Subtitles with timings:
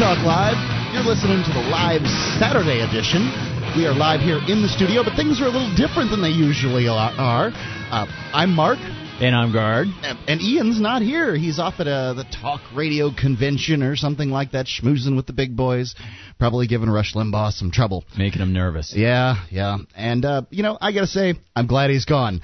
[0.00, 0.56] Talk Live.
[0.94, 2.00] You're listening to the live
[2.40, 3.28] Saturday edition.
[3.76, 6.30] We are live here in the studio, but things are a little different than they
[6.30, 7.52] usually are.
[7.52, 8.78] Uh, I'm Mark.
[9.20, 9.88] And I'm Guard.
[10.02, 11.36] And, and Ian's not here.
[11.36, 15.34] He's off at a, the talk radio convention or something like that, schmoozing with the
[15.34, 15.94] big boys,
[16.38, 18.06] probably giving Rush Limbaugh some trouble.
[18.16, 18.94] Making him nervous.
[18.96, 19.76] Yeah, yeah.
[19.94, 22.40] And, uh, you know, I got to say, I'm glad he's gone.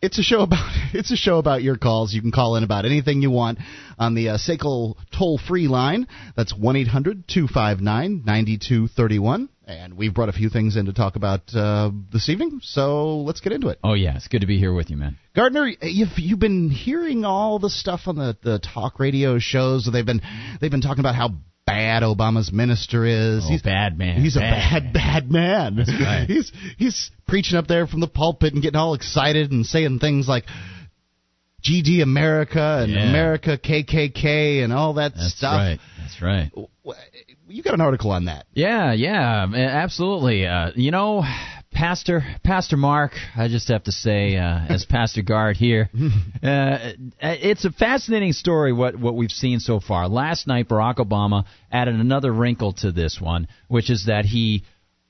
[0.00, 2.14] It's a show about it's a show about your calls.
[2.14, 3.58] You can call in about anything you want
[3.98, 6.06] on the uh, SACL toll free line.
[6.36, 9.48] That's one eight hundred two five nine ninety two thirty one.
[9.66, 13.40] And we've brought a few things in to talk about uh, this evening, so let's
[13.40, 13.78] get into it.
[13.84, 15.18] Oh yeah, it's good to be here with you, man.
[15.36, 19.86] Gardner, you've you've been hearing all the stuff on the, the talk radio shows.
[19.92, 20.22] They've been
[20.60, 21.34] they've been talking about how
[21.68, 23.44] bad Obama's minister is.
[23.46, 24.20] Oh, he's bad man.
[24.22, 24.52] He's bad.
[24.76, 25.76] a bad bad man.
[25.76, 26.26] That's right.
[26.28, 30.26] he's he's preaching up there from the pulpit and getting all excited and saying things
[30.26, 30.44] like
[31.62, 33.08] GD America and Yeah.
[33.08, 35.54] America KKK and all that That's stuff.
[35.58, 35.78] right.
[36.00, 36.50] That's right.
[37.48, 38.46] You got an article on that.
[38.52, 40.46] Yeah, yeah, absolutely.
[40.46, 41.22] Uh, you know,
[41.72, 45.90] Pastor Pastor Mark, I just have to say, uh, as Pastor Guard here,
[46.42, 50.08] uh, it's a fascinating story what what we've seen so far.
[50.08, 54.64] Last night, Barack Obama added another wrinkle to this one, which is that he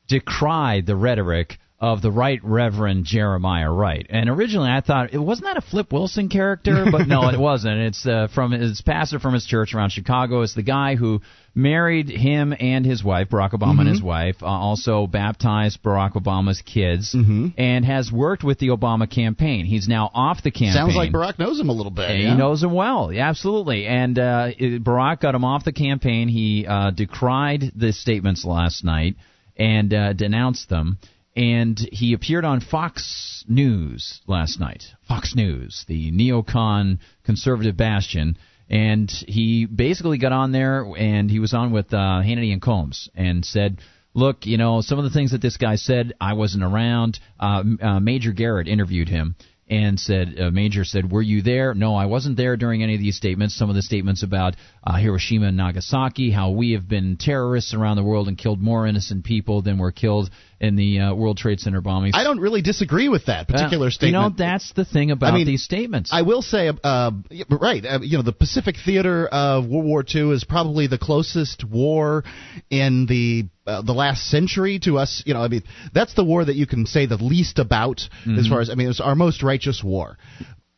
[0.09, 4.05] decried the rhetoric of the Right Reverend Jeremiah Wright.
[4.11, 7.79] And originally I thought it wasn't that a Flip Wilson character, but no, it wasn't.
[7.79, 10.43] It's uh, from his pastor from his church around Chicago.
[10.43, 11.21] It's the guy who
[11.55, 16.62] married him and his wife, Barack Obama and his wife, uh, also baptized Barack Obama's
[16.62, 17.15] kids,
[17.56, 19.65] and has worked with the Obama campaign.
[19.65, 20.73] He's now off the campaign.
[20.73, 22.11] Sounds like Barack knows him a little bit.
[22.11, 23.87] He knows him well, yeah, absolutely.
[23.87, 26.29] And uh, Barack got him off the campaign.
[26.29, 29.17] He uh, decried the statements last night
[29.56, 30.99] and uh, denounced them.
[31.39, 34.83] And he appeared on Fox News last night.
[35.06, 38.36] Fox News, the neocon conservative bastion.
[38.69, 43.09] And he basically got on there and he was on with uh, Hannity and Colmes
[43.15, 43.78] and said,
[44.15, 47.21] look, you know, some of the things that this guy said, I wasn't around.
[47.38, 49.37] Uh, uh, Major Garrett interviewed him
[49.71, 51.75] and said, uh, Major said, were you there?
[51.75, 53.56] No, I wasn't there during any of these statements.
[53.56, 57.97] Some of the statements about uh, Hiroshima and Nagasaki, how we have been terrorists around
[57.97, 60.31] the world and killed more innocent people than were killed
[60.61, 62.12] in the uh, World Trade Center bombings.
[62.15, 64.23] I don't really disagree with that particular statement.
[64.23, 66.11] You know, that's the thing about I mean, these statements.
[66.12, 67.11] I will say, uh,
[67.51, 71.65] right, uh, you know, the Pacific theater of World War II is probably the closest
[71.65, 72.25] war
[72.71, 75.23] in the uh, the last century to us.
[75.27, 75.62] You know, I mean,
[75.93, 78.01] that's the war that you can say the least about
[78.39, 80.17] as far as I mean, it's our most righteous war.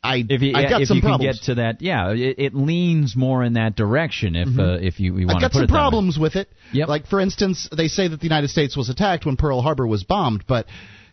[0.03, 0.33] I Mm-hmm.
[0.33, 1.25] if you, I got if some you problems.
[1.25, 4.35] can get to that, yeah, it, it leans more in that direction.
[4.35, 5.79] If uh, if you, you want I've got to put some it that way.
[5.79, 6.49] problems with it.
[6.73, 6.89] Yep.
[6.89, 10.03] Like for instance, they say that the United States was attacked when Pearl Harbor was
[10.05, 10.67] bombed, but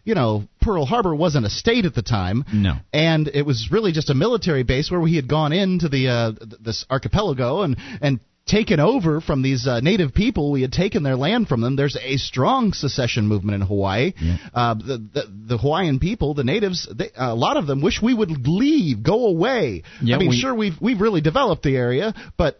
[0.05, 2.45] you know, Pearl Harbor wasn't a state at the time.
[2.53, 2.75] No.
[2.93, 6.31] And it was really just a military base where we had gone into the uh,
[6.61, 10.51] this archipelago and and taken over from these uh, native people.
[10.51, 11.75] We had taken their land from them.
[11.75, 14.13] There's a strong secession movement in Hawaii.
[14.53, 18.13] Uh, the, the the Hawaiian people, the natives, they, a lot of them wish we
[18.13, 19.83] would leave, go away.
[20.01, 22.59] Yeah, I mean, we- sure we've we've really developed the area, but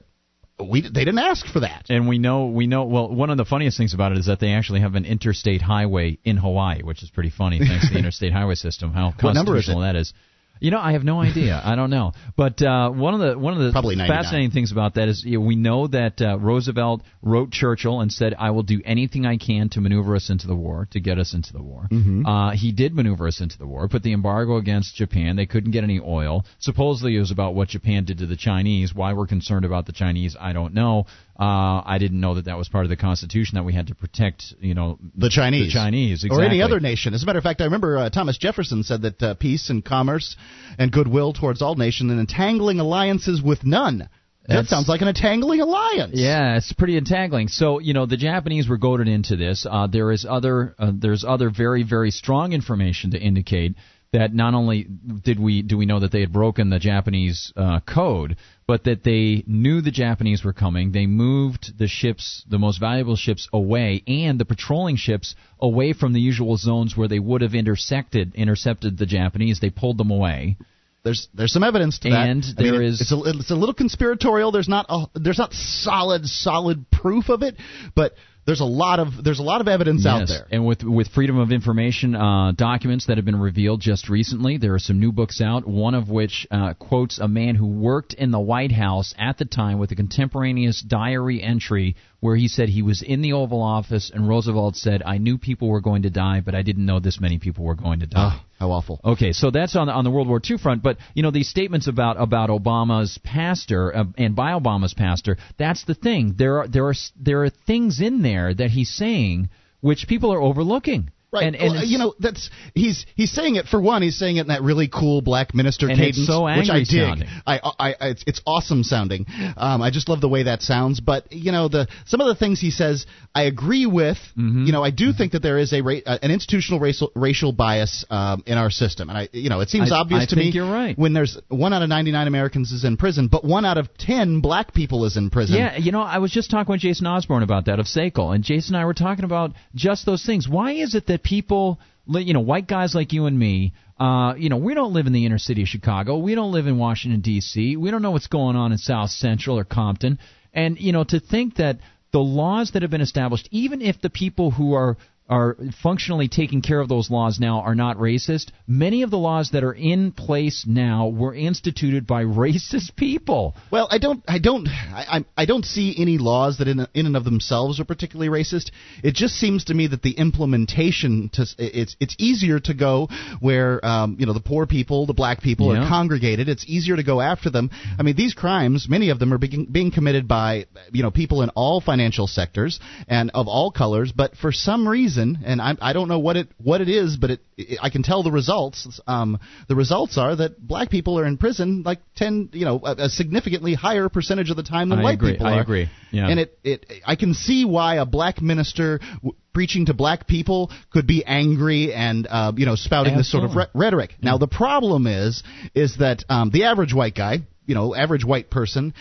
[0.59, 1.85] we they didn't ask for that.
[1.89, 4.39] And we know we know well one of the funniest things about it is that
[4.39, 7.99] they actually have an interstate highway in Hawaii, which is pretty funny thanks to the
[8.03, 8.91] interstate highway system.
[8.91, 10.13] How number is constitutional that is.
[10.59, 11.61] You know, I have no idea.
[11.65, 12.13] I don't know.
[12.35, 14.17] But uh, one of the one of the Probably 99.
[14.23, 18.11] fascinating things about that is you know, we know that uh, Roosevelt wrote Churchill and
[18.11, 21.17] said, "I will do anything I can to maneuver us into the war, to get
[21.19, 22.25] us into the war." Mm-hmm.
[22.25, 23.87] Uh, he did maneuver us into the war.
[23.87, 25.35] Put the embargo against Japan.
[25.35, 26.45] They couldn't get any oil.
[26.59, 28.93] Supposedly it was about what Japan did to the Chinese.
[28.93, 31.05] Why we're concerned about the Chinese, I don't know.
[31.39, 33.95] Uh, I didn't know that that was part of the Constitution that we had to
[33.95, 34.55] protect.
[34.59, 37.13] You know, the Chinese, The Chinese, or any other nation.
[37.13, 39.85] As a matter of fact, I remember uh, Thomas Jefferson said that uh, peace and
[39.85, 40.35] commerce
[40.79, 44.09] and goodwill towards all nations and entangling alliances with none.
[44.47, 46.13] That sounds like an entangling alliance.
[46.13, 47.49] Yeah, it's pretty entangling.
[47.49, 49.65] So you know, the Japanese were goaded into this.
[49.69, 53.75] Uh, there is other, uh, there's other very, very strong information to indicate
[54.17, 54.83] that not only
[55.23, 59.03] did we do we know that they had broken the Japanese uh, code, but that
[59.03, 60.91] they knew the Japanese were coming.
[60.91, 66.13] They moved the ships, the most valuable ships, away, and the patrolling ships away from
[66.13, 69.59] the usual zones where they would have intersected, intercepted the Japanese.
[69.59, 70.57] They pulled them away.
[71.03, 72.27] There's there's some evidence to that.
[72.27, 74.51] And I mean, there it- is- it's a it's a little conspiratorial.
[74.51, 77.55] There's not a, there's not solid solid proof of it,
[77.95, 78.13] but
[78.47, 80.47] there's a lot of there's a lot of evidence out there.
[80.49, 84.73] And with with freedom of information uh, documents that have been revealed just recently, there
[84.73, 85.67] are some new books out.
[85.67, 89.43] One of which uh, quotes a man who worked in the White House at the
[89.43, 94.09] time with a contemporaneous diary entry where he said he was in the Oval Office
[94.13, 97.19] and Roosevelt said, "I knew people were going to die, but I didn't know this
[97.19, 98.99] many people were going to die." How awful.
[99.05, 101.47] Okay, so that's on the, on the World War II front, but you know these
[101.47, 106.33] statements about about Obama's pastor uh, and by Obama's pastor, that's the thing.
[106.37, 109.49] There are there are there are things in there that he's saying
[109.81, 111.11] which people are overlooking.
[111.31, 111.43] Right.
[111.43, 114.01] And, and well, you know, that's he's he's saying it for one.
[114.01, 116.87] He's saying it in that really cool black minister cadence, so which I dig.
[116.87, 117.27] sounding.
[117.45, 119.25] I, I, I, it's, it's awesome sounding.
[119.57, 121.01] Um, I just love the way that sounds.
[121.01, 124.17] But you know, the some of the things he says, I agree with.
[124.37, 124.65] Mm-hmm.
[124.65, 127.51] You know, I do think that there is a ra- uh, an institutional racial racial
[127.51, 130.35] bias um, in our system, and I, you know, it seems I- obvious I to
[130.35, 130.97] think me you're right.
[130.97, 134.39] when there's one out of 99 Americans is in prison, but one out of 10
[134.39, 135.57] black people is in prison.
[135.57, 138.45] Yeah, you know, I was just talking with Jason Osborne about that of SACL, and
[138.45, 140.47] Jason and I were talking about just those things.
[140.47, 144.35] Why is it that people, li- you know, white guys like you and me, uh,
[144.37, 146.77] you know, we don't live in the inner city of Chicago, we don't live in
[146.77, 150.19] Washington D.C., we don't know what's going on in South Central or Compton,
[150.53, 151.79] and you know, to think that
[152.11, 154.97] the laws that have been established, even if the people who are
[155.29, 158.51] are functionally taking care of those laws now are not racist.
[158.65, 163.55] Many of the laws that are in place now were instituted by racist people.
[163.71, 167.17] Well, I don't, I don't, I, I don't see any laws that in in and
[167.17, 168.71] of themselves are particularly racist.
[169.03, 173.09] It just seems to me that the implementation to it's it's easier to go
[173.39, 175.83] where um, you know the poor people, the black people Yeah.
[175.85, 176.47] are congregated.
[176.49, 177.69] It's easier to go after them.
[177.99, 181.41] I mean, these crimes, many of them are being being committed by you know people
[181.41, 184.11] in all financial sectors and of all colors.
[184.15, 187.31] But for some reason, and I I don't know what it what it is, but
[187.31, 188.99] it, it I can tell the results.
[189.07, 193.05] Um, the results are that black people are in prison like ten, you know, a,
[193.05, 195.31] a significantly higher percentage of the time than I white agree.
[195.33, 195.61] people I are.
[195.61, 195.89] agree.
[196.11, 196.27] Yeah.
[196.29, 198.99] And it it I can see why a black minister.
[199.15, 203.43] W- Preaching to black people could be angry and uh, you know spouting this sort
[203.43, 203.79] of re- Absolutely.
[203.85, 204.13] rhetoric.
[204.21, 205.41] Now the problem is
[205.73, 208.93] is that um, the average white guy, you know, average white person,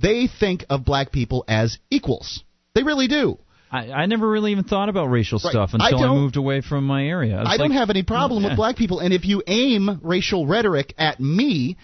[0.00, 2.44] they think of black people as equals.
[2.76, 3.38] They really do.
[3.74, 5.50] I, I never really even thought about racial Right.
[5.50, 7.40] stuff until I, don't- moved away from my area.
[7.40, 8.50] It's I don't have any problem Yeah.
[8.50, 11.76] with black people, and if you aim racial rhetoric at me,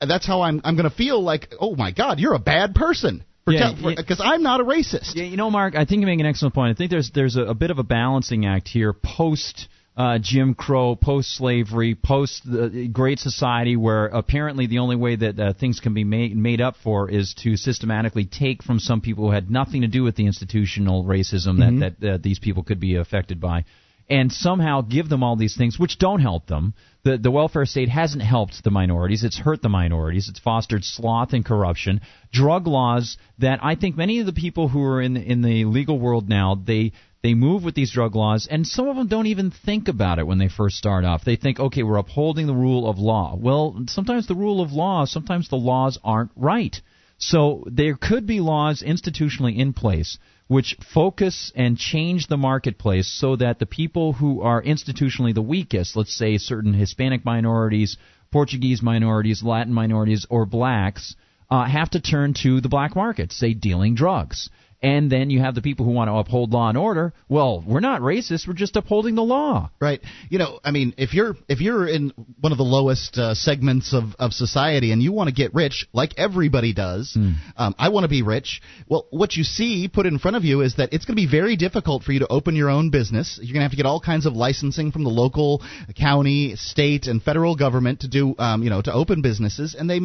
[0.00, 3.24] that's how I'm I'm going to feel like, oh my God, you're a bad person.
[3.46, 4.30] Yeah, Because yeah.
[4.30, 5.14] I'm not a racist.
[5.16, 6.70] Yeah, you know, Mark, I think you make an excellent point.
[6.70, 9.66] I think there's there's a, a bit of a balancing act here post.
[10.00, 15.38] Uh, Jim Crow, post slavery, post the Great Society, where apparently the only way that
[15.38, 19.26] uh, things can be made made up for is to systematically take from some people
[19.26, 22.80] who had nothing to do with the institutional racism that that uh, these people could
[22.80, 23.66] be affected by,
[24.08, 26.72] and somehow give them all these things which don't help them.
[27.02, 30.30] The the welfare state hasn't helped the minorities; it's hurt the minorities.
[30.30, 32.00] It's fostered sloth and corruption.
[32.32, 35.98] Drug laws that I think many of the people who are in in the legal
[35.98, 39.50] world now they they move with these drug laws, and some of them don't even
[39.50, 41.24] think about it when they first start off.
[41.24, 43.36] They think, okay, we're upholding the rule of law.
[43.38, 46.80] Well, sometimes the rule of law, sometimes the laws aren't right.
[47.18, 50.18] So there could be laws institutionally in place
[50.50, 55.94] which focus and change the marketplace so that the people who are institutionally the weakest,
[55.94, 57.96] let's say certain Hispanic minorities,
[58.32, 61.14] Portuguese minorities, Latin minorities, or blacks,
[61.52, 64.50] uh, have to turn to the black market, say dealing drugs.
[64.82, 67.12] And then you have the people who want to uphold law and order.
[67.28, 68.48] Well, we're not racist.
[68.48, 69.70] We're just upholding the law.
[69.78, 70.00] Right.
[70.30, 73.92] You know, I mean, if you're if you're in one of the lowest uh, segments
[73.92, 77.14] of, of society and you want to get rich, like everybody does,
[77.58, 78.62] um, I want to be rich.
[78.88, 81.30] Well, what you see put in front of you is that it's going to be
[81.30, 83.38] very difficult for you to open your own business.
[83.42, 85.62] You're going to have to get all kinds of licensing from the local,
[85.98, 90.00] county, state, and federal government to do, um, you know, to open businesses, and they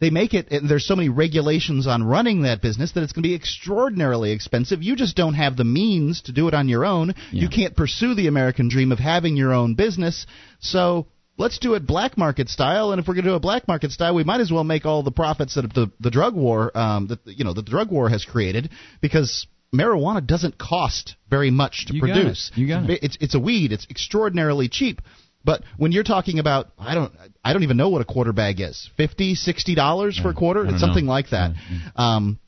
[0.00, 0.50] they make it.
[0.50, 4.17] And there's so many regulations on running that business that it's going to be extraordinarily
[4.26, 4.82] expensive.
[4.82, 7.14] You just don't have the means to do it on your own.
[7.30, 7.42] Yeah.
[7.42, 10.26] You can't pursue the American dream of having your own business.
[10.60, 11.06] So
[11.36, 12.92] let's do it black market style.
[12.92, 14.84] And if we're going to do it black market style, we might as well make
[14.84, 18.08] all the profits that the the drug war, um, that you know, the drug war
[18.08, 18.70] has created,
[19.00, 22.50] because marijuana doesn't cost very much to You got produce.
[22.52, 22.58] it.
[22.58, 23.00] You got it.
[23.02, 23.72] It's it's a weed.
[23.72, 25.00] It's extraordinarily cheap.
[25.44, 27.12] But when you're talking about, I don't,
[27.44, 28.90] I don't even know what a quarter bag is.
[28.96, 30.66] Fifty, sixty dollars for a quarter.
[30.66, 31.12] It's something know.
[31.12, 31.52] like that.
[31.94, 32.38] Um,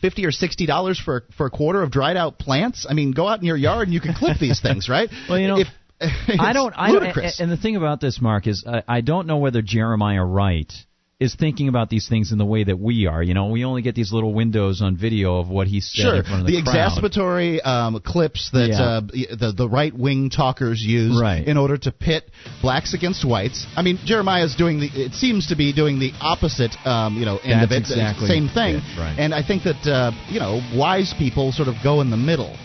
[0.00, 2.86] fifty or sixty dollars for for a quarter of dried out plants.
[2.88, 5.10] I mean, go out in your yard and you can clip these things, right?
[5.28, 5.68] Well, you know, if,
[6.00, 6.72] I don't.
[6.76, 7.40] I don't.
[7.40, 10.72] And the thing about this, Mark, is I, I don't know whether Jeremiah Wright
[11.20, 13.22] is thinking about these things in the way that we are.
[13.22, 16.14] You know, we only get these little windows on video of what he said Sure,
[16.16, 16.74] in front of the, the crowd.
[16.74, 18.80] exaspatory um, clips that Yeah.
[18.82, 19.00] uh,
[19.36, 21.46] the the right wing talkers use Right.
[21.46, 22.24] in order to pit
[22.62, 23.66] blacks against whites.
[23.76, 24.86] I mean, Jeremiah's doing the.
[24.88, 26.74] It seems to be doing the opposite.
[26.86, 27.80] Um, you know, end of it.
[27.80, 28.76] exactly Same thing.
[28.76, 29.14] it, right.
[29.18, 32.56] And I think that uh, you know wise people sort of go in the middle.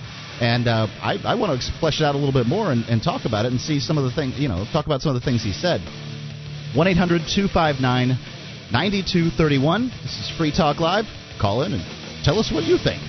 [0.41, 3.01] And uh, I, I want to flesh it out a little bit more and, and
[3.01, 5.21] talk about it and see some of the things, you know, talk about some of
[5.21, 5.79] the things he said.
[6.75, 8.19] 1 800 259
[8.71, 9.91] 9231.
[10.01, 11.05] This is Free Talk Live.
[11.39, 11.83] Call in and
[12.25, 12.99] tell us what you think.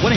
[0.00, 0.12] One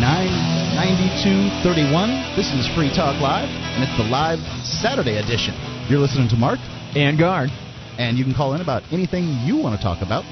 [0.00, 5.54] 9231 This is Free Talk Live, and it's the live Saturday edition.
[5.88, 6.58] You're listening to Mark
[6.96, 7.50] and Guard,
[7.98, 10.24] and you can call in about anything you want to talk about.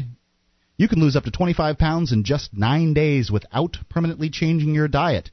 [0.77, 4.87] you can lose up to 25 pounds in just nine days without permanently changing your
[4.87, 5.29] diet.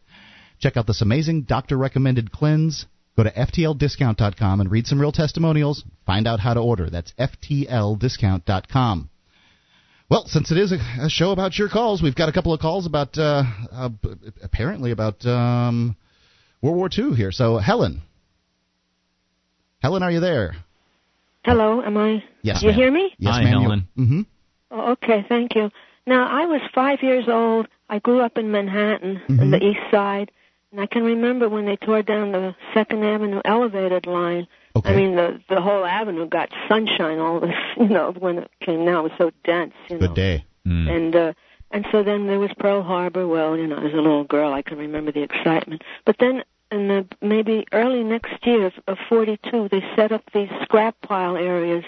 [0.58, 2.84] Check out this amazing doctor recommended cleanse
[3.16, 5.84] Go to FTLDiscount.com and read some real testimonials.
[6.06, 6.88] Find out how to order.
[6.88, 9.10] That's FTLDiscount.com.
[10.08, 12.60] Well, since it is a, a show about your calls, we've got a couple of
[12.60, 13.90] calls about, uh, uh,
[14.42, 15.96] apparently about um,
[16.62, 17.30] World War II here.
[17.30, 18.02] So, Helen.
[19.82, 20.56] Helen, are you there?
[21.44, 22.22] Hello, am I?
[22.42, 22.76] Yes, you ma'am.
[22.78, 23.14] hear me?
[23.18, 23.62] Yes, Hi, ma'am.
[23.62, 23.88] Helen.
[23.96, 24.20] Mm-hmm.
[24.72, 25.70] Oh, okay, thank you.
[26.06, 27.66] Now, I was five years old.
[27.88, 29.40] I grew up in Manhattan, Mhm.
[29.40, 30.30] on the east side,
[30.72, 34.46] and I can remember when they tore down the Second Avenue elevated line.
[34.76, 34.92] Okay.
[34.92, 37.18] I mean, the the whole avenue got sunshine.
[37.18, 39.74] All this, you know, when it came now, it was so dense.
[39.88, 40.06] You know.
[40.06, 40.44] Good day.
[40.66, 40.88] Mm.
[40.96, 41.32] And uh,
[41.72, 43.26] and so then there was Pearl Harbor.
[43.26, 45.82] Well, you know, as a little girl, I can remember the excitement.
[46.04, 50.48] But then in the maybe early next year of- of 42, they set up these
[50.62, 51.84] scrap pile areas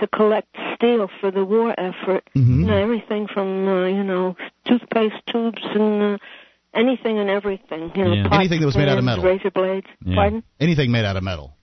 [0.00, 2.28] to collect steel for the war effort.
[2.34, 2.60] Mhm.
[2.60, 6.18] You know, everything from uh, you know toothpaste tubes and uh,
[6.74, 7.92] anything and everything.
[7.94, 8.22] You know, Yeah.
[8.24, 9.24] pots, Anything that was made out of metal.
[9.24, 9.86] razor blades.
[10.04, 10.14] Yeah.
[10.14, 10.42] Pardon?
[10.60, 11.56] Anything made out of metal.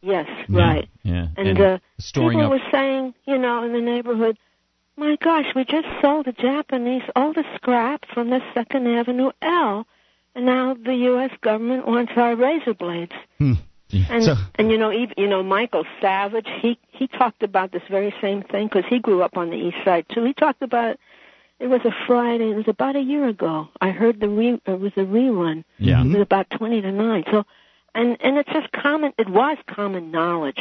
[0.00, 0.88] Yes, Yeah, right.
[1.02, 1.26] Yeah.
[1.36, 2.60] And, uh, storing people up.
[2.60, 4.38] were saying, you know, in the neighborhood,
[4.96, 9.86] my gosh, we just sold the Japanese all the scrap from the Second Avenue L,
[10.36, 11.30] and now the U.S.
[11.40, 13.12] government wants our razor blades.
[13.38, 13.54] Hmm.
[14.10, 17.82] And So- and you know, even, you know, Michael Savage, he he talked about this
[17.88, 20.24] very same thing because he grew up on the East Side too.
[20.24, 21.00] He talked about it.
[21.60, 22.50] It was a Friday.
[22.50, 23.68] It was about a year ago.
[23.80, 24.60] I heard the re.
[24.64, 25.64] It was a rerun.
[25.78, 26.02] Yeah.
[26.02, 27.24] It was about twenty to nine.
[27.30, 27.44] So,
[27.94, 29.12] and and it's just common.
[29.18, 30.60] It was common knowledge.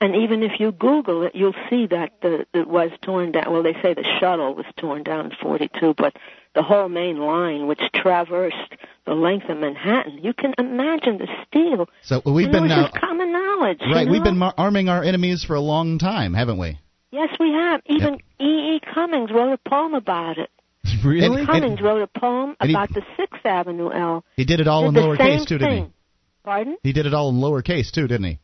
[0.00, 3.50] And even if you Google it, you'll see that the it was torn down.
[3.52, 6.16] Well, they say the shuttle was torn down in '42, but
[6.54, 8.74] the whole main line, which traversed
[9.06, 11.88] the length of Manhattan, you can imagine the steel.
[12.02, 13.78] So we've you been know, uh, it's just common knowledge.
[13.80, 14.08] you right.
[14.08, 16.78] We've been mar- arming our enemies for a long time, haven't we?
[17.10, 17.80] Yes, we have.
[17.86, 18.76] Even E.
[18.76, 18.80] E.
[18.94, 20.50] Cummings wrote a poem about it.
[21.04, 21.38] really?
[21.40, 24.24] And- Cummings wrote a poem and he- about the Sixth Avenue L.
[24.36, 25.90] He did it all Did in lowercase too, didn't he?
[26.44, 26.76] Pardon?
[26.82, 28.38] He did it all in lowercase too, didn't he?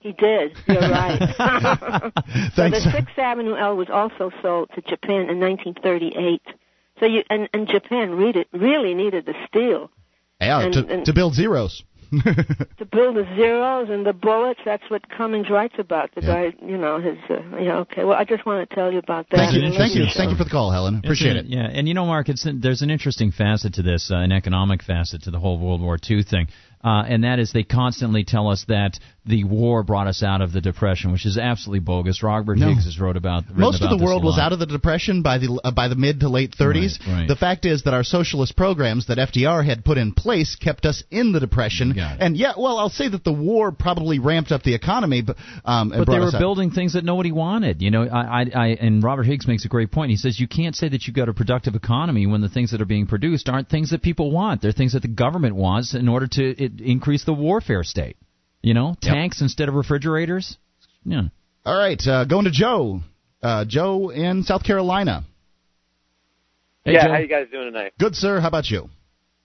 [0.00, 0.56] He did.
[0.66, 1.18] You're right.
[2.54, 6.42] so the Sixth Avenue L was also sold to Japan in 1938.
[7.00, 9.90] So you and, and Japan read it, really needed the steel
[10.40, 11.82] Yeah, And- to, and- to build zeros.
[12.78, 14.60] to build the zeros and the bullets.
[14.64, 16.14] That's what Cummings writes about.
[16.14, 16.50] The Yeah.
[16.50, 17.16] guy, you know, his.
[17.28, 18.04] Uh, yeah, okay.
[18.04, 19.36] Well, I just want to tell you about that.
[19.36, 20.96] Thank you, thank you, interesting thank you for the call, Helen.
[21.02, 21.52] Appreciate It's it.
[21.52, 24.82] Yeah, and you know, Mark, it's there's an interesting facet to this, uh, an economic
[24.82, 26.48] facet to the whole World War II thing,
[26.84, 30.52] uh, and that is they constantly tell us that the war brought us out of
[30.52, 32.22] the depression, which is absolutely bogus.
[32.22, 32.68] Robert No.
[32.68, 35.58] Higgs has wrote about Most of the world was out of the depression by the
[35.64, 37.00] uh, by the mid to late 30s.
[37.00, 37.28] Right, right.
[37.28, 41.02] The fact is that our socialist programs that FDR had put in place kept us
[41.10, 41.94] in the depression.
[42.20, 45.92] And yeah, well, I'll say that the war probably ramped up the economy, but um,
[45.92, 47.80] and But they were building things that nobody wanted.
[47.80, 50.10] You know, I, I, I, and Robert Higgs makes a great point.
[50.10, 52.82] He says you can't say that you've got a productive economy when the things that
[52.82, 54.60] are being produced aren't things that people want.
[54.60, 58.16] They're things that the government wants in order to it, increase the warfare state.
[58.62, 59.12] You know, Yep.
[59.12, 60.56] tanks instead of refrigerators.
[61.04, 61.24] Yeah.
[61.66, 63.00] All right, uh, going to Joe.
[63.42, 65.24] Uh, Joe in South Carolina.
[66.84, 67.12] Hey, yeah, Joe.
[67.12, 67.92] how you guys doing tonight?
[67.98, 68.40] Good, sir.
[68.40, 68.88] How about you?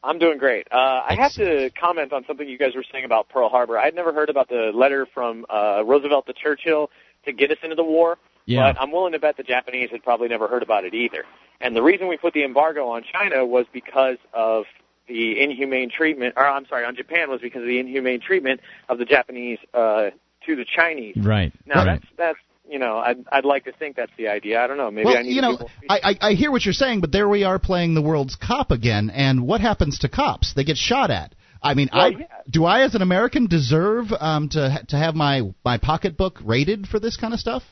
[0.03, 0.67] I'm doing great.
[0.71, 0.75] Uh,
[1.09, 3.77] I have to comment on something you guys were saying about Pearl Harbor.
[3.77, 6.89] I'd never heard about the letter from uh, Roosevelt to Churchill
[7.25, 8.71] to get us into the war, Yeah.
[8.71, 11.25] but I'm willing to bet the Japanese had probably never heard about it either.
[11.59, 14.63] And the reason we put the embargo on China was because of
[15.09, 18.97] the inhumane treatment, or I'm sorry, on Japan was because of the inhumane treatment of
[18.97, 20.11] the Japanese uh,
[20.45, 21.17] to the Chinese.
[21.17, 21.51] Right.
[21.65, 21.99] Now right.
[21.99, 22.39] that's that's
[22.69, 24.63] you know I'd I'd like to think that's the idea.
[24.63, 24.91] I don't know.
[24.91, 25.57] Maybe well, I need you know,
[25.89, 28.71] I, I I hear what you're saying, but there we are playing the world's cop
[28.71, 29.09] again.
[29.09, 30.53] And what happens to cops?
[30.53, 31.33] They get shot at.
[31.61, 32.25] I mean, Well, I yeah.
[32.49, 36.99] do I as an American deserve um, to to have my my pocketbook raided for
[36.99, 37.63] this kind of stuff?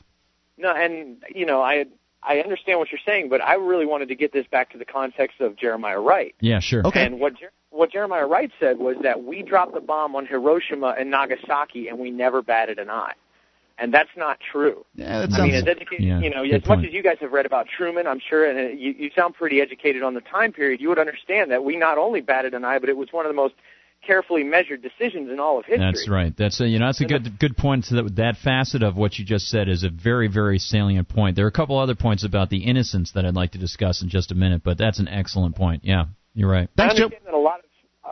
[0.58, 1.86] No, and you know, I
[2.28, 4.84] I understand what you're saying, but I really wanted to get this back to the
[4.84, 6.34] context of Jeremiah Wright.
[6.40, 6.86] Yeah, sure.
[6.86, 7.04] Okay.
[7.04, 10.94] And what Jer- what Jeremiah Wright said was that we dropped the bomb on Hiroshima
[10.98, 13.14] and Nagasaki, and we never batted an eye.
[13.80, 14.84] And that's not true.
[14.96, 16.86] Yeah, that I mean, as educated, Yeah, you know, as much point.
[16.86, 20.02] as you guys have read about Truman, I'm sure, and you, you sound pretty educated
[20.02, 22.88] on the time period, you would understand that we not only batted an eye, but
[22.88, 23.54] it was one of the most
[24.06, 25.86] carefully measured decisions in all of history.
[25.86, 26.34] That's right.
[26.36, 27.84] That's a, you know that's a good good point.
[27.84, 31.36] So that that facet of what you just said is a very very salient point.
[31.36, 34.08] There are a couple other points about the innocence that I'd like to discuss in
[34.08, 35.84] just a minute, but that's an excellent point.
[35.84, 36.68] Yeah, you're right.
[36.76, 37.04] Thanks, I Joe.
[37.04, 37.64] understand that a lot of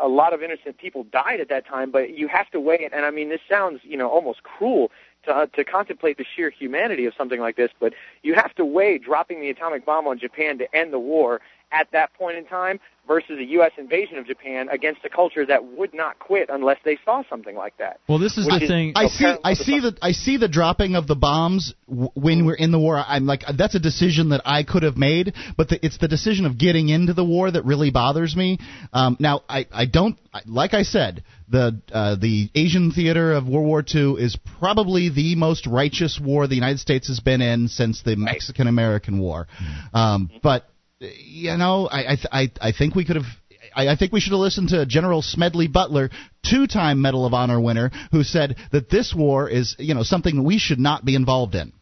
[0.02, 2.92] a lot of innocent people died at that time, but you have to weigh it.
[2.92, 4.90] And I mean, this sounds you know almost cruel
[5.24, 8.64] to uh, to contemplate the sheer humanity of something like this, but you have to
[8.64, 11.40] weigh dropping the atomic bomb on Japan to end the war
[11.72, 13.70] at that point in time versus a U.S.
[13.78, 17.76] invasion of Japan against a culture that would not quit unless they saw something like
[17.78, 18.00] that.
[18.08, 18.92] Well, this is the is- thing.
[18.96, 19.24] I see.
[19.44, 19.98] I see some- the.
[20.02, 23.02] I see the dropping of the bombs w- when we're in the war.
[23.06, 26.46] I'm like, that's a decision that I could have made, but the, it's the decision
[26.46, 28.58] of getting into the war that really bothers me.
[28.92, 30.18] Um, now, I, I don't.
[30.44, 35.34] Like I said, the uh, the Asian theater of World War II is probably the
[35.36, 39.46] most righteous war the United States has been in since the Mexican American War.
[39.94, 40.66] Um, but
[41.00, 43.26] you know, I I I, I think we could have.
[43.74, 46.10] I, I think we should have listened to General Smedley Butler,
[46.48, 50.58] two-time Medal of Honor winner, who said that this war is, you know, something we
[50.58, 51.72] should not be involved in.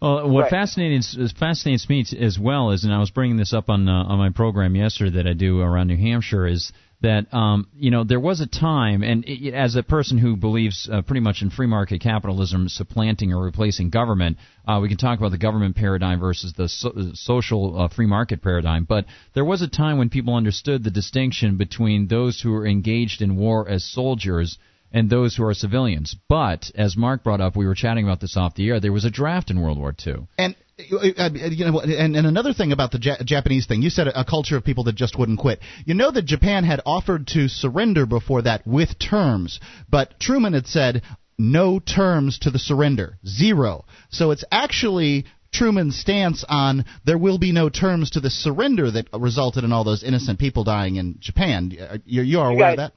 [0.00, 0.50] Well, what Right.
[0.50, 4.18] fascinates fascinates me as well is, and I was bringing this up on uh, on
[4.18, 6.72] my program yesterday that I do around New Hampshire, is
[7.02, 10.88] that um, you know there was a time, and it, as a person who believes
[10.90, 15.18] uh, pretty much in free market capitalism supplanting or replacing government, uh, we can talk
[15.18, 18.84] about the government paradigm versus the so- social uh, free market paradigm.
[18.84, 23.22] But there was a time when people understood the distinction between those who were engaged
[23.22, 24.58] in war as soldiers
[24.92, 26.14] and those who are civilians.
[26.28, 28.80] But as Mark brought up, we were chatting about this off the air.
[28.80, 30.28] There was a draft in World War II.
[30.38, 34.08] And uh, you know, and, and another thing about the ja- Japanese thing, you said
[34.08, 35.60] a, a culture of people that just wouldn't quit.
[35.84, 40.66] You know that Japan had offered to surrender before that with terms, but Truman had
[40.66, 41.02] said
[41.38, 43.84] no terms to the surrender, zero.
[44.10, 49.08] So it's actually Truman's stance on there will be no terms to the surrender that
[49.12, 51.76] resulted in all those innocent people dying in Japan.
[51.78, 52.92] Uh, You, you are You aware of that?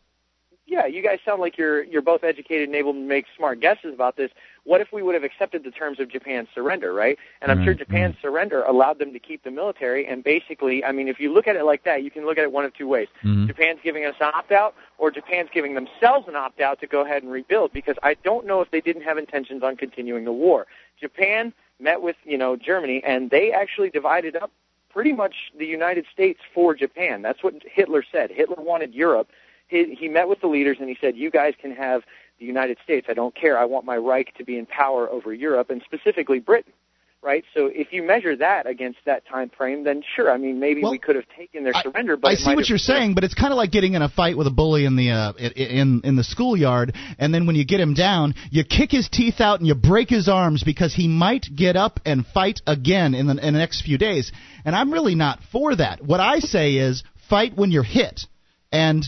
[0.66, 3.94] Yeah, you guys sound like you're you're both educated and able to make smart guesses
[3.94, 4.32] about this.
[4.66, 7.18] What if we would have accepted the terms of Japan's surrender, right?
[7.42, 10.08] And I'm sure Japan's surrender allowed them to keep the military.
[10.08, 12.44] And basically, I mean, if you look at it like that, you can look at
[12.44, 13.08] it one of two ways.
[13.24, 13.46] Mhm.
[13.46, 17.02] Japan's giving us an opt out, or Japan's giving themselves an opt out to go
[17.02, 17.74] ahead and rebuild.
[17.74, 20.66] Because I don't know if they didn't have intentions on continuing the war.
[21.00, 24.52] Japan met with you know Germany, and they actually divided up
[24.90, 27.22] pretty much the United States for Japan.
[27.22, 28.32] That's what Hitler said.
[28.32, 29.30] Hitler wanted Europe.
[29.68, 32.04] He, he met with the leaders and he said, "You guys can have
[32.40, 33.08] the United States.
[33.10, 33.58] I don't care.
[33.58, 36.74] I want my Reich to be in power over Europe and specifically Britain."
[37.22, 37.44] Right.
[37.56, 40.30] So if you measure that against that time frame, then sure.
[40.30, 42.18] I mean, maybe Well, we could have taken their I- surrender.
[42.18, 44.38] But I see what you're saying, but it's kind of like getting in a fight
[44.38, 47.80] with a bully in the uh, in in the schoolyard, and then when you get
[47.80, 51.48] him down, you kick his teeth out and you break his arms because he might
[51.56, 54.32] get up and fight again in the, in the next few days.
[54.64, 56.04] And I'm really not for that.
[56.04, 58.28] What I say is fight when you're hit,
[58.72, 59.04] and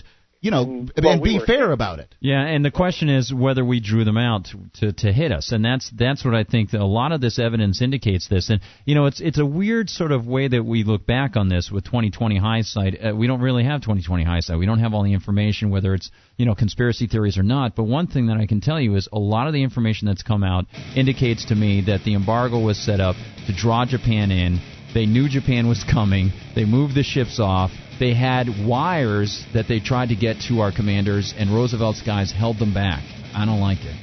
[0.47, 2.13] you know, Mm, and well, we be were fair about it.
[2.21, 5.51] Yeah, and the question is whether we drew them out to, to to hit us,
[5.51, 8.49] and that's that's what I think a lot of this evidence indicates this.
[8.49, 11.49] And you know, it's it's a weird sort of way that we look back on
[11.49, 12.97] this with 2020 hindsight.
[13.03, 14.57] Uh, we don't really have 2020 hindsight.
[14.57, 17.75] We don't have all the information, whether it's you know conspiracy theories or not.
[17.75, 20.23] But one thing that I can tell you is a lot of the information that's
[20.23, 24.59] come out indicates to me that the embargo was set up to draw Japan in.
[24.93, 26.31] They knew Japan was coming.
[26.55, 27.71] They moved the ships off.
[27.99, 32.59] They had wires that they tried to get to our commanders, and Roosevelt's guys held
[32.59, 33.03] them back.
[33.33, 33.95] I don't like it.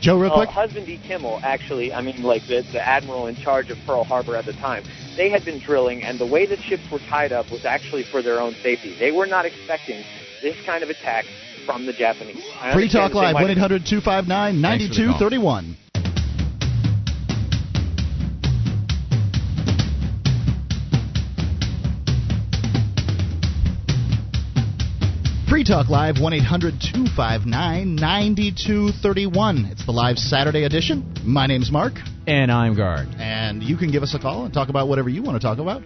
[0.00, 0.48] Joe, real Well, quick.
[0.50, 0.98] Husband D.
[1.06, 4.54] Kimmel, actually, I mean, like the, the admiral in charge of Pearl Harbor at the
[4.54, 4.84] time,
[5.16, 8.22] they had been drilling, and the way the ships were tied up was actually for
[8.22, 8.96] their own safety.
[8.98, 10.02] They were not expecting
[10.42, 11.26] this kind of attack
[11.66, 12.42] from the Japanese.
[12.60, 15.20] I Free Talk Live, 1 800 259 Thanks for the call.
[15.20, 15.76] 9231.
[25.50, 29.64] Free Talk Live, 1 800 259 9231.
[29.72, 31.12] It's the live Saturday edition.
[31.24, 31.94] My name's Mark,
[32.28, 33.08] And I'm guard.
[33.18, 35.58] and you can give us a call and talk about whatever you want to talk
[35.58, 35.82] about.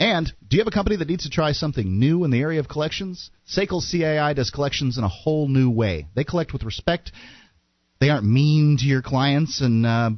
[0.04, 2.60] And do you have a company that needs to try something new in the area
[2.60, 3.32] of collections?
[3.48, 6.08] Sekel CAI does collections in a whole new way.
[6.14, 7.14] They collect with respect.
[8.02, 10.10] They aren't mean to your clients, and uh,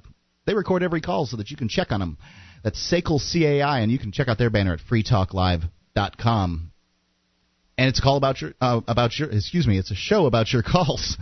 [0.48, 2.17] they record every call so that you can check on them.
[2.63, 6.71] That's Sekel CAI, and you can check out their banner at freetalklive.com.
[7.78, 10.54] And it's a call about your uh, about your excuse me, it's a show about
[10.54, 11.18] your calls.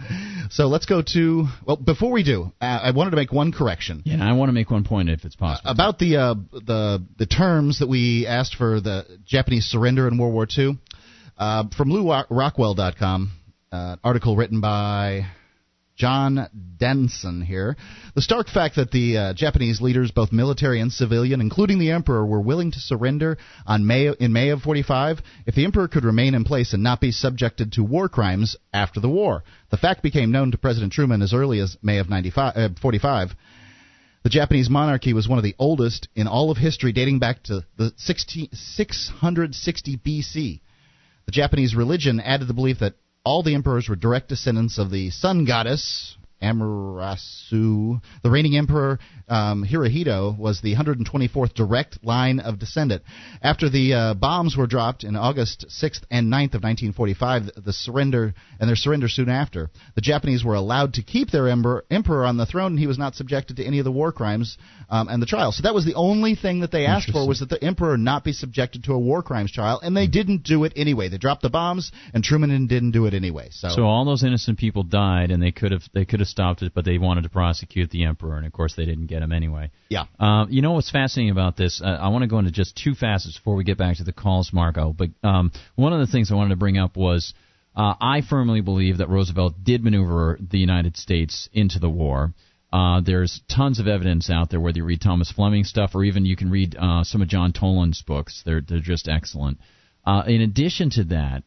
[0.52, 4.04] So let's go to well before we do, uh, I wanted to make one correction
[4.06, 5.72] Yeah, and I want to make one point if it's possible.
[5.72, 10.34] about the uh, the the terms that we asked for the Japanese surrender in World
[10.34, 10.78] War II.
[11.36, 13.32] Uh, from LewRockwell.com,
[13.72, 15.26] uh, article written by
[15.95, 17.77] John Denson here.
[18.15, 22.25] The stark fact that the uh, Japanese leaders, both military and civilian, including the emperor,
[22.25, 26.34] were willing to surrender on May in May of 45 if the emperor could remain
[26.34, 29.43] in place and not be subjected to war crimes after the war.
[29.69, 33.36] The fact became known to President Truman as early as May of 95, uh, 45.
[34.23, 37.65] The Japanese monarchy was one of the oldest in all of history, dating back to
[37.77, 40.62] the 16, 660 BC.
[41.25, 45.09] The Japanese religion added the belief that all the emperors were direct descendants of the
[45.09, 48.01] sun goddess Amaterasu.
[48.21, 53.03] The reigning emperor um, Hirohito was the 124th direct line of descendant.
[53.41, 58.33] After the uh, bombs were dropped in August 6th and 9th of 1945, the surrender
[58.59, 62.38] and their surrender soon after, the Japanese were allowed to keep their emperor, emperor on
[62.38, 64.57] the throne, and he was not subjected to any of the war crimes
[64.89, 65.51] um, and the trial.
[65.51, 68.23] So that was the only thing that they asked for was that the emperor not
[68.23, 71.09] be subjected to a war crimes trial, and they didn't do it anyway.
[71.09, 73.49] They dropped the bombs, and Truman didn't do it anyway.
[73.51, 76.62] So, so all those innocent people died, and they could have they could have stopped
[76.62, 79.32] it, but they wanted to prosecute the emperor, and of course they didn't get him
[79.32, 79.71] anyway.
[79.89, 80.06] Yeah.
[80.19, 81.82] Uh, you know what's fascinating about this?
[81.84, 84.13] Uh, I want to go into just two facets before we get back to the
[84.13, 84.93] calls, Marco.
[84.93, 87.34] But um, one of the things I wanted to bring up was
[87.76, 92.34] uh, I firmly believe that Roosevelt did maneuver the United States into the war.
[92.71, 96.26] Uh, there's tons of evidence out there, whether you read Thomas Fleming stuff or even
[96.26, 98.41] you can read uh, some of John Toland's books.
[98.45, 99.60] They're they're just excellent.
[100.06, 101.43] Uh, in addition to that,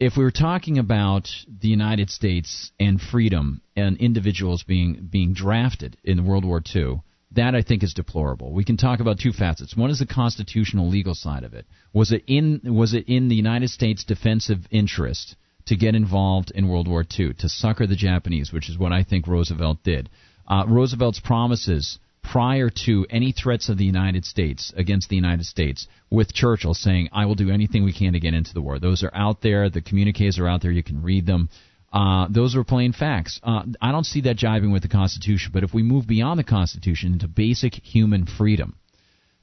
[0.00, 1.28] if we were talking about
[1.60, 7.54] the United States and freedom and individuals being being drafted in World War II, that
[7.54, 8.52] I think is deplorable.
[8.52, 9.76] We can talk about two facets.
[9.76, 11.66] One is the constitutional legal side of it.
[11.92, 15.34] Was it in was it in the United States defensive interest
[15.66, 19.02] to get involved in World War II to succor the Japanese, which is what I
[19.02, 20.08] think Roosevelt did.
[20.46, 25.86] Uh, Roosevelt's promises prior to any threats of the United States against the United States,
[26.10, 28.78] with Churchill saying, I will do anything we can to get into the war.
[28.78, 29.70] Those are out there.
[29.70, 30.70] The communiques are out there.
[30.70, 31.48] You can read them.
[31.92, 33.40] Uh, those are plain facts.
[33.42, 36.44] Uh, I don't see that jiving with the Constitution, but if we move beyond the
[36.44, 38.76] Constitution into basic human freedom,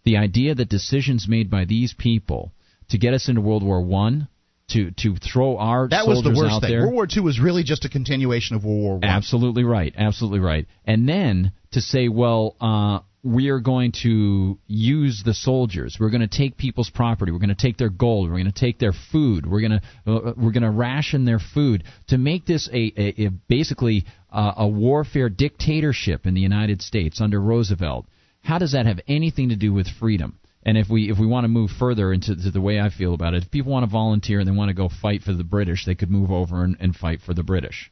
[0.04, 2.52] the idea that decisions made by these people
[2.90, 4.28] to get us into World War One
[4.69, 6.71] to to throw our that was the worst thing.
[6.71, 6.82] There.
[6.82, 9.04] World War II was really just a continuation of World War One.
[9.04, 10.67] Absolutely right, absolutely right.
[10.86, 15.97] And then to say, well, uh, we are going to use the soldiers.
[15.99, 17.32] We're going to take people's property.
[17.32, 18.30] We're going to take their gold.
[18.30, 19.45] We're going to take their food.
[19.45, 23.25] We're going to uh, we're going to ration their food to make this a, a,
[23.25, 28.06] a basically uh, a warfare dictatorship in the United States under Roosevelt.
[28.41, 30.38] How does that have anything to do with freedom?
[30.65, 33.36] And if we if we want to move further into the way I feel about
[33.36, 35.86] it, if people want to volunteer and they want to go fight for the British,
[35.86, 37.91] they could move over and, and fight for the British.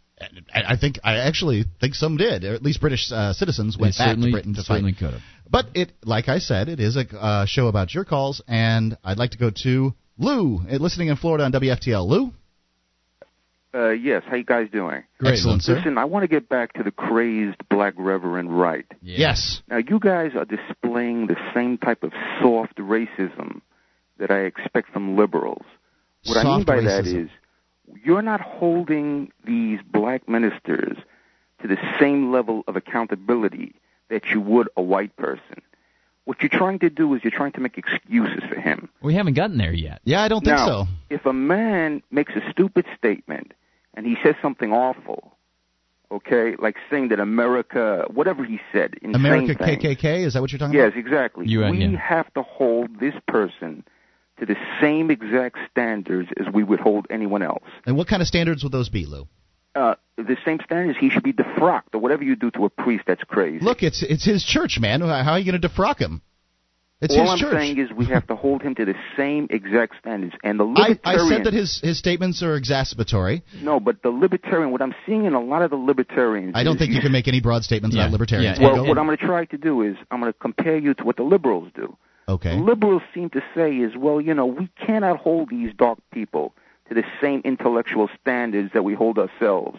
[0.54, 2.44] I think I actually think some did.
[2.44, 5.00] Or at least British uh, citizens went back to Britain to certainly fight.
[5.00, 5.22] could have.
[5.50, 9.18] But it, like I said, it is a uh, show about your calls, and I'd
[9.18, 12.08] like to go to Lou, uh, listening in Florida on WFTL.
[12.08, 12.32] Lou.
[13.76, 15.04] Uh, yes, how you guys doing?
[15.18, 15.34] Great.
[15.34, 15.76] Excellent, sir.
[15.76, 18.86] Listen, I want to get back to the crazed black Reverend Wright.
[19.02, 19.18] Yeah.
[19.30, 19.62] Yes.
[19.68, 23.62] Now, you guys are displaying the same type of soft racism
[24.20, 25.66] that I expect from liberals.
[26.26, 26.86] What Soft I mean by racism.
[26.86, 27.30] that is
[28.04, 30.98] you're not holding these black ministers
[31.62, 33.76] to the same level of accountability
[34.10, 35.62] that you would a white person.
[36.26, 38.90] What you're trying to do is you're trying to make excuses for him.
[39.02, 40.00] We haven't gotten there yet.
[40.06, 40.86] Yeah, I don't think now, so.
[41.10, 43.54] if a man makes a stupid statement
[43.94, 45.36] and he says something awful,
[46.12, 50.26] okay, like saying that America, whatever he said, insane America thing, KKK.
[50.26, 50.98] Is that what you're talking Yes, about?
[50.98, 51.48] Yes, exactly.
[51.48, 51.98] You- uh, we yeah.
[51.98, 53.84] have to hold this person
[54.40, 57.64] to the same exact standards as we would hold anyone else.
[57.86, 59.28] And what kind of standards would those be, Lou?
[59.76, 61.00] Uh, the same standards.
[61.00, 63.06] He should be defrocked or whatever you do to a priest.
[63.08, 63.60] That's crazy.
[63.64, 65.02] Look, it's it's his church, man.
[65.02, 66.22] How are you going to defrock him?
[67.04, 67.54] It's All his I'm church.
[67.60, 70.34] saying is we have to hold him to the same exact standards.
[70.44, 73.42] And the I, libertarian, I said that his his statements are exacerbatory.
[73.62, 74.72] no, but the libertarian.
[74.72, 76.54] What I'm seeing in a lot of the libertarians.
[76.56, 78.58] I don't is think you can make any broad statements Yeah, about libertarians.
[78.60, 80.78] yeah, Go- Well, what I'm going to try to do is I'm going to compare
[80.78, 81.96] you to what the liberals do.
[82.30, 82.56] okay.
[82.58, 86.54] Liberals seem to say is, well, you know, we cannot hold these dark people
[86.88, 89.78] to the same intellectual standards that we hold ourselves.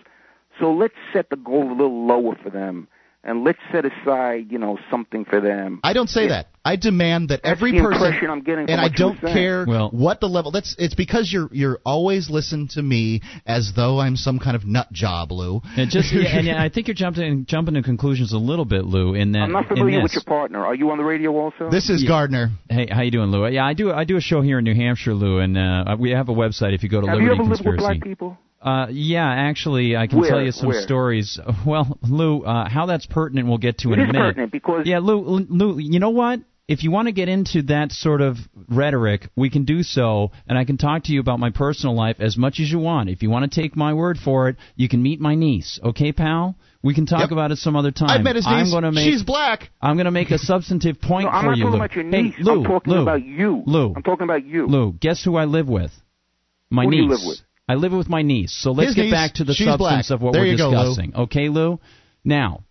[0.61, 2.87] So let's set the goal a little lower for them,
[3.25, 5.81] and let's set aside, you know, something for them.
[5.83, 6.29] I don't say Yeah.
[6.29, 6.47] that.
[6.67, 8.97] I demand that That's every the person impression I'm getting from and I what you
[8.99, 9.35] don't saying.
[9.37, 10.51] care Well- what the level.
[10.51, 14.65] That's it's because you're you're always listen to me as though I'm some kind of
[14.67, 15.61] nut job, Lou.
[15.77, 18.87] And just yeah, and yeah, I think you're jumping jumping to conclusions a little bit,
[18.87, 19.13] Lou.
[19.15, 20.05] In that, I'm not in familiar this.
[20.05, 20.65] with your partner.
[20.65, 21.69] Are you on the radio also?
[21.71, 22.51] This is Gardner.
[22.71, 23.47] Hey, how you doing, Lou?
[23.49, 23.93] Yeah, I do.
[23.93, 26.75] I do a show here in New Hampshire, Lou, and uh, we have a website.
[26.75, 28.39] If you go to Have you Liberty ever lived with black people?
[28.65, 30.31] Uh, yeah, actually, I can Where?
[30.31, 30.81] tell you some Where?
[30.83, 31.39] stories.
[31.67, 34.19] Well, Lou, uh, how that's pertinent, we'll get to in a minute.
[34.19, 36.41] pertinent because Yeah, Lou, Lou, you know what?
[36.67, 38.39] if you want to get into that sort of
[38.71, 42.17] rhetoric, we can do so, and I can talk to you about my personal life
[42.21, 43.11] as much as you want.
[43.11, 45.79] If you want to take my word for it, you can meet my niece.
[45.85, 46.57] Okay, pal?
[46.83, 47.33] We can talk Yep.
[47.33, 48.09] about it some other time.
[48.09, 48.73] I've met his I'm niece.
[48.73, 49.69] going to make She's black.
[49.83, 51.85] I'm going to make a substantive point No, I'm for not you, talking Lou.
[51.85, 52.35] about your Hey, niece.
[52.41, 53.63] Lou, I'm talking Lou, about you.
[53.67, 53.93] Lou.
[53.95, 54.67] I'm talking about you.
[54.67, 55.93] Lou, guess who I live with?
[56.71, 57.43] My Who niece.
[57.69, 57.93] You live with?
[57.93, 58.53] I live with my niece.
[58.53, 60.11] So let's His get niece, back to the substance black.
[60.11, 60.77] of what There we're you go, Lou.
[60.89, 61.15] discussing.
[61.15, 61.81] Okay, Lou?
[62.25, 62.65] Now,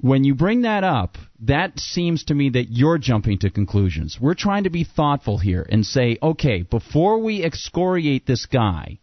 [0.00, 4.18] when you bring that up, that seems to me that you're jumping to conclusions.
[4.20, 8.98] We're trying to be thoughtful here and say, okay, before we excoriate this guy,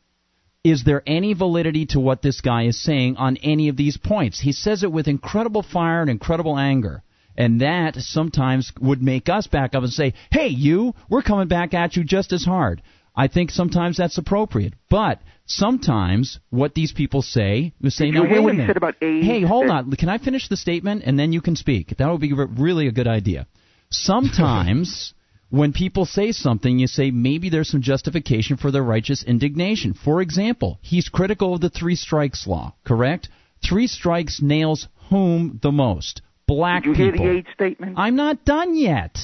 [0.62, 4.42] is there any validity to what this guy is saying on any of these points?
[4.42, 7.02] He says it with incredible fire and incredible anger.
[7.38, 11.74] And that sometimes would make us back up and say, hey, you, we're coming back
[11.74, 12.82] at you just as hard.
[13.20, 14.74] I think sometimes that's appropriate.
[14.90, 18.54] But sometimes what these people say is say, Did now you hear wait what a
[18.54, 18.70] he minute.
[18.70, 19.26] said about AIDS?
[19.26, 19.92] Hey, hold on.
[19.92, 21.98] Can I finish the statement and then you can speak?
[21.98, 23.46] That would be really a good idea.
[23.90, 25.14] Sometimes
[25.50, 29.94] when people say something, you say maybe there's some justification for their righteous indignation.
[29.94, 33.28] For example, he's critical of the three strikes law, correct?
[33.68, 36.22] Three strikes nails whom the most?
[36.48, 37.96] Black Did you hear the AIDS statement?
[37.98, 39.18] I'm not done yet.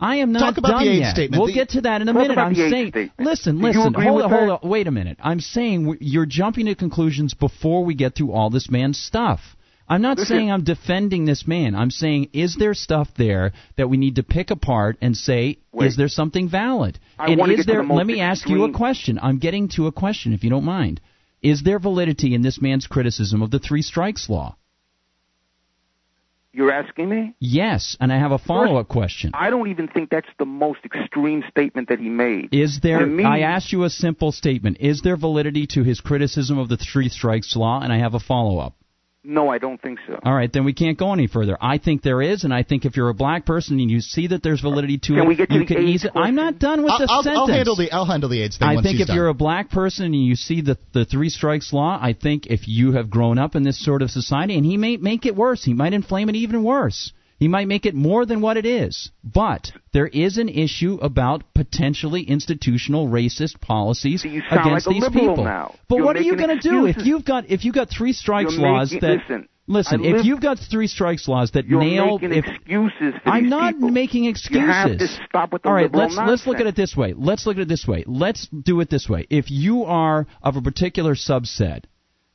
[0.00, 1.10] I am not Talk about done the AIDS yet.
[1.14, 1.40] statement.
[1.40, 2.38] We'll The- get to that in a minute.
[2.38, 3.12] I'm saying, statement.
[3.18, 5.18] listen, listen, hold on, hold on, wait a minute.
[5.22, 9.40] I'm saying you're jumping to conclusions before we get through all this man's stuff.
[9.88, 10.36] I'm not Listen.
[10.36, 11.74] saying I'm defending this man.
[11.74, 15.86] I'm saying is there stuff there that we need to pick apart and say Wait.
[15.86, 16.98] is there something valid?
[17.18, 19.18] I and is there the let me ask you a question.
[19.20, 21.00] I'm getting to a question if you don't mind.
[21.42, 24.56] Is there validity in this man's criticism of the three strikes law?
[26.52, 27.34] You're asking me?
[27.40, 29.32] Yes, and I have a follow-up question.
[29.34, 32.48] I don't even think that's the most extreme statement that he made.
[32.52, 33.04] Is there?
[33.06, 34.78] Me- I asked you a simple statement.
[34.80, 37.80] Is there validity to his criticism of the three strikes law?
[37.80, 38.74] And I have a follow up.
[39.24, 40.18] No, I don't think so.
[40.24, 41.58] All right, then we can't go any further.
[41.60, 44.28] I think there is, and I think if you're a black person and you see
[44.28, 46.12] that there's validity to Can it, we get to you the can AIDS ease it.
[46.14, 47.40] I'm not done with I'll, the I'll, sentence.
[47.40, 48.68] I'll handle the I'll handle the AIDS thing.
[48.68, 49.16] I once think he's if done.
[49.16, 52.68] you're a black person and you see the the three strikes law, I think if
[52.68, 55.64] you have grown up in this sort of society, and he may make it worse,
[55.64, 57.12] he might inflame it even worse.
[57.38, 59.10] He might make it more than what it is.
[59.22, 65.44] But there is an issue about potentially institutional racist policies against like these people.
[65.44, 65.74] now.
[65.88, 68.12] But You're what are you going to do if you've got if you've got three
[68.12, 71.80] strikes You're laws making- that listen, listen, if you've got three strikes laws that You're
[71.80, 73.90] nail making if excuses for I'm not people.
[73.90, 74.60] making excuses.
[74.62, 77.14] You have to stop with the All right, let's let's look at it this way.
[77.16, 78.02] Let's look at it this way.
[78.06, 79.26] Let's do it this way.
[79.30, 81.84] If you are of a particular subset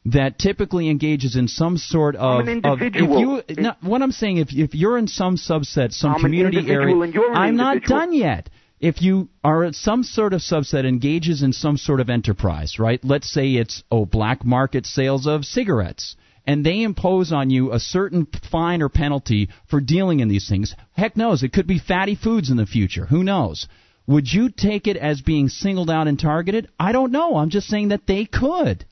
[0.05, 3.39] that typically engages in some sort of, of individual.
[3.47, 6.69] if you no, what I'm saying if if you're in some subset, some I'm community
[6.69, 8.49] area, and you're an I'm not done yet.
[8.79, 12.99] If you are at some sort of subset engages in some sort of enterprise, right?
[13.03, 17.79] Let's say it's oh black market sales of cigarettes and they impose on you a
[17.79, 20.75] certain fine or penalty for dealing in these things.
[20.93, 23.05] Heck knows, it could be fatty foods in the future.
[23.05, 23.67] Who knows?
[24.07, 26.67] Would you take it as being singled out and targeted?
[26.77, 27.37] I don't know.
[27.37, 28.85] I'm just saying that they could.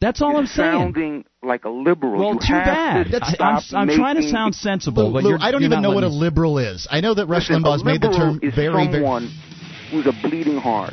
[0.00, 0.72] That's all You're I'm saying.
[0.72, 2.18] sounding like a liberal.
[2.18, 3.10] Well, you too bad.
[3.12, 5.62] To I, stop I'm, I'm trying to sound sensible, Lou, but Lou, you're, I don't
[5.62, 6.86] you're even know what a letting me- liberal is.
[6.90, 8.92] I know that Rush Listen, Limbaugh's made the liberal term is very, very.
[8.92, 9.30] someone
[9.90, 10.92] who's a bleeding heart.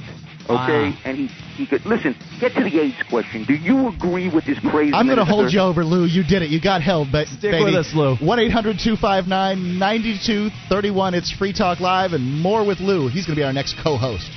[0.49, 1.01] Okay, Ah.
[1.05, 2.15] and he he could listen.
[2.41, 3.45] Get to the AIDS question.
[3.45, 4.93] Do you agree with this crazy?
[4.93, 6.03] I'm going to hold you over, Lou.
[6.05, 6.49] You did it.
[6.49, 8.17] You got held, but Stick with us, Lou.
[8.17, 11.13] One eight hundred two five nine ninety two thirty one.
[11.13, 13.07] It's Free Talk Live and more with Lou.
[13.07, 14.29] He's going to be our next co-host.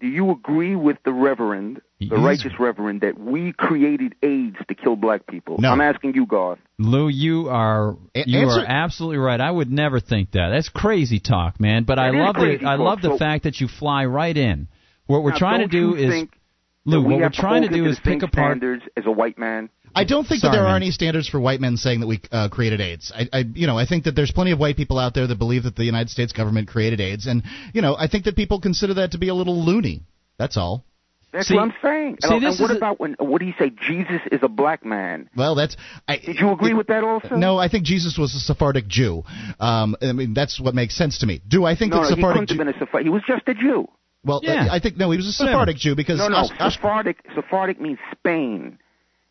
[0.03, 4.75] Do you agree with the Reverend, the He's- righteous Reverend, that we created AIDS to
[4.75, 5.55] kill black people?
[5.59, 5.71] No.
[5.71, 6.59] I'm asking you, Garth.
[6.77, 9.39] Lou, you are A- you answer- are absolutely right.
[9.39, 10.49] I would never think that.
[10.49, 11.85] That's crazy talk, man.
[11.85, 12.85] But I love crazy the I talk.
[12.85, 14.67] love the So- fact that you fly right in.
[15.07, 16.31] What we're Now, trying to don't do you is think
[16.85, 16.99] Lou.
[17.01, 18.51] we What we're have trying to hold do is the same pick apart.
[18.57, 19.69] standards as a white man.
[19.95, 22.19] I don't think Sorry, that there are any standards for white men saying that we
[22.31, 23.11] uh, created AIDS.
[23.15, 25.37] I, I, you know, I think that there's plenty of white people out there that
[25.37, 27.43] believe that the United States government created AIDS, and
[27.73, 30.01] you know, I think that people consider that to be a little loony.
[30.39, 30.83] That's all.
[31.31, 32.17] That's See- what I'm saying.
[32.21, 33.15] see, and, this and what is a- about when?
[33.19, 33.71] What do you say?
[33.87, 35.29] Jesus is a black man.
[35.35, 35.77] Well, that's.
[36.07, 37.35] I, Did you agree with that also?
[37.35, 39.23] No, I think Jesus was a Sephardic Jew.
[39.59, 41.39] Um, I mean, that's what makes sense to me.
[41.47, 42.39] Do I think no, that no, he Sephardic?
[42.41, 43.05] couldn't Jew- have been a Sephardic.
[43.05, 43.87] He was just a Jew.
[44.23, 44.67] Well, Yeah.
[44.71, 45.51] I think no, he was a Whatever.
[45.51, 46.37] Sephardic Jew because No, no.
[46.37, 47.17] Osh- Osh- Sephardic.
[47.35, 48.77] Sephardic means Spain.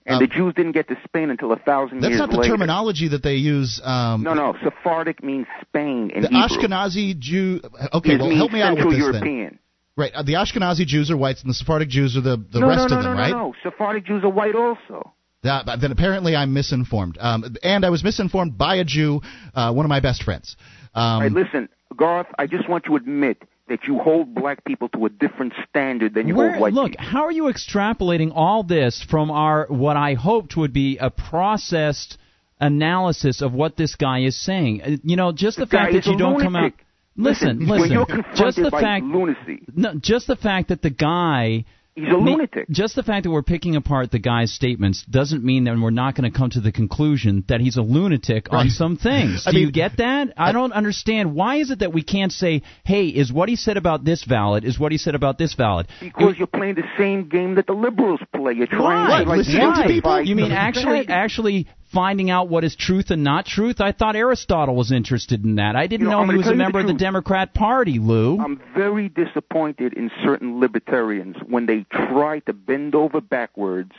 [0.04, 2.38] And Um, the Jews didn't get to Spain until a thousand That's years not the
[2.38, 2.50] later.
[2.54, 3.80] terminology that they use.
[3.84, 4.56] Um, No, no.
[4.64, 6.42] Sephardic means Spain in The Hebrew.
[6.58, 7.60] Ashkenazi Jew.
[7.94, 9.24] Okay, it well, help me out with Central this then.
[9.26, 9.58] European.
[9.94, 12.68] Right, uh, the Ashkenazi Jews are whites, and the Sephardic Jews are the the no,
[12.68, 13.30] rest no, no, of them, no, right?
[13.30, 13.54] no, no.
[13.62, 15.12] Sephardic Jews are white also.
[15.42, 19.20] That, then apparently I'm misinformed, um, and I was misinformed by a Jew,
[19.54, 20.56] uh, one of my best friends.
[20.94, 22.28] Um, All right, listen, Garth.
[22.38, 26.12] I just want you to admit that you hold black people to a different standard
[26.14, 27.06] than you Where, hold white look, people.
[27.06, 32.18] how are you extrapolating all this from our what I hoped would be a processed
[32.60, 34.82] analysis of what this guy is saying?
[34.82, 36.62] Uh, You know, just the, The fact that you don't come out.
[36.62, 36.86] lunatic.
[37.16, 37.92] Listen, listen.
[37.92, 42.32] you're Just the fact, lunacy, no, just the fact that the guy he's a Me-
[42.32, 42.68] lunatic.
[42.70, 46.14] Just the fact that we're picking apart the guy's statements doesn't mean that we're not
[46.14, 49.44] going to come to the conclusion that he's a lunatic on some things.
[49.46, 50.32] I Do you get that?
[50.36, 51.34] I don't understand.
[51.34, 54.64] Why is it that we can't say, "Hey, is what he said about this valid?
[54.64, 57.74] Is what he said about this valid?" Because you're playing the same game that the
[57.74, 58.54] liberals play.
[58.54, 59.24] You're trying Why?
[59.24, 60.22] to like Listening to people?
[60.22, 63.80] You mean actually, actually finding out what is truth and not truth?
[63.80, 65.76] I thought Aristotle was interested in that.
[65.76, 66.94] I didn't You know, know he was a you the member of the.
[66.94, 68.40] Democrat Party, Lou.
[68.40, 73.92] I'm very disappointed in certain libertarians when they try to bend over backwards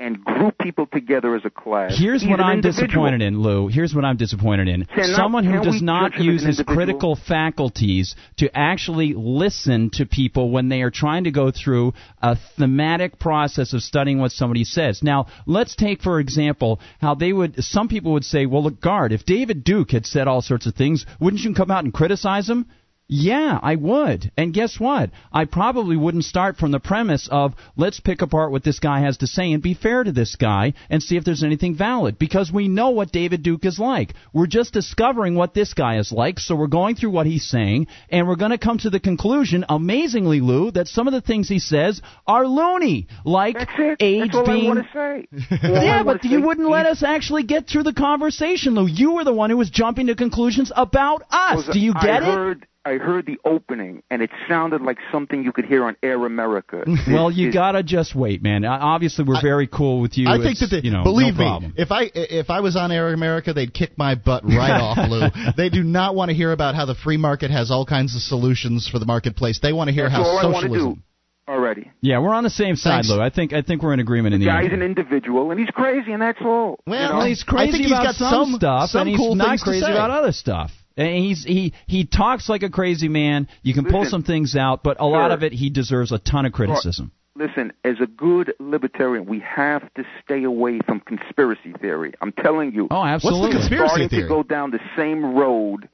[0.00, 1.94] and group people together as a class.
[1.96, 2.86] Here's He's what I'm individual.
[2.88, 3.68] disappointed in, Lou.
[3.68, 4.84] Here's what I'm disappointed in.
[4.86, 9.90] Cannot- Someone who does not judge him as use his critical faculties to actually listen
[9.90, 14.32] to people when they are trying to go through a thematic process of studying what
[14.32, 15.02] somebody says.
[15.02, 19.12] Now, let's take for example how they would some people would say, "Well, look, guard,
[19.12, 22.50] if David Duke had said all sorts of things, wouldn't you come out and criticize
[22.50, 22.66] him?"
[23.06, 24.32] Yeah, I would.
[24.34, 25.10] And guess what?
[25.30, 29.18] I probably wouldn't start from the premise of let's pick apart what this guy has
[29.18, 32.50] to say and be fair to this guy and see if there's anything valid because
[32.50, 34.14] we know what David Duke is like.
[34.32, 37.88] We're just discovering what this guy is like, so we're going through what he's saying
[38.08, 41.46] and we're going to come to the conclusion, amazingly, Lou, that some of the things
[41.46, 43.96] he says are loony, like That's it.
[44.00, 45.28] age That's all being I say.
[45.62, 48.86] All I yeah, but you say wouldn't let us actually get through the conversation, Lou.
[48.86, 51.66] You were the one who was jumping to conclusions about us.
[51.66, 52.58] was- Do you get I it?
[52.84, 56.24] Heard, I heard the opening, and it sounded like something you could hear on Air
[56.24, 56.84] America.
[57.08, 58.64] Well, This you is- gotta just wait, man.
[58.64, 60.28] Uh, Obviously, we're very cool with you.
[60.28, 62.76] I think It's, that they, you know, believe no me, if I if I was
[62.76, 65.28] on Air America, they'd kick my butt right off, Lou.
[65.56, 68.22] They do not want to hear about how the free market has all kinds of
[68.22, 69.60] solutions for the marketplace.
[69.62, 70.94] They want to hear That's how all I want to socialism.
[70.94, 71.90] do already.
[72.00, 73.10] Yeah, we're on the same side, Thanks.
[73.10, 73.20] Lou.
[73.20, 74.74] I think I think we're in agreement in the Guy's end.
[74.74, 76.80] an individual, and he's crazy, and that's all.
[76.86, 77.16] Well, you know?
[77.18, 79.34] Well, he's I crazy think he's about got some, some- stuff, some and he's cool
[79.34, 80.70] not crazy about other stuff.
[80.96, 83.48] And he's he he talks like a crazy man.
[83.62, 86.46] You can pull some things out, but a lot of it he deserves a ton
[86.46, 87.12] of criticism.
[87.36, 92.14] Listen, as a good libertarian, we have to stay away from conspiracy theory.
[92.20, 92.86] I'm telling you.
[92.92, 93.40] Oh, absolutely.
[93.40, 94.22] What's the conspiracy starting theory?
[94.22, 95.88] to go down the same road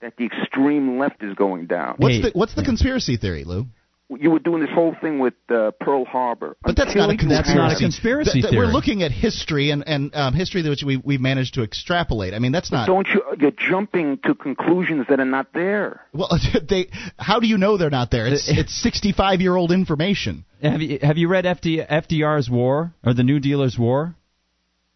[0.00, 1.96] that the extreme left is going down.
[1.98, 3.66] What's Hey, the what's the conspiracy theory, Lou?
[4.08, 6.56] You were doing this whole thing with uh, Pearl Harbor.
[6.62, 7.48] But that's not a you conspiracy.
[7.48, 10.70] That's not a conspiracy Th- th- We're looking at history and and um, history that
[10.70, 12.32] which we we managed to extrapolate.
[12.32, 12.86] I mean, that's not.
[12.86, 13.22] Don't you?
[13.40, 16.02] You're jumping to conclusions that are not there.
[16.12, 16.28] Well,
[16.68, 16.88] they.
[17.18, 18.26] How do you know they're not there?
[18.26, 20.44] It's it's 65 year old information.
[20.62, 24.14] Have you have you read FD, FDR's War or the New Dealer's War?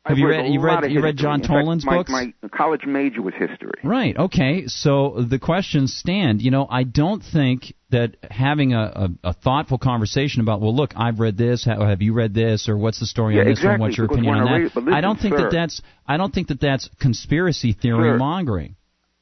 [0.07, 1.17] Have you read you read- you read.
[1.17, 2.11] John fact, Toland's my, books?
[2.11, 3.73] My college major was history.
[3.85, 4.17] Right.
[4.17, 4.67] Okay.
[4.67, 6.41] So the questions stand.
[6.41, 10.93] You know, I don't think that having a, a, a thoughtful conversation about, well, look,
[10.97, 11.65] I've read this.
[11.65, 12.69] How, have you read this?
[12.69, 13.75] Or what's the story Yeah, on this one?
[13.75, 14.53] exactly, What's your opinion on that?
[14.53, 15.43] read- but I don't think sir.
[15.45, 15.83] that that's.
[16.07, 18.17] I don't think that that's conspiracy theory Sir.
[18.17, 18.77] mongering.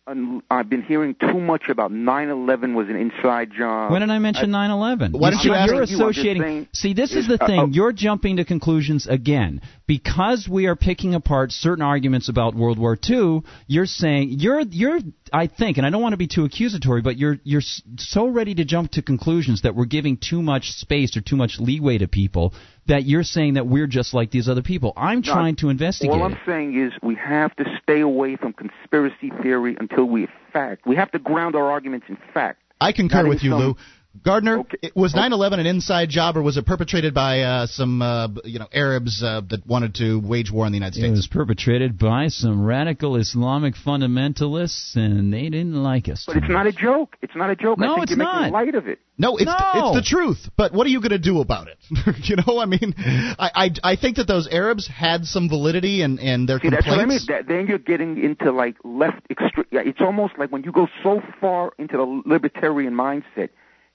[0.09, 3.93] And I've been hearing too much about 9/11 was an inside job.
[3.93, 5.13] When did I mention 9/11?
[5.13, 6.43] Why don't you are ask- You're I'm associating.
[6.43, 7.61] saying see, this is is- the uh, thing.
[7.61, 12.79] uh, you're jumping to conclusions again because we are picking apart certain arguments about World
[12.79, 13.43] War II.
[13.67, 14.99] You're saying you're you're.
[15.31, 17.61] I think, and I don't want to be too accusatory, but you're you're
[17.99, 21.61] so ready to jump to conclusions that we're giving too much space or too much
[21.61, 22.55] leeway to people
[22.89, 24.93] that you're saying that we're just like these other people.
[24.97, 26.11] I'm No, trying to investigate.
[26.13, 26.39] All I'm it.
[26.45, 30.87] saying is we have to stay away from conspiracy theory until we have fact.
[30.87, 32.61] We have to ground our arguments in fact.
[32.81, 33.77] I concur Not with you, some- Lou.
[34.25, 34.79] Gardner, Okay.
[34.83, 38.59] it- was 9/11 an inside job, or was it perpetrated by uh, some uh, you
[38.59, 41.09] know Arabs uh, that wanted to wage war on the United States?
[41.09, 46.25] It was perpetrated by some radical Islamic fundamentalists, and they didn't like us.
[46.27, 47.17] But too it's not a joke.
[47.23, 47.79] It's not a joke.
[47.79, 48.53] No, I think it's you're making not.
[48.53, 48.99] light of it.
[49.21, 49.55] No, it's No.
[49.75, 50.49] it's the truth.
[50.57, 51.79] But what are you going to do about it?
[52.29, 53.51] you know, I mean, I,
[53.85, 56.99] I I think that those Arabs had some validity and and their See, that's what
[57.01, 57.19] I mean.
[57.19, 57.27] complaints.
[57.27, 59.67] That, then you're getting into like left extreme.
[59.71, 63.49] Yeah, it's almost like when you go so far into the libertarian mindset,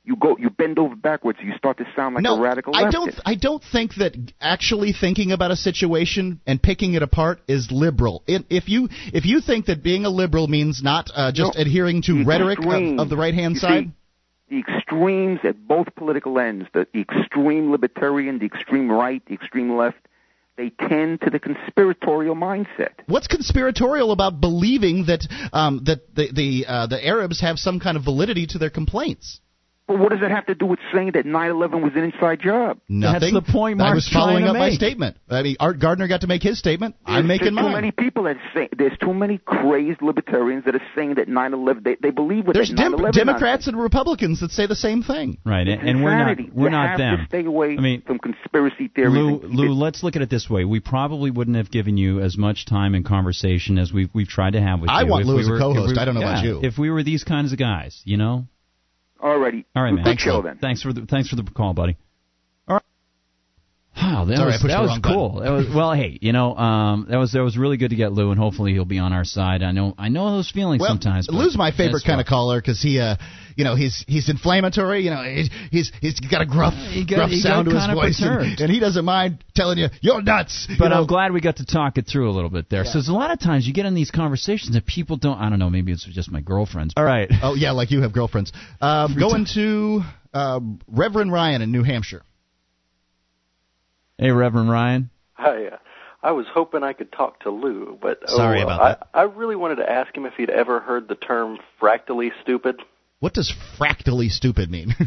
[0.06, 1.40] you go, you bend over backwards.
[1.42, 2.88] You start to sound like no, a radical leftist.
[2.88, 3.20] I don't.
[3.26, 8.24] I don't think that actually thinking about a situation and picking it apart is liberal.
[8.28, 11.62] It, if you if you think that being a liberal means not uh, just No,
[11.62, 13.92] adhering to rhetoric of, of the right hand side, see,
[14.50, 19.78] the extremes at both political ends, the, the extreme libertarian, the extreme right, the extreme
[19.78, 20.06] left,
[20.58, 22.92] they tend to the conspiratorial mindset.
[23.08, 27.96] What's conspiratorial about believing that um, that the the uh, the Arabs have some kind
[27.96, 29.40] of validity to their complaints?
[29.86, 32.80] But what does that have to do with saying that 9/11 was an inside job?
[32.88, 33.34] Nothing.
[33.34, 35.18] That's the point I was following trying to up my statement.
[35.30, 36.96] I mean, Art Gardner got to make his statement.
[37.06, 40.82] I'm making there's too many people that say there's too many crazed libertarians that are
[40.96, 44.52] saying that 9/11 they, they believe what There's that Dem- 9/11 Democrats and Republicans that
[44.52, 45.38] say the same thing.
[45.46, 46.52] Right, and, and we're not Insanity.
[46.54, 47.18] we're you not have them.
[47.18, 49.14] To stay away I mean, from conspiracy theories.
[49.14, 50.64] Lou, Lou, let's look at it this way.
[50.64, 54.54] We probably wouldn't have given you as much time and conversation as we've we've tried
[54.54, 55.08] to have with I you.
[55.08, 55.94] want if Lou we as a co-host.
[55.96, 56.62] we- I don't know about you.
[56.64, 58.48] If we were these kinds of guys, you know.
[59.24, 59.64] Alrighty.
[59.76, 60.04] All right, man.
[60.04, 60.58] Good show then.
[60.58, 61.98] Thanks for the thanks for the call, buddy.
[63.96, 65.42] Wow, that Sorry, was that was cool.
[65.42, 68.12] That was well, hey, you know, um, that was that was really good to get
[68.12, 69.62] Lou, and hopefully he'll be on our side.
[69.62, 71.28] I know I know those feelings Well, sometimes.
[71.30, 73.18] Lou's my favorite kind of caller because he, uh,
[73.56, 75.02] you know, he's he's inflammatory.
[75.04, 78.22] You know, he's he's, he's got a gruff, He got- gruff sound to his voice,
[78.22, 80.66] and, and he doesn't mind telling you you're nuts.
[80.70, 81.02] you But know?
[81.02, 82.86] I'm glad we got to talk it through a little bit there.
[82.86, 85.38] So there's a lot of times you get in these conversations that people don't.
[85.38, 85.70] I don't know.
[85.70, 86.94] Maybe it's just my girlfriends.
[86.98, 87.30] All right.
[87.44, 88.54] Oh yeah, like you have girlfriends.
[88.80, 90.02] Um, going to
[90.34, 92.22] uh, Reverend Ryan in New Hampshire.
[94.24, 95.10] Hey, Reverend Ryan.
[95.34, 95.66] Hi.
[95.66, 95.78] Uh,
[96.22, 99.08] I was hoping I could talk to Lou, but oh, Sorry about I, that.
[99.14, 102.78] I really wanted to ask him if he'd ever heard the term fractally stupid.
[103.20, 104.96] What does fractally stupid mean?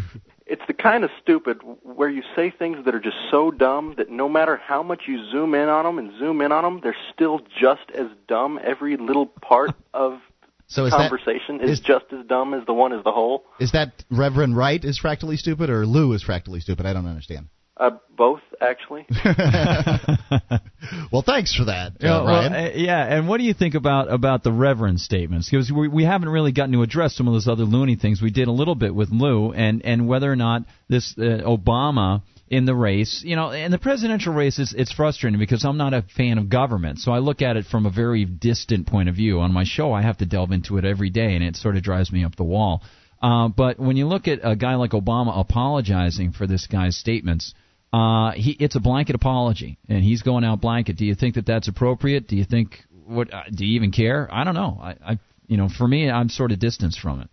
[0.49, 4.11] It's the kind of stupid where you say things that are just so dumb that
[4.11, 6.95] no matter how much you zoom in on them and zoom in on them, they're
[7.13, 8.61] still just as dumb.
[8.63, 10.21] Every little part of
[10.69, 13.43] so is conversation is, is- just as dumb as the one as the whole.
[13.59, 16.87] is that Reverend Wright is fractally stupid or Lou is fractally stupid?
[16.87, 17.49] I don't understand.
[17.79, 19.07] Uh, both, actually.
[21.13, 22.53] well, thanks for that, uh, Yeah, well, Ryan.
[22.53, 25.51] uh, yeah, and what do you think about about the Reverend statements?
[25.51, 28.23] Because we we haven't really gotten to address some of those other loony things.
[28.23, 32.23] We did a little bit with Lou, and and whether or not this uh, Obama
[32.49, 35.93] in the race, you know, in the presidential race, it's, it's frustrating because I'm not
[35.93, 39.17] a fan of government, so I look at it from a very distant point of
[39.17, 39.41] view.
[39.41, 41.83] On my show, I have to delve into it every day, and it sort of
[41.83, 42.83] drives me up the wall.
[43.21, 47.53] Uh, but when you look at a guy like Obama apologizing for this guy's statements,
[47.93, 50.97] uh, he it's a blanket apology, and he's going out blanket.
[50.97, 52.29] Do you think that that's appropriate?
[52.29, 53.33] Do you think what?
[53.33, 54.29] Uh, do you even care?
[54.31, 54.79] I don't know.
[54.81, 57.29] I, I you know, for me, I'm sort of distanced from it.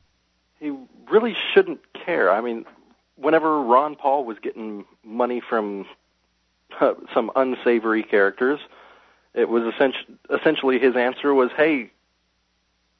[0.60, 0.72] he
[1.10, 2.32] really shouldn't care.
[2.32, 2.66] I mean,
[3.16, 5.86] whenever Ron Paul was getting money from
[6.80, 8.60] uh, some unsavory characters,
[9.34, 11.92] it was essentially, essentially his answer was, "Hey,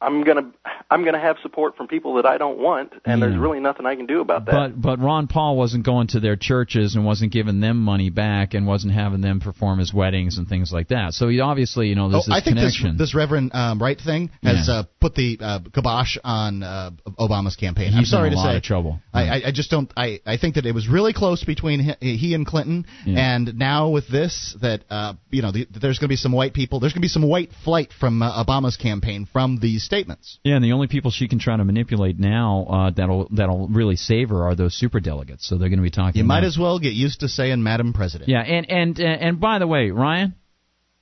[0.04, 0.52] I'm gonna
[0.92, 3.96] I'm gonna have support from people that I don't want, and there's really nothing I
[3.96, 7.32] can do about that." But but Ron Paul wasn't going to their churches and wasn't
[7.32, 11.14] giving them money back and wasn't having them perform his weddings and things like that.
[11.14, 12.98] So he obviously, you know, there's oh, this I think this, connection.
[12.98, 14.74] this Reverend um, Wright thing has Yeah.
[14.76, 17.88] uh, put the uh, kibosh on uh, Obama's campaign.
[17.88, 18.58] He's I'm sorry in a to lot say.
[18.58, 19.00] of trouble.
[19.14, 19.92] I, I, I just don't.
[19.96, 23.36] I, I think that it was really close between he, he and Clinton, Yeah.
[23.36, 26.54] and now with this, that uh, you know, the, there's going to be some white
[26.54, 26.80] people.
[26.80, 30.40] There's going to be some white flight from uh, Obama's campaign from these statements.
[30.44, 33.96] Yeah, and the only people she can try to manipulate now uh, that'll that'll really
[33.96, 35.48] save her are those super delegates.
[35.48, 36.20] So they're going to be talking.
[36.20, 39.04] You might about- as well get used to saying "Madam President." Yeah, and and uh,
[39.04, 40.36] and by the way, Ryan.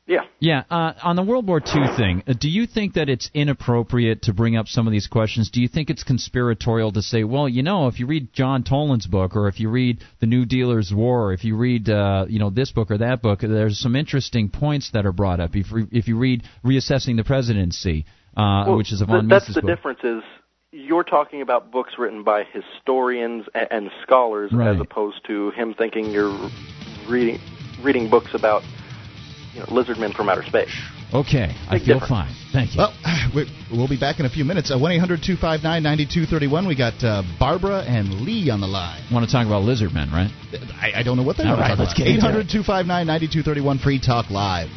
[0.07, 3.29] yeah, Yeah, uh, on the World War II thing, uh, do you think that it's
[3.33, 5.49] inappropriate to bring up some of these questions?
[5.51, 9.07] Do you think it's conspiratorial to say, well, you know, if you read John Toland's
[9.07, 12.39] book, or if you read The New Dealer's War, or if you read, uh, you
[12.39, 15.55] know, this book or that book, there's some interesting points that are brought up.
[15.55, 18.05] If, if you read Reassessing the Presidency,
[18.37, 19.69] uh, Well, which is a th- von that's the book.
[19.69, 20.23] difference is
[20.71, 24.75] you're talking about books written by historians and, and scholars Right.
[24.75, 26.49] as opposed to him thinking you're
[27.09, 27.39] reading
[27.83, 28.63] reading books about
[29.53, 30.69] you know, lizardmen from outer space.
[31.13, 32.07] Okay, I Big feel difference.
[32.09, 32.31] fine.
[32.53, 32.77] Thank you.
[32.77, 32.93] Well,
[33.35, 34.71] we- we'll be back in a few minutes.
[34.71, 36.65] Uh, One eight hundred two five nine ninety two thirty one.
[36.67, 39.01] We got uh, Barbara and Lee on the line.
[39.11, 40.31] want to talk about lizard men, right?
[40.79, 42.05] I, I don't know what they All want to right, talk let's about.
[42.07, 44.69] get 800 259 9231 Free Talk Live.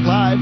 [0.00, 0.38] Talk Live.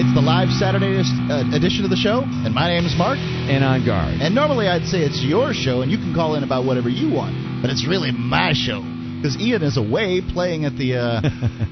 [0.00, 3.18] It's the live Saturday uh, edition of the show, and my name is Mark.
[3.18, 4.20] And I'm on guard.
[4.20, 7.12] And normally I'd say it's your show, and you can call in about whatever you
[7.14, 8.82] want, but it's really my show
[9.18, 11.20] because Ian is away playing at the uh,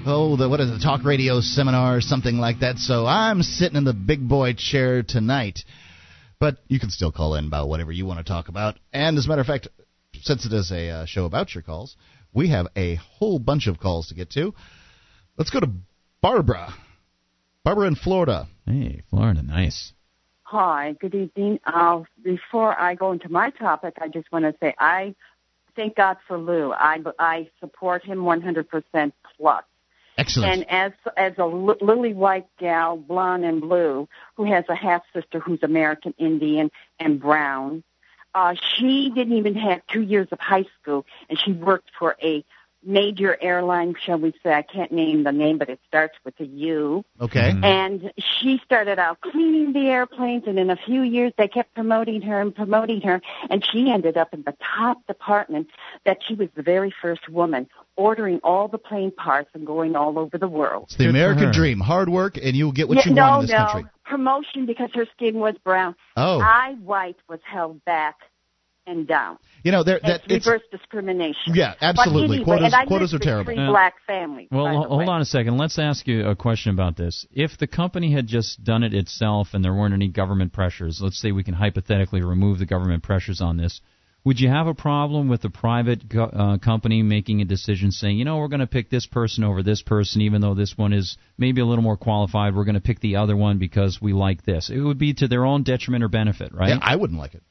[0.07, 2.79] oh the what is it, the talk radio seminar or something like that.
[2.79, 5.61] So I'm sitting in the big boy chair tonight.
[6.39, 8.79] But you can still call in about whatever you want to talk about.
[8.93, 9.69] And as a matter of fact,
[10.23, 11.97] since it is a uh, show about your calls,
[12.33, 14.55] we have a whole bunch of calls to get to.
[15.37, 15.71] Let's go to
[16.23, 16.73] Barbara.
[17.65, 18.49] Barbara in Florida.
[18.67, 19.93] Hey, Florida, nice.
[20.45, 21.61] Hi, good evening.
[21.65, 25.15] Uh, before I go into my topic, I just want to say I
[25.77, 26.73] thank God for Lou.
[26.73, 29.65] I, I support him 100% plus.
[30.17, 30.53] Excellent.
[30.53, 35.03] And as as a li- lily white gal, blonde and blue, who has a half
[35.15, 37.85] sister who's American Indian and brown,
[38.35, 42.45] uh, she didn't even have two years of high school, and she worked for a
[42.83, 44.53] major airline, shall we say?
[44.53, 47.05] I can't name the name, but it starts with a U.
[47.21, 47.51] Okay.
[47.53, 47.65] Mhm.
[47.65, 52.23] And she started out cleaning the airplanes, and in a few years they kept promoting
[52.23, 53.21] her and promoting her,
[53.51, 55.69] and she ended up in the top department.
[56.05, 60.19] That she was the very first woman ordering all the plane parts and going all
[60.19, 60.85] over the world.
[60.85, 61.81] It's the Good American dream.
[61.81, 63.67] Hard work, and you'll get what Yeah, you no, want in this no.
[63.67, 63.91] country.
[64.05, 65.95] Promotion because her skin was brown.
[66.17, 66.41] Oh.
[66.41, 68.17] I white was held back
[68.91, 69.39] and down.
[69.63, 71.55] You know, there that It's it's reverse discrimination.
[71.55, 72.39] Yeah, absolutely.
[72.39, 73.53] anyway, Quotas- and I quotas are terrible.
[73.53, 73.71] Three Yeah.
[73.71, 74.49] black families.
[74.51, 75.07] Well, by the hold way.
[75.07, 75.57] on a second.
[75.59, 77.27] Let's ask you a question about this.
[77.33, 81.19] If the company had just done it itself and there weren't any government pressures, let's
[81.21, 83.81] say we can hypothetically remove the government pressures on this,
[84.23, 88.19] would you have a problem with the private go- uh, company making a decision saying,
[88.19, 90.93] you know, we're going to pick this person over this person, even though this one
[90.93, 94.13] is maybe a little more qualified, we're going to pick the other one because we
[94.13, 94.69] like this?
[94.69, 96.69] It would be to their own detriment or benefit, right?
[96.69, 97.43] Yeah, I wouldn't like it.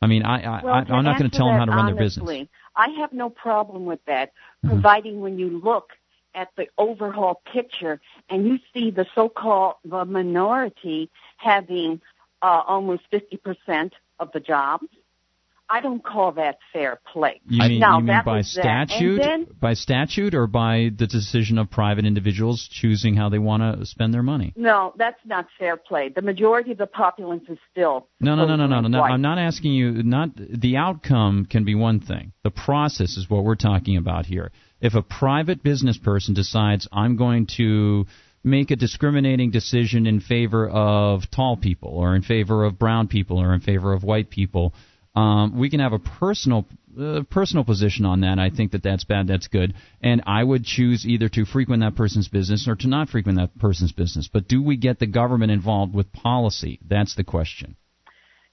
[0.00, 1.86] I mean, I, I, well, I I'm not going to tell them how to run
[1.86, 2.46] their business.
[2.76, 4.32] I have no problem with that,
[4.64, 4.70] Mhm.
[4.70, 5.92] providing when you look
[6.34, 12.00] at the overall picture and you see the so-called the minority having
[12.42, 14.86] uh, almost 50% of the jobs.
[15.70, 17.40] I don't call that fair play.
[17.46, 18.64] You mean, Now, you mean by was that.
[18.64, 23.38] And statute, then- by statute, or by the decision of private individuals choosing how they
[23.38, 24.52] want to spend their money?
[24.56, 26.08] No, that's not fair play.
[26.08, 28.88] The majority of the populace is still No, no, no, no, no, no.
[28.88, 29.02] no.
[29.02, 30.02] I'm not asking you.
[30.02, 32.32] Not the outcome can be one thing.
[32.44, 34.50] The process is what we're talking about here.
[34.80, 38.06] If a private business person decides I'm going to
[38.44, 43.38] make a discriminating decision in favor of tall people, or in favor of brown people,
[43.38, 44.72] or in favor of white people,
[45.18, 46.64] um, we can have a personal
[46.98, 48.38] uh, personal position on that.
[48.38, 49.26] I think that that's bad.
[49.26, 53.08] That's good, and I would choose either to frequent that person's business or to not
[53.08, 54.28] frequent that person's business.
[54.32, 56.78] But do we get the government involved with policy?
[56.88, 57.74] That's the question.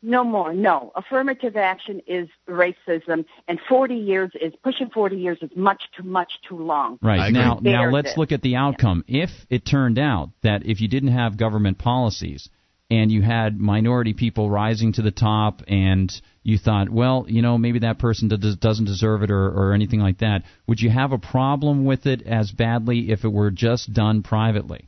[0.01, 0.53] No more.
[0.53, 0.91] No.
[0.95, 6.33] Affirmative action is racism, and 40 years is pushing 40 years is much too much
[6.47, 6.97] too long.
[7.01, 8.17] Right now, now let's it.
[8.17, 9.03] look at the outcome.
[9.07, 12.49] If it turned out that if you didn't have government policies
[12.89, 16.11] and you had minority people rising to the top, and
[16.43, 19.99] you thought, well, you know, maybe that person does, doesn't deserve it or, or anything
[19.99, 23.91] like that, would you have a problem with it as badly if it were just
[23.91, 24.87] done privately?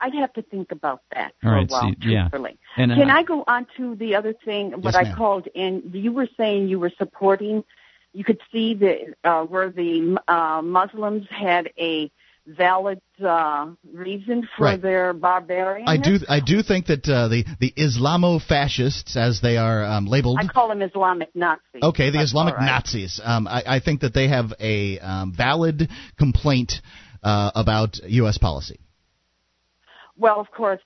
[0.00, 2.28] I'd have to think about that for All right, a while, see, yeah.
[2.28, 2.58] truthfully.
[2.76, 4.72] And Can uh, I go on to the other thing?
[4.72, 5.16] What Yes, I ma'am.
[5.16, 5.90] called in.
[5.94, 7.64] You were saying you were supporting.
[8.12, 12.10] You could see the uh, where the uh, Muslims had a
[12.46, 14.82] valid uh, reason for Right.
[14.82, 15.88] their barbarian.
[15.88, 20.38] I do I do think that uh, the the Islamo-fascists, as they are um, labeled,
[20.40, 21.82] I call them Islamic Nazis.
[21.82, 22.66] Okay, the but Islamic all right.
[22.66, 23.20] Nazis.
[23.22, 25.88] Um, I, I think that they have a um, valid
[26.18, 26.82] complaint
[27.22, 28.38] uh, about U.S.
[28.38, 28.78] policy.
[30.16, 30.80] Well, of course,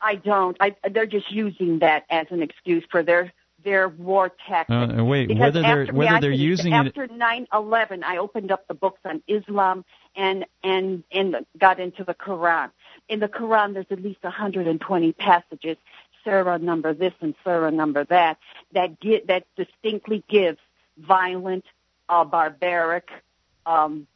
[0.00, 0.56] I don't.
[0.60, 3.32] I, they're just using that as an excuse for their
[3.64, 4.92] their war tactics.
[4.98, 6.40] Uh, wait, Because whether they're whether they're finish?
[6.40, 9.84] using it, after 9/11, I opened up the books on Islam
[10.16, 12.70] and and and got into the Quran.
[13.08, 15.76] In the Quran, there's at least 120 passages,
[16.24, 18.38] surah number this and surah number that,
[18.72, 20.58] that get that distinctly gives
[20.98, 21.64] violent,
[22.08, 23.08] uh, barbaric,
[23.66, 24.06] um,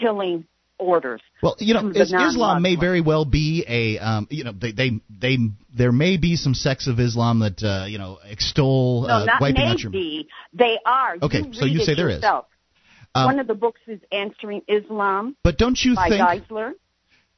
[0.00, 0.46] killing
[0.78, 1.20] orders.
[1.42, 5.00] Well, you know, is, Islam may very well be a, um, you know, they, they,
[5.08, 5.36] they,
[5.74, 9.40] there may be some sects of Islam that, uh, you know, extol No, uh, not
[9.40, 9.90] wiping out your.
[9.90, 10.28] maybe.
[10.52, 11.16] They are.
[11.22, 12.24] Okay, you so you say there is.
[13.14, 16.22] Um, One of the books is Answering Islam But don't you by think?
[16.22, 16.72] Geisler.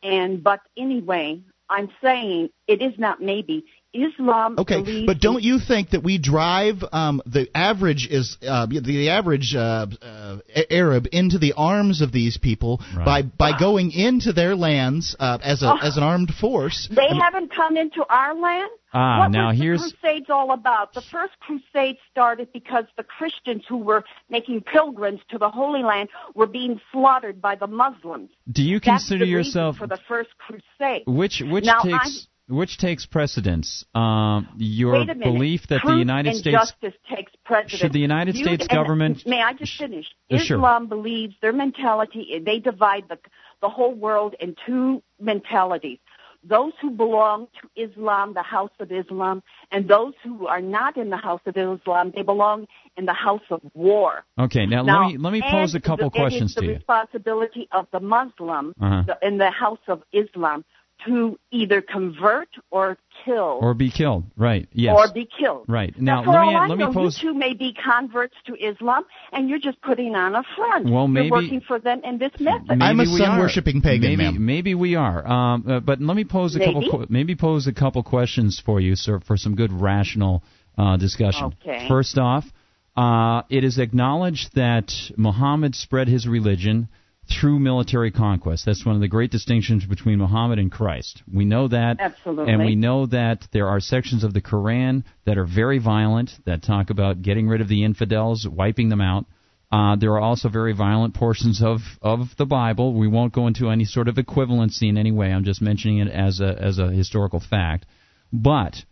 [0.03, 3.65] And but anyway, I'm saying it is not maybe.
[4.05, 8.67] Islam Okay, believes but don't you think that we drive um, the average is uh,
[8.67, 10.39] the, the average uh, uh,
[10.71, 13.39] Arab into the arms of these people by Right.
[13.39, 15.79] by going into their lands uh, as a Oh.
[15.83, 16.89] as an armed force?
[16.91, 18.71] they I mean, haven't come into our land?
[18.95, 20.95] Ah, what now was here's- the Crusades all about?
[20.95, 26.09] The first Crusade started because the Christians who were making pilgrims to the Holy Land
[26.35, 28.31] were being slaughtered by the Muslims.
[28.51, 31.03] do you That's consider the yourself for the first Crusade?
[31.07, 33.85] which which Now, takes which takes precedence?
[33.95, 37.81] Um, your belief that Truth the United States justice takes precedence.
[37.81, 40.07] Should the United You- States government- May I just finish?
[40.31, 40.57] Uh, sure.
[40.59, 42.41] Islam believes their mentality.
[42.45, 43.19] They divide the
[43.63, 45.99] the whole world in two mentalities.
[46.45, 49.43] Those who belong to Islam, the House of Islam,
[49.73, 53.41] and those who are not in the House of Islam, they belong in the House
[53.51, 54.25] of War.
[54.39, 56.61] Okay, now, Now, let me let me pose a couple the, questions it is to
[56.61, 56.73] the you.
[56.75, 59.03] responsibility of the Muslim Uh-huh.
[59.09, 60.65] the, in the House of Islam
[61.05, 64.25] to either convert or kill or be killed.
[64.37, 64.69] Right.
[64.73, 64.95] Yes.
[64.97, 65.65] or be killed.
[65.69, 65.95] Right.
[66.01, 67.21] Now, Now, for let all me I let me know, pose.
[67.23, 70.89] you two may be converts to Islam, and you're just putting on a front.
[70.89, 72.69] Well, maybe- you're working for them in this method.
[72.69, 73.81] Maybe I'm a sun-worshipping are.
[73.83, 74.47] pagan, Maybe, ma'am.
[74.47, 75.27] maybe we are.
[75.27, 76.81] Um, uh, but let me pose a couple.
[76.81, 76.91] Maybe.
[76.91, 80.43] que- Maybe pose a couple questions for you, sir, for some good rational
[80.79, 81.55] uh, discussion.
[81.67, 81.87] Okay.
[81.89, 82.45] First off,
[82.97, 86.89] uh, it is acknowledged that Muhammad spread his religion
[87.29, 88.65] through military conquest.
[88.65, 91.23] That's one of the great distinctions between Muhammad and Christ.
[91.33, 91.99] We know that.
[92.01, 92.53] Absolutely.
[92.53, 96.63] And we know that there are sections of the Quran that are very violent, that
[96.63, 99.27] talk about getting rid of the infidels, wiping them out.
[99.73, 102.95] Uh, there are also very violent portions of, of the Bible.
[102.95, 105.33] We won't go into any sort of equivalency in any way.
[105.33, 107.87] I'm just mentioning it as a, as a historical fact.
[108.33, 108.85] But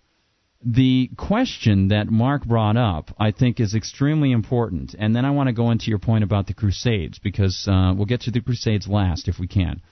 [0.65, 4.95] the question that Mark brought up, I think, is extremely important.
[4.99, 8.07] And then I want to go into your point about the Crusades, because uh, we'll
[8.07, 9.83] get to the Crusades last if we can.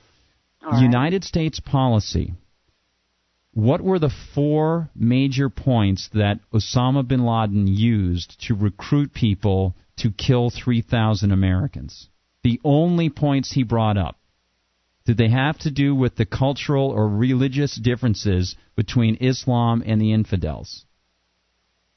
[0.63, 0.83] Right.
[0.83, 2.35] United States policy.
[3.53, 10.11] What were the four major points that Osama bin Laden used to recruit people to
[10.11, 12.09] kill 3,000 Americans?
[12.45, 14.17] The only points he brought up.
[15.05, 20.13] Did they have to do with the cultural or religious differences between Islam and the
[20.13, 20.85] infidels?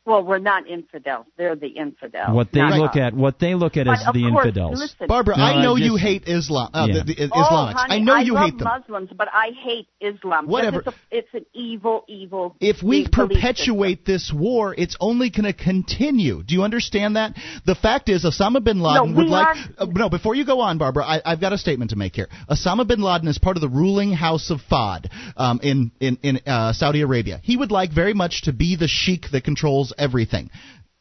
[0.06, 1.26] Well, we're not infidels.
[1.36, 2.30] They're the infidels.
[2.30, 2.98] What they not look us.
[2.98, 4.80] at, what they look at But as the course, infidels.
[4.80, 7.04] Listen, Barbara, No, I know I you hate Islam, uh, Yeah.
[7.04, 7.74] the, the Oh, Islamics.
[7.74, 8.68] honey, I know you love hate them.
[8.68, 10.48] Muslims, but I hate Islam.
[10.48, 10.80] Whatever.
[10.80, 12.56] It's, a, it's an evil, evil.
[12.60, 16.44] If we perpetuate this war, it's only going to continue.
[16.44, 17.34] Do you understand that?
[17.66, 19.48] The fact is, Osama bin Laden we would like.
[19.48, 22.16] are- Uh, no, before you go on, Barbara, I, I've got a statement to make
[22.16, 22.28] here.
[22.50, 26.40] Osama bin Laden is part of the ruling house of Fahd um, in in in
[26.46, 27.40] uh, Saudi Arabia.
[27.44, 30.50] He would like very much to be the sheik that controls everything.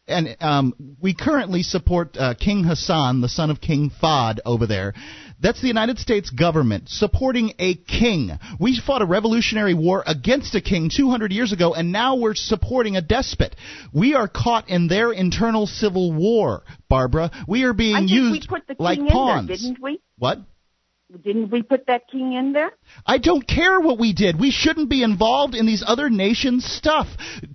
[0.06, 4.92] And um, we currently support uh, King Hassan, the son of King Fahd, over there.
[5.40, 8.30] That's the United States government supporting a king.
[8.60, 12.96] We fought a revolutionary war against a king 200 years ago, and now we're supporting
[12.96, 13.56] a despot.
[13.94, 17.30] We are caught in their internal civil war, Barbara.
[17.48, 19.48] We are being used we put the king like pawns.
[19.48, 20.00] there, didn't we?
[20.18, 20.38] What?
[21.22, 22.72] Didn't we put that king in there?
[23.06, 24.38] I don't care what we did.
[24.38, 27.06] We shouldn't be involved in these other nations' stuff.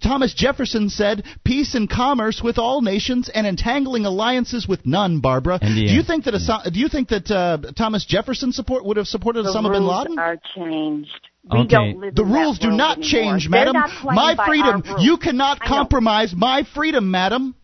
[0.01, 5.59] Thomas Jefferson said, "Peace and commerce with all nations, and entangling alliances with none." Barbara,
[5.61, 8.97] And do you think that Asa- do you think that uh, Thomas Jefferson support would
[8.97, 10.19] have supported The Osama bin rules Laden?
[10.19, 11.11] are changed.
[11.51, 11.67] We Okay.
[11.67, 13.09] don't live The in that rules do world not anymore.
[13.09, 13.73] change, They're madam.
[13.73, 14.83] not My freedom.
[14.99, 17.55] You cannot compromise my freedom, madam.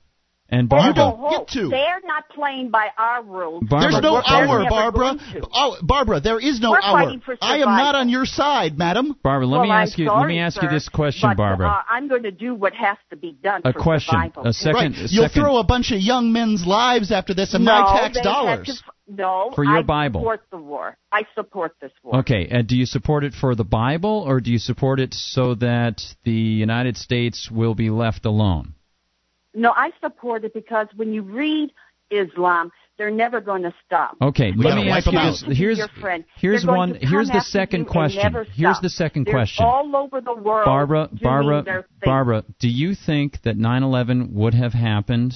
[0.47, 1.69] And You Barbara, don't get to.
[1.69, 3.63] They're not playing by our rules.
[3.67, 5.15] Barbara- There's no We're- hour, Barbara.
[5.51, 6.99] Oh, Barbara, there is no We're hour.
[7.01, 9.15] fighting for I am not on your side, madam.
[9.23, 10.05] Barbara, let well, me I'm ask you.
[10.05, 11.67] sorry, let me ask you this question, but, Barbara.
[11.69, 14.11] Uh, I'm going to do what has to be done A for question.
[14.13, 14.45] survival.
[14.45, 15.05] A second- Right.
[15.05, 17.99] a You'll second- throw a bunch of young men's lives after this and no, my
[18.01, 18.67] tax dollars.
[18.67, 20.21] to no, For your I Bible.
[20.21, 20.95] support the war.
[21.11, 22.17] I support this war.
[22.19, 25.55] Okay, uh, do you support it for the Bible, or do you support it so
[25.55, 28.74] that the United States will be left alone?
[29.55, 31.71] No, I support it because when you read
[32.11, 34.15] Islam, they're never going to stop.
[34.21, 35.57] Okay, We let me ask you this.
[35.57, 35.81] Here's
[36.37, 36.95] here's one.
[36.95, 38.45] Here's the second question.
[38.53, 39.65] Here's the second They're question.
[39.65, 40.65] All over the world.
[40.65, 41.85] Barbara, Barbara.
[42.03, 45.33] Barbara, do you think that 9/11 would have happened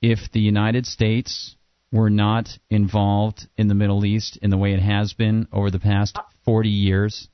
[0.00, 1.56] if the United States
[1.92, 5.80] were not involved in the Middle East in the way it has been over the
[5.80, 7.28] past uh, 40 years?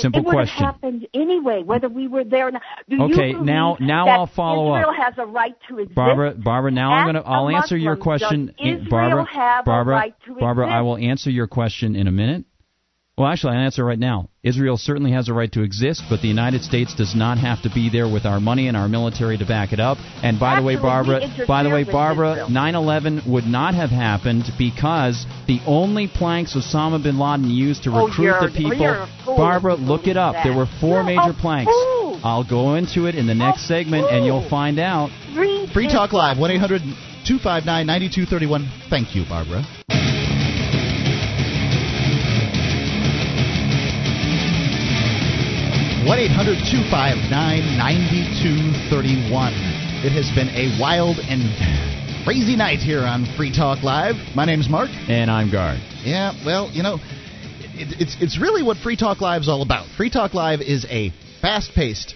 [0.00, 0.64] Simple it would question.
[0.64, 2.62] have happened anyway, whether we were there or not.
[2.88, 4.80] Do Okay, now- now I'll follow up.
[4.80, 5.94] Israel has a right to exist.
[5.94, 8.54] Barbara, Barbara, now I'm going to I'll answer your question.
[8.58, 12.44] Israel Barbara, Barbara, right Barbara, I will answer your question in a minute.
[13.18, 14.28] Well, actually, I'll answer right now.
[14.42, 17.70] Israel certainly has a right to exist, but the United States does not have to
[17.70, 19.96] be there with our money and our military to back it up.
[20.22, 25.24] And by the way, Barbara, by the way, Barbara, 9/11 would not have happened because
[25.46, 28.74] the only planks Osama bin Laden used to Oh, recruit you're- the people.
[28.74, 30.34] you're a fool Barbara, if you look it up.
[30.34, 30.44] that.
[30.44, 31.72] There were 4 You're major planks.
[31.72, 32.20] fool.
[32.22, 35.08] I'll go into it in the next A segment, and you'll find out.
[35.34, 36.82] Read Free Talk Live, 1 800
[37.24, 38.68] 259 9231.
[38.90, 39.64] Thank you, Barbara.
[46.06, 47.30] One 800 259
[47.78, 49.52] 9231.
[50.06, 51.42] It has been a wild and
[52.22, 54.14] crazy night here on Free Talk Live.
[54.36, 54.88] My name's Mark.
[55.08, 55.80] And I'm Guard.
[56.04, 57.00] Yeah, well, you know,
[57.74, 59.88] it, it's it's really what Free Talk Live is all about.
[59.96, 62.14] Free Talk Live is a fast-paced,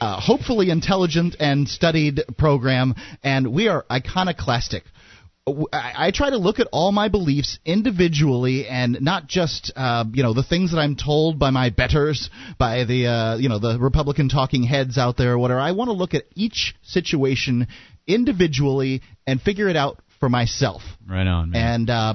[0.00, 4.84] uh, hopefully intelligent and studied program, and we are iconoclastic.
[5.46, 10.22] I, I try to look at all my beliefs individually and not just uh, you
[10.22, 13.76] know the things that I'm told by my betters, by the uh, you know the
[13.78, 15.58] Republican talking heads out there or whatever.
[15.58, 17.66] I want to look at each situation
[18.06, 20.82] individually and figure it out for myself.
[21.08, 21.74] Right on, man.
[21.74, 22.14] And uh,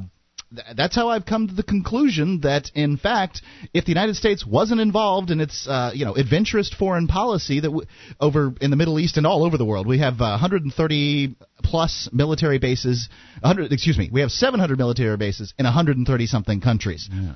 [0.54, 3.42] th- that's how I've come to the conclusion that, in fact,
[3.74, 7.68] if the United States wasn't involved in its, uh, you know, adventurous foreign policy that
[7.68, 7.86] w-
[8.20, 12.10] over in the Middle East and all over the world, we have uh, 130 plus
[12.12, 13.10] military bases.
[13.42, 17.10] 100, excuse me, we have 700 military bases in 130 something countries.
[17.12, 17.36] Yeah.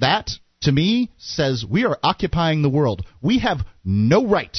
[0.00, 0.30] That,
[0.62, 3.04] to me, says we are occupying the world.
[3.20, 4.56] We have no right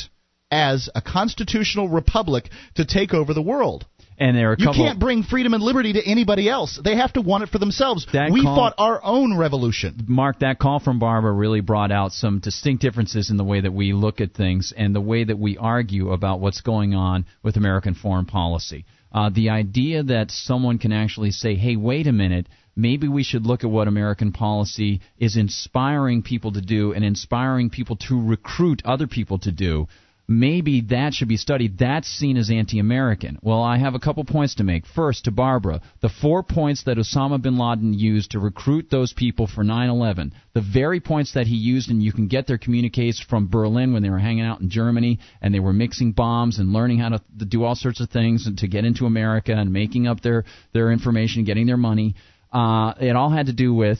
[0.51, 3.85] as a constitutional republic to take over the world.
[4.19, 6.77] And there are a You can't bring freedom and liberty to anybody else.
[6.83, 8.05] They have to want it for themselves.
[8.11, 10.03] That we call- fought our own revolution.
[10.07, 13.71] Mark, that call from Barbara really brought out some distinct differences in the way that
[13.71, 17.55] we look at things and the way that we argue about what's going on with
[17.55, 18.85] American foreign policy.
[19.11, 23.45] Uh, the idea that someone can actually say, hey, wait a minute, maybe we should
[23.45, 28.81] look at what American policy is inspiring people to do and inspiring people to recruit
[28.85, 29.87] other people to do
[30.29, 31.79] maybe that should be studied.
[31.79, 33.39] That's seen as anti American.
[33.41, 34.85] Well, I have a couple points to make.
[34.85, 39.47] First, to Barbara, the four points that Osama bin Laden used to recruit those people
[39.47, 43.19] for 9 11, the very points that he used, and you can get their communiques
[43.19, 46.71] from Berlin when they were hanging out in Germany and they were mixing bombs and
[46.71, 49.73] learning how to, to do all sorts of things and to get into America and
[49.73, 52.15] making up their, their information, getting their money.
[52.53, 53.99] Uh, it all had to do with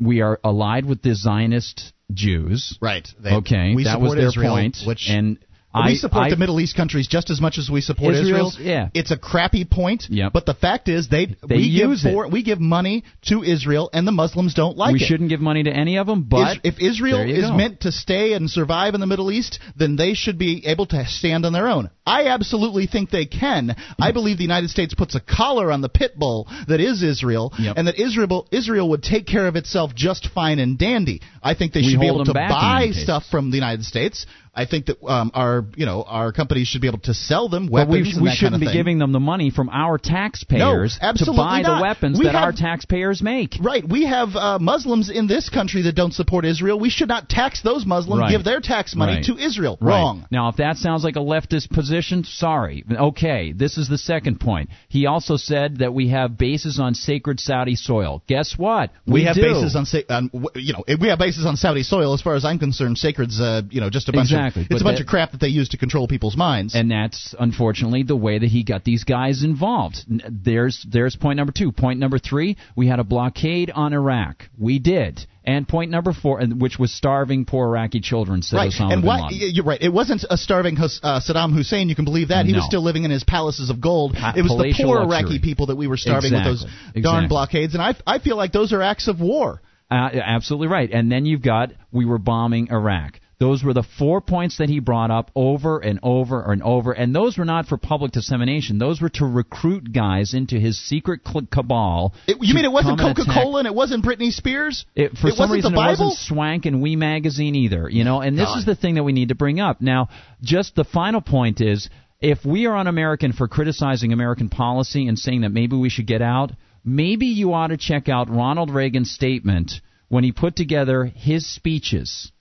[0.00, 2.78] we are allied with the Zionist Jews.
[2.80, 3.06] Right.
[3.18, 4.78] They- okay, that was their Israel, point.
[4.84, 5.38] which- and
[5.86, 8.52] we support I, the Middle East countries just as much as we support Israel.
[8.58, 8.88] Yeah.
[8.94, 10.32] It's a crappy point, Yep.
[10.32, 14.06] but the fact is they, They we give for, we give money to Israel and
[14.06, 15.02] the Muslims don't like we it.
[15.02, 17.56] We shouldn't give money to any of them, but Is- if Israel is go.
[17.56, 21.04] meant to stay and survive in the Middle East, then they should be able to
[21.06, 21.90] stand on their own.
[22.08, 23.74] I absolutely think they can.
[24.00, 27.52] I believe the United States puts a collar on the pit bull that is Israel,
[27.58, 27.74] Yep.
[27.76, 31.20] and that Israel Israel would take care of itself just fine and dandy.
[31.42, 33.02] I think they We should be able to them back in buy cases.
[33.04, 34.26] stuff from the United States.
[34.54, 37.68] I think that um, our you know our companies should be able to sell them
[37.68, 38.14] weapons.
[38.14, 38.74] but we, we shouldn't kind of be thing.
[38.80, 41.76] giving them the money from our taxpayers to absolutely buy not.
[41.76, 43.54] the weapons We that our taxpayers make.
[43.60, 43.88] Right.
[43.88, 46.78] We have uh, Muslims in this country that don't support Israel.
[46.78, 48.30] We should not tax those Muslims, Right.
[48.32, 49.24] give their tax money Right.
[49.26, 49.78] to Israel.
[49.80, 49.90] Right.
[49.94, 50.26] Wrong.
[50.30, 52.84] Now, if that sounds like a leftist position, sorry.
[52.90, 54.70] Okay, this is the second point.
[54.88, 58.22] He also said that we have bases on sacred Saudi soil.
[58.26, 58.90] Guess what?
[59.06, 59.42] We, have do.
[59.42, 62.14] bases on, on, you know, we have bases on Saudi soil.
[62.14, 64.74] As far as I'm concerned, sacred's, uh, you know, just a bunch Exactly, of, but
[64.76, 66.74] it's a bunch that- of crap that they use to control people's minds.
[66.74, 70.04] and that's unfortunately the way that he got these guys involved.
[70.08, 71.72] There's there's point number two.
[71.72, 74.48] Point number three, we had a blockade on Iraq.
[74.58, 75.26] We did.
[75.48, 79.10] And point number four, which was starving poor Iraqi children, said Right, Osama and bin?
[79.10, 79.50] Laden.
[79.54, 79.80] You're right.
[79.80, 81.88] It wasn't a starving uh, Saddam Hussein.
[81.88, 84.12] You can believe that he was still living in his palaces of gold.
[84.12, 85.18] Pa- it was the poor luxury.
[85.18, 88.36] Iraqi people that we were starving with those Exactly, darn blockades, and I I feel
[88.36, 89.62] like those are acts of war.
[89.90, 90.90] Uh, absolutely right.
[90.92, 93.18] And then you've got we were bombing Iraq.
[93.40, 97.14] Those were the four points that he brought up over and over and over, and
[97.14, 98.78] those were not for public dissemination.
[98.78, 102.14] Those were to recruit guys into his secret cabal.
[102.26, 104.86] It, you mean it wasn't Coca Cola and it wasn't Britney Spears?
[104.96, 107.88] It, for it some wasn't reason, the it wasn't Swank and Oui magazine either.
[107.88, 108.58] You know, and this God.
[108.58, 109.80] is the thing that we need to bring up.
[109.80, 110.08] Now,
[110.42, 111.88] just the final point is,
[112.20, 116.22] if we are un-American for criticizing American policy and saying that maybe we should get
[116.22, 116.50] out,
[116.84, 119.74] maybe you ought to check out Ronald Reagan's statement
[120.08, 122.32] when he put together his speeches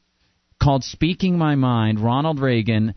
[0.61, 2.93] called "Speaking My Mind." Ronald Reagan,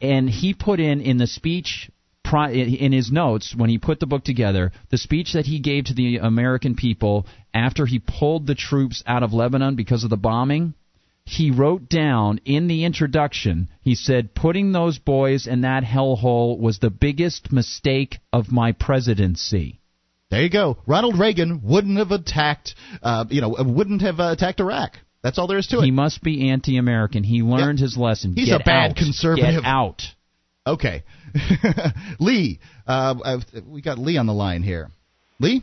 [0.00, 1.90] and he put in in the speech
[2.32, 5.94] in his notes when he put the book together, the speech that he gave to
[5.94, 10.74] the American people after he pulled the troops out of Lebanon because of the bombing.
[11.24, 16.78] He wrote down in the introduction, he said, putting those boys in that hellhole was
[16.78, 19.80] the biggest mistake of my presidency.
[20.30, 20.78] There you go.
[20.86, 24.98] Ronald Reagan wouldn't have attacked, uh, you know, wouldn't have uh, attacked Iraq.
[25.22, 25.84] That's all there is to it.
[25.84, 27.24] He must be anti American.
[27.24, 27.84] He learned Yeah.
[27.84, 28.34] his lesson.
[28.34, 28.96] He's Get a bad out.
[28.96, 29.62] conservative.
[29.62, 30.02] Get out.
[30.66, 31.02] Okay.
[32.20, 34.90] Lee, uh, uh, we got Lee on the line here.
[35.40, 35.62] Lee?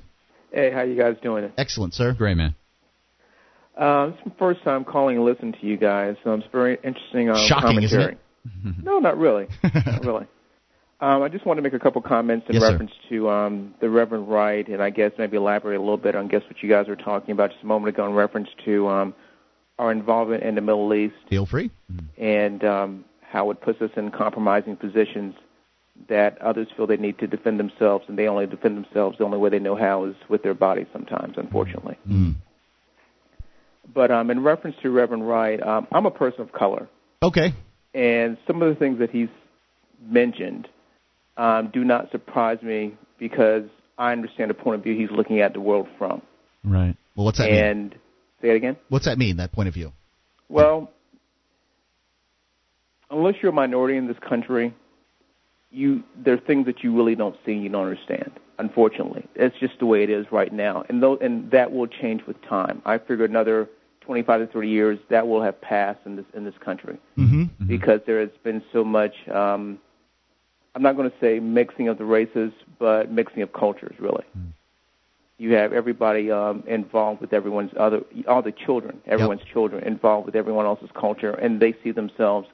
[0.52, 1.52] Hey, how you guys doing?
[1.58, 2.14] Excellent, sir.
[2.14, 2.56] Great, man.
[3.80, 7.30] Uh, it's my first time calling and listening to you guys, so it's very interesting
[7.30, 8.18] uh, Shocking, isn't commentary.
[8.84, 10.26] no, not really, not really.
[11.02, 12.72] Um, I just want to make a couple comments in Yes, sir.
[12.72, 16.30] reference to um, the Reverend Wright, and I guess maybe elaborate a little bit on
[16.30, 19.14] guess what you guys were talking about just a moment ago in reference to um,
[19.78, 21.70] our involvement in the Middle East Feel free.
[22.18, 25.36] and um, how it puts us in compromising positions
[26.10, 29.38] that others feel they need to defend themselves, and they only defend themselves the only
[29.38, 30.88] way they know how is with their bodies.
[30.92, 31.98] Sometimes, unfortunately.
[32.08, 32.36] Mm.
[33.94, 36.90] But um, in reference to Reverend Wright, um, I'm a person of color,
[37.24, 37.54] Okay.
[37.94, 39.30] and some of the things that he's
[40.06, 40.68] mentioned
[41.38, 43.64] um, do not surprise me because
[43.98, 46.22] I understand the point of view he's looking at the world from.
[46.64, 46.96] Right.
[47.16, 47.94] Well, what's that mean?
[48.42, 48.78] Say it again.
[48.90, 49.92] What's that mean, that point of view?
[50.50, 50.92] Well,
[53.10, 54.74] unless you're a minority in this country,
[55.72, 58.32] you there are things that you really don't see and you don't understand.
[58.58, 62.22] Unfortunately, it's just the way it is right now, and though and that will change
[62.26, 62.82] with time.
[62.86, 63.70] I figure another
[64.02, 67.68] 25 to 30 years that will have passed in this in this country Mm-hmm.
[67.68, 69.14] because there has been so much.
[69.28, 69.80] Um,
[70.74, 74.26] I'm not going to say mixing of the races, but mixing of cultures, really.
[75.38, 80.36] You have everybody um, involved with everyone's other, all the children, everyone's children involved with
[80.36, 82.48] everyone else's culture, and they see themselves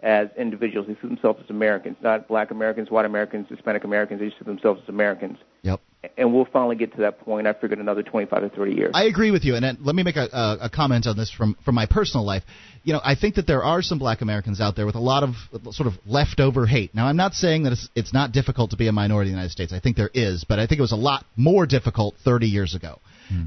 [0.00, 0.86] as individuals.
[0.86, 4.20] They see themselves as Americans, not Black Americans, White Americans, Hispanic Americans.
[4.20, 5.38] They see themselves as Americans.
[5.62, 5.80] Yep.
[6.16, 7.46] And we'll finally get to that point.
[7.46, 8.90] I figured another 25 to 30 years.
[8.94, 11.30] I agree with you, and uh, let me make a, a, a comment on this
[11.30, 12.42] from from my personal life.
[12.84, 15.22] You know, I think that there are some Black Americans out there with a lot
[15.22, 15.34] of
[15.74, 16.94] sort of leftover hate.
[16.94, 19.40] Now, I'm not saying that it's it's not difficult to be a minority in the
[19.40, 19.74] United States.
[19.74, 22.74] I think there is, but I think it was a lot more difficult 30 years
[22.74, 22.98] ago.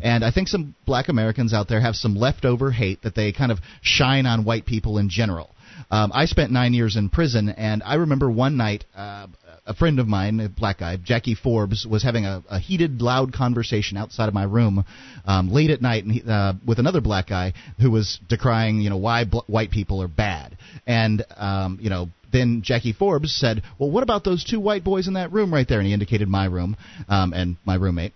[0.01, 3.51] And I think some Black Americans out there have some leftover hate that they kind
[3.51, 5.53] of shine on white people in general.
[5.91, 9.27] Um, I spent nine years in prison, and I remember one night uh,
[9.65, 13.33] a friend of mine, a black guy, Jackie Forbes, was having a, a heated, loud
[13.33, 14.85] conversation outside of my room
[15.25, 18.89] um, late at night, and he, uh, with another black guy who was decrying, you
[18.89, 22.07] know, why bl- white people are bad, and um, you know.
[22.31, 25.67] Then Jackie Forbes said, "Well, what about those two white boys in that room right
[25.69, 26.75] there?" And he indicated my room
[27.07, 28.13] um, and my roommate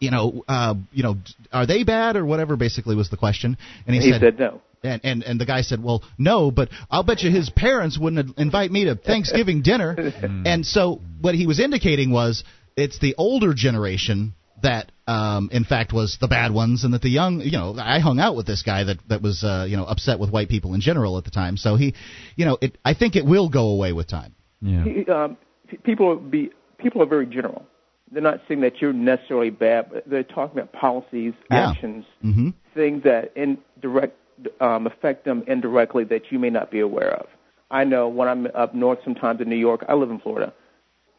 [0.00, 1.16] you know, uh, you know,
[1.52, 2.56] are they bad or whatever?
[2.56, 3.56] Basically, was the question.
[3.86, 4.62] And he, he said no.
[4.82, 8.38] And, and and the guy said, "Well, no, but I'll bet you his parents wouldn't
[8.38, 9.94] invite me to Thanksgiving dinner."
[10.46, 12.44] and so what he was indicating was
[12.76, 17.08] it's the older generation that, um, in fact, was the bad ones, and that the
[17.10, 19.84] young, you know, I hung out with this guy that that was, uh, you know,
[19.84, 21.56] upset with white people in general at the time.
[21.56, 21.94] So he,
[22.36, 24.34] you know, it, I think it will go away with time.
[24.62, 24.84] Yeah.
[24.84, 25.36] He, um,
[25.84, 27.66] people be people are very general.
[28.12, 31.70] They're not saying that you're necessarily bad, but they're talking about policies, Yeah.
[31.70, 32.48] actions, Mm-hmm.
[32.74, 34.16] things that indirect
[34.60, 37.26] um, affect them indirectly that you may not be aware of.
[37.70, 40.52] I know when I'm up north, sometimes in New York, I live in Florida.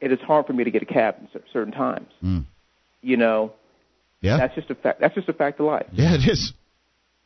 [0.02, 2.08] It is hard for me to get a cab at certain times.
[2.24, 2.46] Mm.
[3.02, 3.54] You know,
[4.22, 4.38] Yeah.
[4.38, 5.00] that's just a fact.
[5.00, 5.86] That's just a fact of life.
[5.94, 6.54] yeah, it is.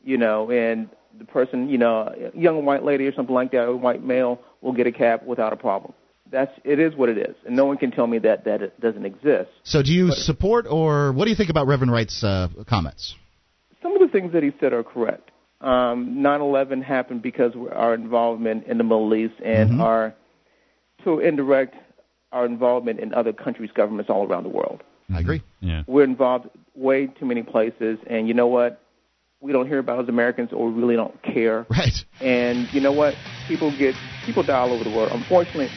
[0.03, 3.63] You know, and the person, you know, a young white lady or something like that,
[3.63, 5.93] or a white male will get a cab without a problem.
[6.31, 8.79] That's it is what it is, and no one can tell me that that it
[8.79, 9.49] doesn't exist.
[9.63, 13.15] So, do you support or what do you think about Reverend Wright's uh, comments?
[13.81, 15.29] some of the things that he said are correct.
[15.61, 19.79] Um, 9/11 happened because of our involvement in the Middle East and Mhm.
[19.81, 20.13] our,
[21.03, 21.75] to indirect,
[22.31, 24.83] our involvement in other countries' governments all around the world.
[25.13, 25.41] I agree.
[25.61, 25.83] Yeah.
[25.87, 28.81] We're involved way too many places, and you know what?
[29.39, 31.65] We don't hear about as Americans, or we really don't care.
[31.69, 32.03] Right.
[32.19, 33.15] And you know what?
[33.47, 33.95] People get
[34.25, 35.11] people die all over the world.
[35.13, 35.69] Unfortunately,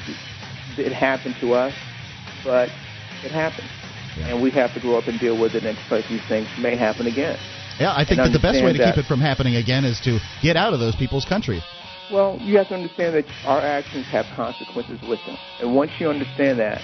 [0.76, 1.72] it happened to us,
[2.44, 2.68] but
[3.24, 3.68] it happened,
[4.18, 4.28] Yeah.
[4.28, 6.74] and we have to grow up and deal with it and expect these things may
[6.76, 7.38] happen again.
[7.78, 9.06] Yeah, I think that the best way to understand keep that.
[9.06, 11.62] it from happening again is to get out of those people's country.
[12.10, 16.08] Well, you have to understand that our actions have consequences with them, and once you
[16.08, 16.80] understand that,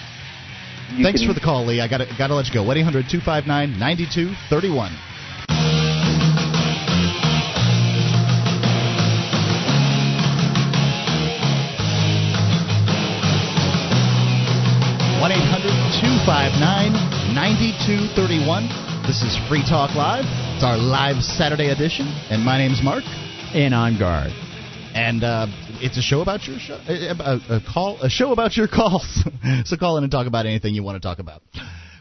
[0.95, 1.81] you Thanks can, for the call, Lee.
[1.81, 2.63] I got to got to let you go.
[2.63, 4.93] One eight hundred two five nine ninety two thirty one.
[15.19, 16.93] One eight hundred two five nine
[17.33, 18.69] ninety two thirty one.
[19.07, 20.44] This is Free Talk Live.
[20.55, 23.03] It's our live Saturday edition, and my name's Mark.
[23.53, 24.31] And on guard.
[24.93, 25.47] and uh,
[25.81, 29.21] it's a show about your show, a, a call, a show about your calls.
[29.65, 31.41] so call in and talk about anything you want to talk about.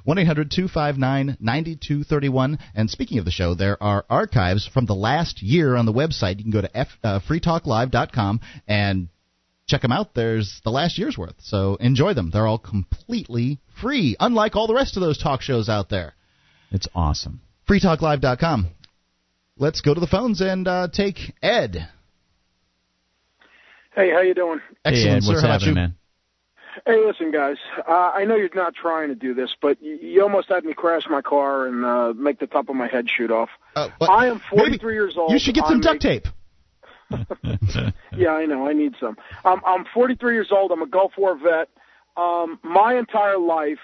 [0.05, 2.59] 1 800 259 9231.
[2.76, 6.38] And speaking of the show, there are archives from the last year on the website.
[6.38, 9.09] You can go to f, uh, freetalklive.com and
[9.66, 10.14] check them out.
[10.14, 11.34] There's the last year's worth.
[11.40, 12.30] So enjoy them.
[12.32, 16.14] They're all completely free, unlike all the rest of those talk shows out there.
[16.70, 17.40] It's awesome.
[17.68, 18.68] freetalklive.com.
[19.56, 21.88] Let's go to the phones and uh, take Ed.
[23.94, 24.60] Hey, how you doing?
[24.84, 25.28] Excellent, hey, Ed, sir.
[25.32, 25.74] what's How about happening, you?
[25.74, 25.94] man?
[26.84, 27.56] Hey, listen, guys.
[27.88, 30.74] Uh, I know you're not trying to do this, but you, you almost had me
[30.74, 33.48] crash my car and uh, make the top of my head shoot off.
[33.76, 35.30] Uh, I am 43 years old.
[35.30, 36.26] You should get some I'm duct a- tape.
[38.16, 38.66] Yeah, I know.
[38.68, 39.16] I need some.
[39.44, 40.70] Um, I'm 43 years old.
[40.72, 41.68] I'm a Gulf War vet.
[42.16, 43.78] Um, my entire life,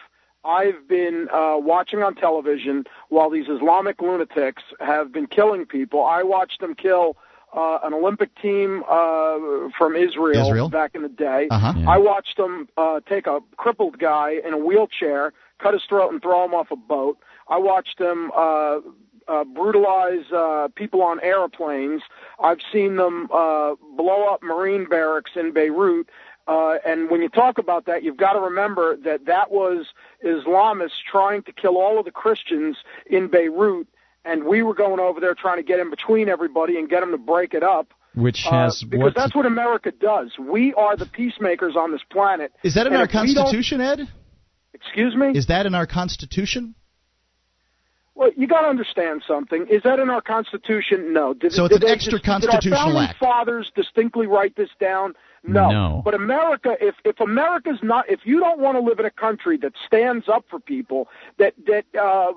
[0.45, 6.05] I've been uh, watching on television while these Islamic lunatics have been killing people.
[6.05, 7.17] I watched them kill
[7.55, 10.69] uh, an Olympic team uh, from Israel, Israel?
[10.69, 11.49] back in the day.
[11.51, 11.75] Uh-huh.
[11.77, 11.91] Yeah.
[11.91, 16.23] I watched them uh, take a crippled guy in a wheelchair, cut his throat, and
[16.23, 17.19] throw him off a boat.
[17.49, 18.79] I watched them uh,
[19.29, 22.03] uh, brutalize uh, people on airplanes.
[22.43, 26.09] I've seen them uh, blow up Marine barracks in Beirut.
[26.49, 29.87] Uh, and when you talk about that, you've got to remember that that was
[30.25, 32.77] Islamists trying to kill all of the Christians
[33.07, 33.87] in Beirut,
[34.25, 37.13] and we were going over there trying to get in between everybody and get them
[37.13, 37.93] to break it up.
[38.15, 39.15] Which Uh, because what?
[39.15, 40.33] that's what America does.
[40.39, 42.53] We are the peacemakers on this planet.
[42.65, 44.09] Is that in And our if we don't- Constitution, Ed?
[44.75, 45.29] Excuse me.
[45.39, 46.75] Is that in our Constitution?
[48.21, 49.67] Well, you got to understand something.
[49.71, 51.15] Is that in our Constitution?
[51.15, 51.33] No.
[51.33, 53.19] Did, So it's did an extra just- did our founding act.
[53.19, 55.15] Fathers distinctly write this down.
[55.43, 55.71] No.
[55.71, 56.03] No.
[56.05, 59.57] But America, if if America's not, if you don't want to live in a country
[59.63, 61.09] that stands up for people,
[61.39, 62.33] that that uh,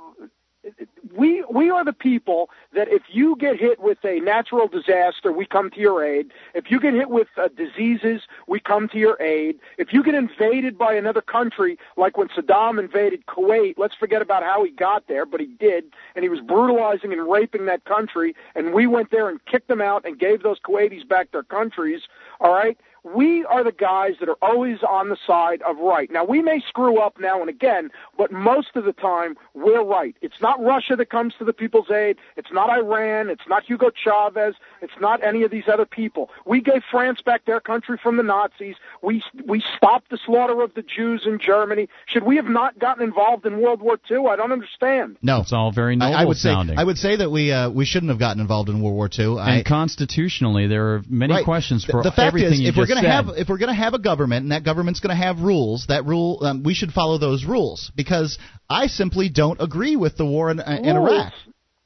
[1.15, 5.45] we we are the people that if you get hit with a natural disaster, we
[5.45, 6.31] come to your aid.
[6.53, 9.59] If you get hit with uh, diseases, we come to your aid.
[9.77, 14.43] If you get invaded by another country, like when Saddam invaded Kuwait, let's forget about
[14.43, 15.85] how he got there, but he did,
[16.15, 19.81] and he was brutalizing and raping that country, and we went there and kicked them
[19.81, 22.01] out and gave those Kuwaitis back their countries.
[22.39, 22.77] All right.
[23.03, 26.09] We are the guys that are always on the side of right.
[26.11, 30.15] Now, we may screw up now and again, but most of the time, we're right.
[30.21, 32.17] It's not Russia that comes to the people's aid.
[32.37, 33.29] It's not Iran.
[33.29, 34.55] It's not Hugo Chavez.
[34.81, 36.29] It's not any of these other people.
[36.45, 38.75] We gave France back their country from the Nazis.
[39.01, 41.89] We, we stopped the slaughter of the Jews in Germany.
[42.05, 44.27] Should we have not gotten involved in World War II?
[44.29, 45.17] I don't understand.
[45.21, 45.41] No.
[45.41, 46.77] It's all very noble I, I would sounding.
[46.77, 49.09] say I would say that we uh, we shouldn't have gotten involved in World War
[49.17, 49.39] II.
[49.39, 51.43] I, and constitutionally, there are many Right.
[51.45, 53.73] questions for the fact everything is, you if we're just gonna have if we're going
[53.73, 56.73] to have a government and that government's going to have rules, that rule um, we
[56.73, 58.37] should follow those rules because
[58.69, 61.09] I simply don't agree with the war in, uh, in Rules?
[61.09, 61.33] Iraq.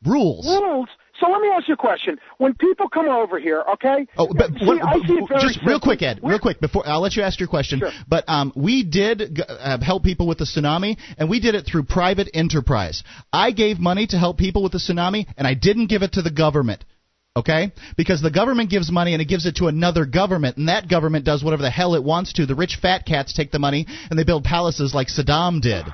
[0.06, 0.46] Rules.
[0.46, 0.90] Rules.
[1.20, 2.20] So let me ask you a question.
[2.38, 4.06] When people come over here, okay?
[4.18, 6.20] Oh, but see, what, I see it very just real quick, Ed.
[6.22, 7.80] Real quick before I'll let you ask your question.
[7.80, 7.92] Sure.
[8.08, 11.84] But um, we did uh, help people with the tsunami, and we did it through
[11.84, 13.04] private enterprise.
[13.34, 16.22] I gave money to help people with the tsunami, and I didn't give it to
[16.22, 16.84] the government.
[17.38, 17.72] Okay?
[17.96, 21.26] Because the government gives money and it gives it to another government, and that government
[21.26, 22.46] does whatever the hell it wants to.
[22.46, 25.86] The rich fat cats take the money and they build palaces like Saddam did.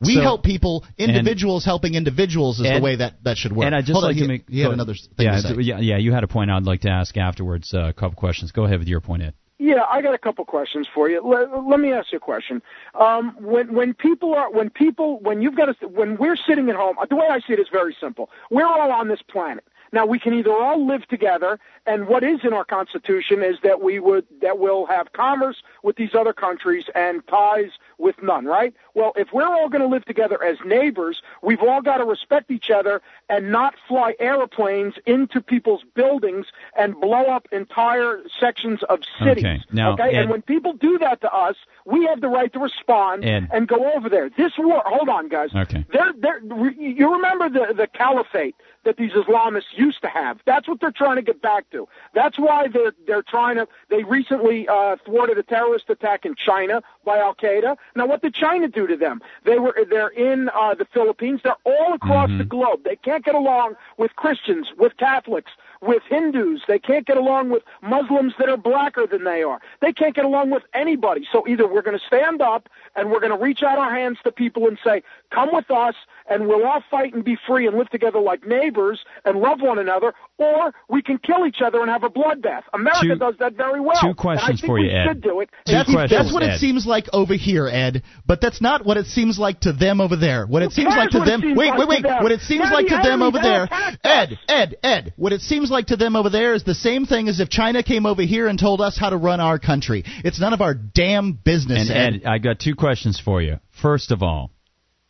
[0.00, 3.66] We So- help people, individuals helping individuals is Ed- the way that that should work.
[3.66, 5.40] And I just Hold on, like you, to make you had another thing yeah, to
[5.40, 5.54] say.
[5.60, 5.96] yeah, yeah.
[5.96, 7.74] You had a point I'd like to ask afterwards.
[7.74, 8.52] Uh, a couple questions.
[8.52, 9.34] Go ahead with your point, Ed.
[9.60, 11.20] Yeah, I got a couple questions for you.
[11.20, 12.62] Let, let me ask you a question.
[12.94, 16.76] Um, when when people are when people when you've got a, when we're sitting at
[16.76, 18.30] home, the way I see it is very simple.
[18.52, 19.64] We're all on this planet.
[19.92, 23.80] Now we can either all live together, and what is in our constitution is that
[23.80, 28.74] we would that we'll have commerce with these other countries and ties with none, right?
[28.94, 32.50] Well, if we're all going to live together as neighbors, we've all got to respect
[32.50, 36.46] each other and not fly airplanes into people's buildings
[36.78, 39.44] and blow up entire sections of cities.
[39.44, 40.14] Okay, now, okay?
[40.14, 41.56] Ed- and when people do that to us,
[41.92, 43.48] we have the right to respond Ed.
[43.52, 44.28] and go over there.
[44.28, 45.50] This war, hold on, guys.
[45.54, 45.84] Okay.
[45.92, 46.40] They're, they're,
[46.72, 50.38] you remember the, the caliphate that these Islamists used to have.
[50.44, 51.88] That's what they're trying to get back to.
[52.14, 53.66] That's why they're they're trying to.
[53.90, 57.76] They recently uh, thwarted a terrorist attack in China by Al Qaeda.
[57.96, 59.20] Now, what did China do to them?
[59.44, 61.40] They were they're in uh, the Philippines.
[61.42, 62.38] They're all across Mm-hmm.
[62.38, 62.80] the globe.
[62.84, 66.62] They can't get along with Christians, with Catholics, with Hindus.
[66.66, 69.60] They can't get along with Muslims that are blacker than they are.
[69.80, 71.26] They can't get along with anybody.
[71.32, 74.18] So either we're going to stand up and we're going to reach out our hands
[74.24, 75.94] to people and say, "Come with us,"
[76.28, 79.78] and we'll all fight and be free and live together like neighbors and love one
[79.78, 82.62] another, or we can kill each other and have a bloodbath.
[82.72, 84.00] America Two- does that very well.
[84.00, 85.04] two And I questions think for we you, Ed.
[85.08, 85.50] Should do it.
[85.66, 86.54] Two That's, questions, that's what Ed.
[86.54, 88.02] it seems like over here, Ed.
[88.26, 90.46] But that's not what it seems like to them over there.
[90.46, 91.40] What it Who seems like to them.
[91.40, 92.22] seems Wait, like wait, to wait.
[92.22, 93.68] What it seems like to them over there,
[94.04, 94.38] Ed.
[94.48, 95.12] Ed, Ed.
[95.16, 97.82] What it seems like to them over there is the same thing as if China
[97.82, 100.04] came over here and told us how to run our country.
[100.24, 103.60] It's none of our damn business, And Ed, I got two questions for you.
[103.82, 104.50] First of all,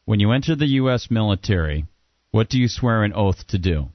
[0.05, 1.09] when you enter the U.S.
[1.11, 1.87] military,
[2.31, 3.89] what do you swear an oath to do?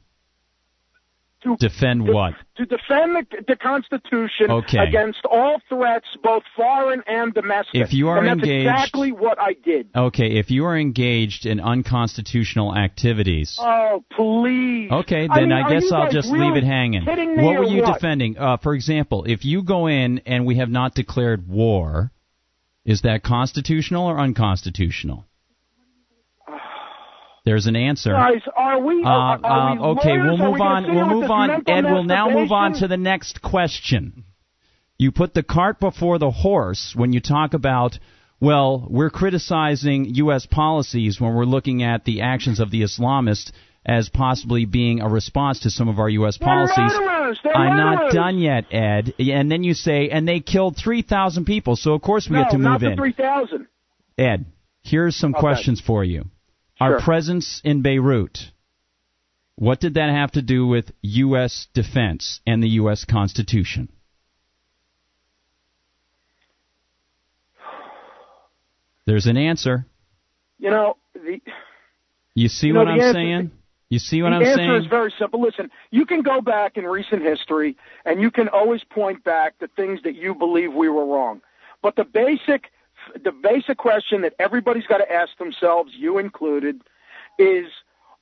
[1.43, 2.33] To- Defend to- what?
[2.57, 4.77] To defend the, the Constitution Okay.
[4.77, 7.75] against all threats, both foreign and domestic.
[7.81, 9.89] If you are and that's engaged- exactly what I did.
[9.95, 13.57] Okay, if you are engaged in unconstitutional activities.
[13.59, 14.91] Oh, please.
[14.91, 17.05] Okay, I then mean, I, guess I'll just really leave it hanging.
[17.05, 17.93] What were you what?
[17.95, 18.37] defending?
[18.37, 22.11] Uh, for example, if you go in and we have not declared war,
[22.85, 25.25] is that constitutional or unconstitutional?
[27.45, 28.11] There's an answer.
[28.13, 29.03] Guys, are we?
[29.03, 30.95] Uh, are, uh, are we okay, we'll Are we move on.
[30.95, 31.49] We'll move on.
[31.67, 34.23] Ed, we'll now move on to the next question.
[34.97, 37.99] You put the cart before the horse when you talk about,
[38.39, 40.45] well, we're criticizing U.S.
[40.45, 43.51] policies when we're looking at the actions of the Islamists
[43.85, 46.37] as possibly being a response to some of our U.S.
[46.37, 46.77] They're policies.
[46.97, 47.39] murderers.
[47.53, 49.13] I'm not done yet, Ed.
[49.19, 52.51] And then you say, and they killed 3,000 people, so of course we no, have
[52.53, 52.97] to not move the in.
[52.97, 53.67] three thousand.
[54.17, 54.45] Ed,
[54.83, 55.41] here's some Okay.
[55.41, 56.23] questions for you.
[56.79, 57.01] Our Sure.
[57.01, 58.51] presence in Beirut,
[59.55, 61.67] what did that have to do with U.S.
[61.73, 63.05] defense and the U.S.
[63.05, 63.89] Constitution?
[69.05, 69.85] There's an answer.
[70.59, 71.41] You know, the,
[72.35, 73.51] You see You know, what I'm answer- saying?
[73.89, 74.57] You see what I'm saying?
[74.57, 75.39] The answer is very simple.
[75.39, 79.67] Listen, you can go back in recent history and you can always point back to
[79.75, 81.41] things that you believe we were wrong.
[81.83, 82.71] But the basic
[83.23, 86.81] the basic question that everybody's got to ask themselves, you included,
[87.39, 87.65] is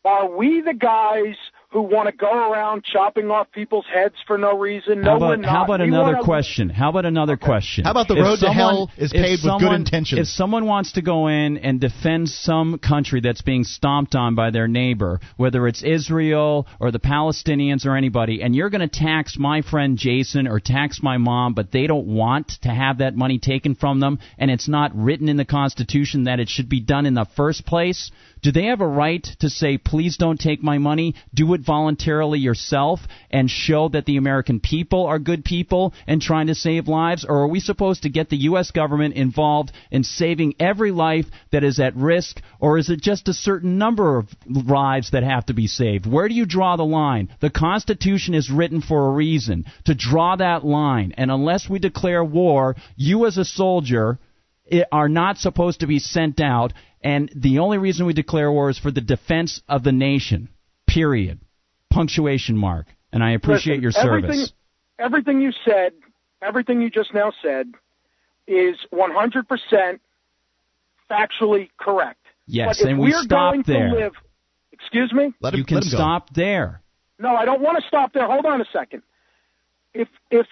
[0.06, 1.36] are we the guys
[1.72, 5.02] who want to go around chopping off people's heads for no reason?
[5.02, 5.48] No, how about, we're.
[5.48, 6.70] How about another wanna- question?
[6.70, 7.86] How about another question?
[7.86, 10.20] How about the If road to someone- hell is if paved with good intentions?
[10.20, 14.50] If someone wants to go in and defend some country that's being stomped on by
[14.52, 19.38] their neighbor, whether it's Israel or the Palestinians or anybody, and you're going to tax
[19.40, 23.40] my friend Jason or tax my mom, but they don't want to have that money
[23.40, 27.06] taken from them, and it's not written in the Constitution that it should be done
[27.06, 28.12] in the first place,
[28.42, 32.40] do they have a right to say, please don't take my money, do it voluntarily
[32.40, 37.26] yourself, and show that the American people are good people and trying to save lives?
[37.28, 38.72] Or are we supposed to get the U.S.
[38.72, 42.42] government involved in saving every life that is at risk?
[42.60, 46.06] Or is it just a certain number of lives that have to be saved?
[46.06, 47.30] Where do you draw the line?
[47.42, 51.14] The Constitution is written for a reason, to draw that line.
[51.18, 54.20] And unless we declare war, you as a soldier
[54.92, 58.78] are not supposed to be sent out, and the only reason we declare war is
[58.78, 60.50] for the defense of the nation.
[60.88, 61.40] Period.
[61.90, 62.88] Punctuation mark.
[63.12, 64.54] And I appreciate Listen, your service.
[65.00, 65.94] Everything you said,
[66.42, 67.68] everything you just now said,
[68.48, 70.00] is 100%
[71.10, 72.20] factually correct.
[72.48, 73.90] Yes, but if and we we're stop going there.
[73.90, 74.14] To live,
[74.72, 75.34] excuse me.
[75.42, 75.98] Let you him, can let him go.
[75.98, 76.82] stop there.
[77.20, 78.26] No, I don't want to stop there.
[78.26, 79.04] Hold on a second.
[79.94, 80.48] If if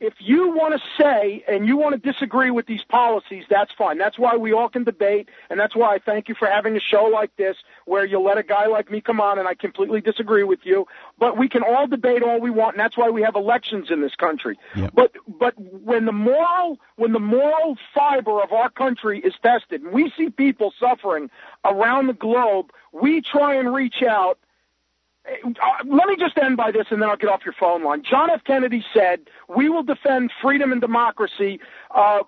[0.00, 3.98] if you want to say and you want to disagree with these policies, that's fine.
[3.98, 6.80] That's why we all can debate, and that's why I thank you for having a
[6.80, 10.00] show like this where you let a guy like me come on and I completely
[10.00, 10.86] disagree with you.
[11.18, 14.00] But we can all debate all we want, and that's why we have elections in
[14.00, 14.58] this country.
[14.94, 19.92] But but when the moral when the moral fiber of our country is tested, and
[19.92, 21.30] we see people suffering
[21.64, 24.38] around the globe, we try and reach out
[25.86, 28.02] let me just end by this and then I'll get off your phone line.
[28.08, 28.42] John F.
[28.44, 31.60] Kennedy said, "We will defend freedom and democracy
[31.94, 32.20] uh,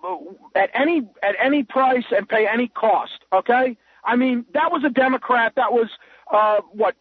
[0.54, 3.76] at any at any price and pay any cost." Okay?
[4.04, 5.54] I mean, that was a Democrat.
[5.56, 5.88] That was
[6.32, 6.94] uh, what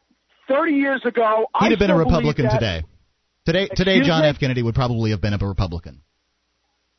[0.48, 1.48] 30 years ago.
[1.54, 2.84] I He'd have been a Republican today.
[3.46, 4.28] Today, today, John me?
[4.28, 4.40] F.
[4.40, 6.02] Kennedy would probably have been a Republican.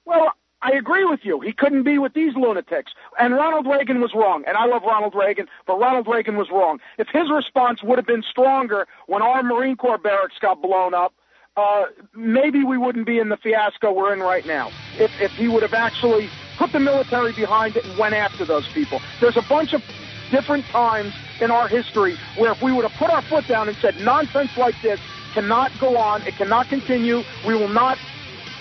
[0.04, 0.32] Well,
[0.62, 1.40] I agree with you.
[1.40, 2.92] He couldn't be with these lunatics.
[3.18, 4.44] And Ronald Reagan was wrong.
[4.46, 6.78] And I love Ronald Reagan, but Ronald Reagan was wrong.
[6.98, 11.14] If his response would have been stronger when our Marine Corps barracks got blown up,
[11.56, 11.84] uh,
[12.14, 14.70] maybe we wouldn't be in the fiasco we're in right now.
[14.98, 18.66] If, if he would have actually put the military behind it and went after those
[18.68, 19.00] people.
[19.20, 19.82] There's a bunch of
[20.30, 23.76] different times in our history where if we would have put our foot down and
[23.78, 25.00] said nonsense like this
[25.34, 27.98] cannot go on, it cannot continue, we will not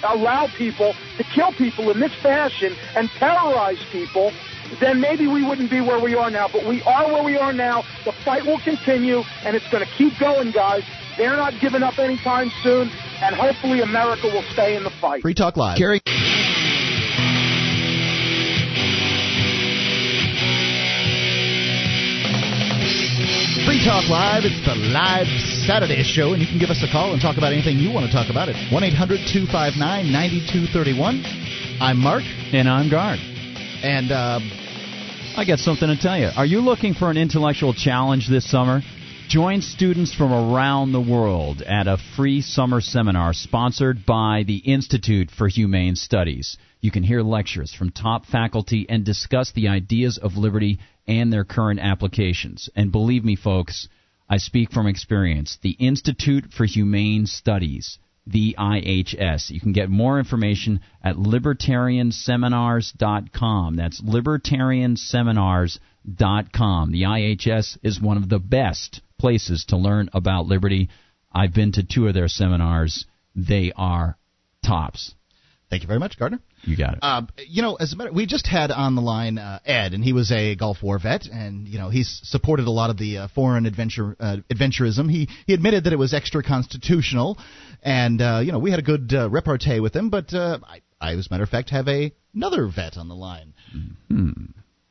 [0.03, 4.31] allow people to kill people in this fashion and terrorize people,
[4.79, 6.47] then maybe we wouldn't be where we are now.
[6.47, 7.83] But we are where we are now.
[8.05, 10.83] The fight will continue, and it's going to keep going, guys.
[11.17, 12.89] They're not giving up anytime soon,
[13.21, 15.21] and hopefully America will stay in the fight.
[15.21, 15.77] Free Talk Live.
[15.77, 16.01] Gary.
[23.81, 24.43] Free Talk Live.
[24.45, 25.25] It's the live
[25.65, 28.05] Saturday show, and you can give us a call and talk about anything you want
[28.05, 31.25] to talk about at 1 800 259 9231.
[31.81, 32.21] I'm Mark,
[32.53, 33.17] And I'm Gard.
[33.17, 34.39] and uh,
[35.35, 36.29] I got something to tell you.
[36.37, 38.81] Are you looking for an intellectual challenge this summer?
[39.29, 45.31] Join students from around the world at a free summer seminar sponsored by the Institute
[45.31, 46.55] for Humane Studies.
[46.81, 50.77] You can hear lectures from top faculty and discuss the ideas of liberty
[51.07, 52.69] and their current applications.
[52.75, 53.87] And believe me, folks,
[54.29, 55.57] I speak from experience.
[55.61, 59.49] The Institute for Humane Studies, the IHS.
[59.49, 63.75] You can get more information at libertarianseminars.com.
[63.75, 66.91] That's libertarianseminars.com.
[66.91, 70.89] The IHS is one of the best places to learn about liberty.
[71.31, 73.05] I've been to two of their seminars.
[73.35, 74.17] They are
[74.65, 75.13] tops.
[75.69, 76.39] thank you very much, Gardner.
[76.63, 76.99] You got it.
[77.01, 80.03] Uh, you know, as a matter, we just had on the line uh, Ed, and
[80.03, 83.17] he was a Gulf War vet, and you know he's supported a lot of the
[83.17, 85.09] uh, foreign adventure uh, adventurism.
[85.09, 87.37] He he admitted that it was extra constitutional,
[87.81, 90.09] and uh, you know we had a good uh, repartee with him.
[90.09, 93.15] But uh, I, I, as a matter of fact, have a another vet on the
[93.15, 93.53] line.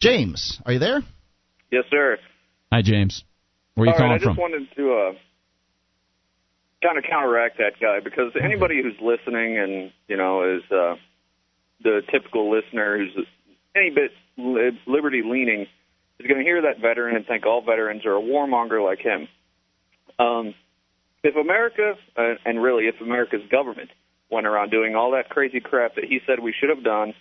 [0.01, 1.03] James, are you there?
[1.71, 2.19] Yes, sir.
[2.73, 3.23] Hi, James.
[3.75, 4.35] Where are you All calling right, I from?
[4.35, 5.13] just wanted to uh,
[6.83, 10.97] kind of counteract that guy because anybody who's listening and you know is uh,
[11.83, 13.27] the typical listener who's
[13.75, 14.13] any bit
[14.87, 15.67] liberty leaning
[16.19, 19.29] is going to hear that veteran and think all veterans are a warmonger like him.
[20.19, 20.55] Um,
[21.23, 23.91] if America uh, and really if America's government
[24.31, 27.15] went around doing all that crazy crap that he said we should have done,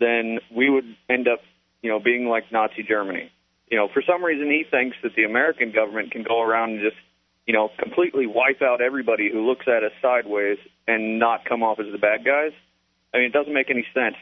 [0.00, 1.40] then we would end up,
[1.82, 3.30] you know, being like Nazi Germany.
[3.70, 6.80] You know, for some reason he thinks that the American government can go around and
[6.80, 6.96] just
[7.46, 11.78] you know, completely wipe out everybody who looks at us sideways and not come off
[11.78, 12.52] as the bad guys.
[13.14, 14.16] I mean, it doesn't make any sense.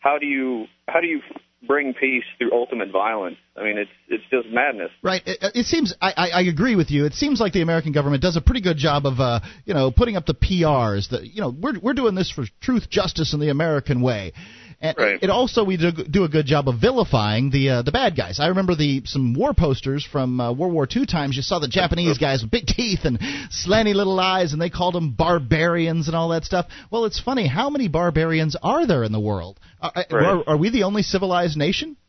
[0.00, 1.20] How do you how do you
[1.66, 3.36] bring peace through ultimate violence?
[3.56, 4.90] I mean, it's it's just madness.
[5.02, 5.22] Right.
[5.26, 7.04] It, it seems I, I, agree with you.
[7.04, 9.90] It seems like the American government does a pretty good job of uh, you know
[9.90, 13.42] putting up the PRs that you know we're we're doing this for truth, justice, and
[13.42, 14.32] the American way.
[14.80, 15.18] And Right.
[15.20, 18.38] it also we do, do a good job of vilifying the uh, the bad guys.
[18.38, 21.34] I remember the some war posters from uh, World War II times.
[21.34, 23.18] You saw the Japanese guys with big teeth and
[23.50, 26.66] slanty little eyes, and they called them barbarians and all that stuff.
[26.92, 27.48] Well, it's funny.
[27.48, 29.58] How many barbarians are there in the world?
[29.80, 31.96] Are, are, are we the only civilized nation?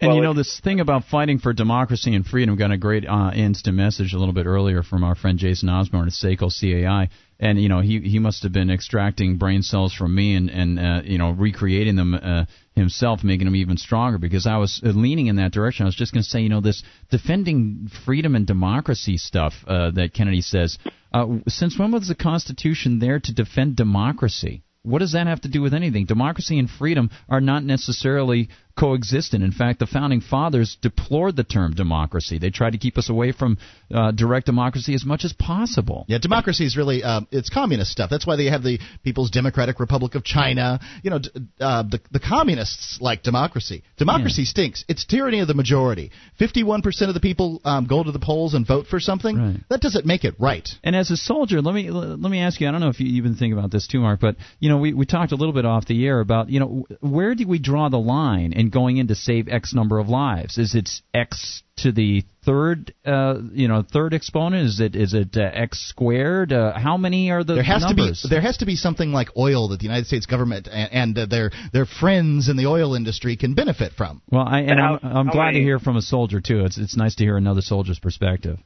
[0.00, 3.32] And you know this thing about fighting for democracy and freedom got a great uh,
[3.34, 7.08] instant message a little bit earlier from our friend Jason Osborne at Seiko CAI,
[7.40, 10.78] and you know he he must have been extracting brain cells from me and and
[10.78, 12.44] uh, you know recreating them uh,
[12.74, 14.18] himself, making them even stronger.
[14.18, 15.84] Because I was uh, leaning in that direction.
[15.84, 19.90] I was just going to say, you know, this defending freedom and democracy stuff uh,
[19.92, 20.78] that Kennedy says.
[21.12, 24.62] Uh, since when was the Constitution there to defend democracy?
[24.84, 26.06] What does that have to do with anything?
[26.06, 28.48] Democracy and freedom are not necessarily
[28.78, 29.42] coexistent.
[29.42, 32.38] In fact, the founding fathers deplored the term democracy.
[32.38, 33.58] They tried to keep us away from
[33.92, 36.04] uh, direct democracy as much as possible.
[36.08, 38.10] Yeah, democracy is really uh, it's communist stuff.
[38.10, 40.80] That's why they have the People's Democratic Republic of China.
[41.02, 41.30] You know, d-
[41.60, 43.82] uh, the the communists like democracy.
[43.96, 44.84] Democracy stinks.
[44.88, 46.10] It's tyranny of the majority.
[46.38, 49.36] Fifty-one percent of the people um, go to the polls and vote for something.
[49.36, 49.60] Right.
[49.68, 50.68] That doesn't make it right.
[50.82, 52.68] And as a soldier, let me let me ask you.
[52.68, 54.92] I don't know if you even think about this too, Mark, but you know, we
[54.92, 57.88] we talked a little bit off the air about you know where do we draw
[57.88, 60.56] the line in going in to save X number of lives?
[60.56, 64.66] Is it X to the third, uh, you know, third exponent?
[64.66, 66.52] Is it is it uh, X squared?
[66.52, 68.22] Uh, how many are the There has numbers?
[68.22, 70.92] to be there has to be something like oil that the United States government and,
[70.92, 74.22] and uh, their their friends in the oil industry can benefit from.
[74.30, 76.64] Well, I, and, And I'm, I'm glad many- to hear from a soldier too.
[76.64, 78.58] It's it's nice to hear another soldier's perspective.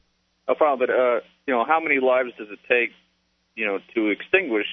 [0.47, 0.87] No problem.
[0.87, 2.91] But uh, you know, how many lives does it take,
[3.55, 4.67] you know, to extinguish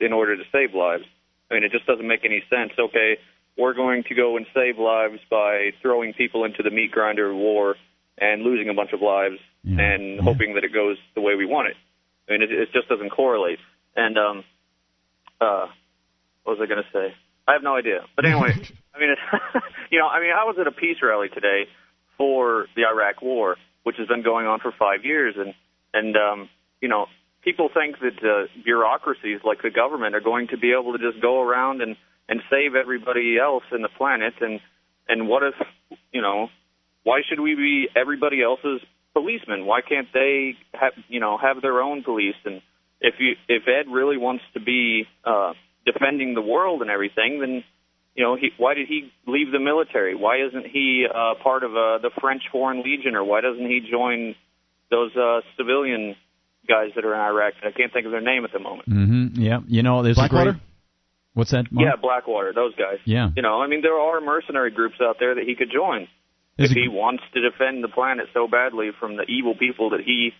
[0.00, 1.04] in order to save lives?
[1.50, 2.70] I mean, it just doesn't make any sense.
[2.78, 3.18] Okay,
[3.58, 7.36] we're going to go and save lives by throwing people into the meat grinder of
[7.36, 7.76] war
[8.18, 9.80] and losing a bunch of lives Yeah.
[9.80, 10.22] and Yeah.
[10.22, 11.76] hoping that it goes the way we want it.
[12.28, 13.58] I mean, it, it just doesn't correlate.
[13.96, 14.44] And um,
[15.40, 15.66] uh,
[16.44, 17.14] what was I going to say?
[17.48, 18.04] I have no idea.
[18.16, 18.52] But anyway,
[18.94, 19.18] I mean, it,
[19.90, 21.64] you know, I mean, I was at a peace rally today
[22.16, 25.54] for the Iraq War, which has been going on for five years, and
[25.92, 26.48] and um,
[26.80, 27.06] you know,
[27.42, 31.20] people think that uh, bureaucracies like the government are going to be able to just
[31.20, 31.96] go around and
[32.30, 34.60] and save everybody else in the planet, and
[35.08, 35.54] and what if,
[36.12, 36.48] you know,
[37.02, 38.80] why should we be everybody else's
[39.12, 39.66] policemen?
[39.66, 42.36] Why can't they have you know have their own police?
[42.44, 42.62] And
[43.00, 45.52] if you if Ed really wants to be uh,
[45.84, 47.64] defending the world and everything, then
[48.14, 50.14] you know he why did he leave the military?
[50.14, 53.80] Why isn't he uh, part of uh, the French Foreign Legion, or why doesn't he
[53.90, 54.36] join
[54.88, 56.14] those uh, civilian
[56.68, 57.54] guys that are in Iraq?
[57.64, 58.88] I can't think of their name at the moment.
[58.88, 59.40] Mm-hmm.
[59.40, 59.60] Yeah.
[59.66, 60.52] You know, there's a Blackwater?
[60.52, 60.62] great.
[61.34, 61.70] What's that?
[61.70, 61.86] Mark?
[61.86, 62.98] Yeah, Blackwater, those guys.
[63.04, 63.30] Yeah.
[63.36, 66.08] You know, I mean, there are mercenary groups out there that he could join
[66.56, 69.90] There's if a- he wants to defend the planet so badly from the evil people
[69.90, 70.32] that he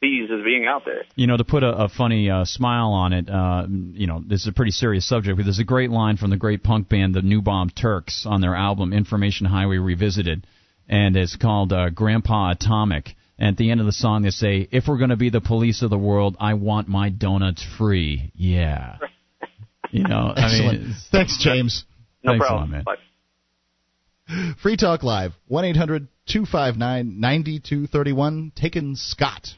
[0.00, 1.04] sees as being out there.
[1.14, 4.42] You know, to put a, a funny uh, smile on it, uh, you know, this
[4.42, 7.14] is a pretty serious subject, but there's a great line from the great punk band,
[7.14, 10.46] the New Bomb Turks, on their album Information Highway Revisited,
[10.88, 13.16] and it's called uh, Grandpa Atomic.
[13.38, 15.42] And at the end of the song, they say, "If we're going to be the
[15.42, 18.96] police of the world, I want my donuts free." Yeah.
[19.90, 20.82] You know, I Excellent.
[20.82, 21.84] mean, Thanks, James.
[22.22, 22.70] No Thanks a problem.
[22.72, 22.84] lot, man.
[22.84, 24.54] Bye.
[24.62, 28.52] Free Talk Live, 1 800 259 9231.
[28.56, 29.54] Taking Scott.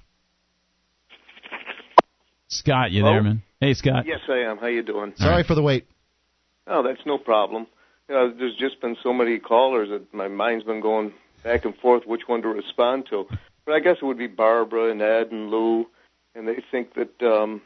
[2.49, 3.15] Scott, you Hello?
[3.15, 3.43] there, man?
[3.61, 4.05] Hey, Scott.
[4.07, 4.59] Yes, I am.
[4.59, 5.13] How you doing?
[5.17, 5.87] Sorry for the wait.
[6.67, 7.67] Oh, that's no problem.
[8.09, 11.13] You know, there's just been so many callers that my mind's been going
[11.45, 13.27] back and forth which one to respond to.
[13.67, 15.87] But I guess it would be Barbara and Ed and Lou,
[16.35, 17.61] and they think that um,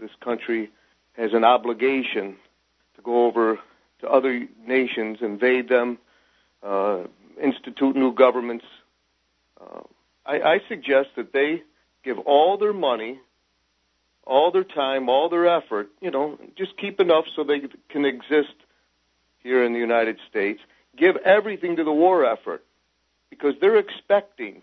[0.00, 0.70] this country
[1.16, 2.36] has an obligation
[2.96, 3.58] to go over
[4.00, 5.98] to other nations, invade them,
[6.62, 7.04] uh,
[7.42, 8.64] institute new governments.
[9.60, 9.80] Uh,
[10.24, 11.62] I, I suggest that they
[12.04, 13.20] give all their money
[14.26, 18.54] all their time, all their effort, you know, just keep enough so they can exist
[19.42, 20.60] here in the United States.
[20.96, 22.64] Give everything to the war effort
[23.30, 24.62] because they're expecting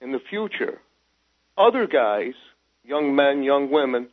[0.00, 0.80] in the future
[1.58, 2.34] other guys,
[2.84, 4.08] young men, young women,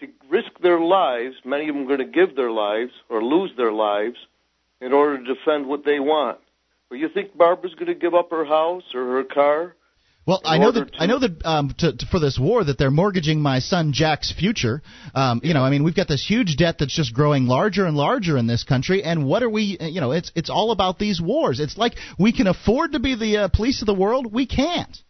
[0.00, 1.36] to risk their lives.
[1.44, 4.16] Many of them are going to give their lives or lose their lives
[4.80, 6.38] in order to defend what they want.
[6.90, 9.74] Well, you think Barbara's going to give up her house or her car?
[10.28, 12.90] Well, I know that I know that um, to, to, for this war that they're
[12.90, 14.82] mortgaging my son Jack's future.
[15.14, 17.96] Um, you know, I mean, we've got this huge debt that's just growing larger and
[17.96, 19.02] larger in this country.
[19.02, 19.78] And what are we?
[19.80, 21.60] You know, it's it's all about these wars.
[21.60, 24.30] It's like we can afford to be the uh, police of the world.
[24.30, 25.02] We can't.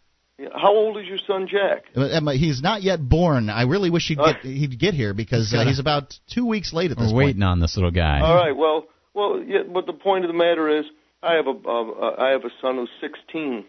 [0.55, 1.87] How old is your son Jack?
[1.97, 3.51] Uh, He's not yet born.
[3.51, 6.93] I really wish he'd get he'd get here because uh, he's about two weeks late
[6.93, 7.27] at this We're point.
[7.27, 8.21] waiting on this little guy.
[8.21, 8.57] All right.
[8.57, 10.85] Well, well, yeah, but the point of the matter is,
[11.23, 13.65] I have a uh, I have a son who's 16.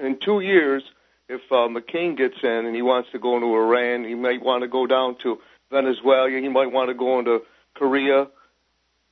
[0.00, 0.82] In two years,
[1.28, 4.62] if uh, McCain gets in and he wants to go into Iran, he might want
[4.62, 5.38] to go down to
[5.70, 6.28] Venezuela.
[6.28, 7.42] He might want to go into
[7.74, 8.26] Korea.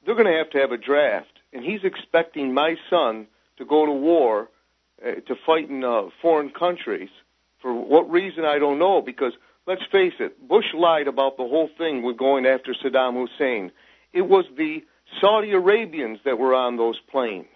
[0.05, 3.87] They're going to have to have a draft, and he's expecting my son to go
[3.87, 4.49] to war
[5.05, 7.11] uh, to fight in uh, foreign countries.
[7.61, 9.03] For what reason, I don't know.
[9.03, 9.33] Because
[9.67, 13.73] let's face it, Bush lied about the whole thing with going after Saddam Hussein.
[14.13, 14.83] It was the
[15.21, 17.47] Saudi Arabians that were on those planes.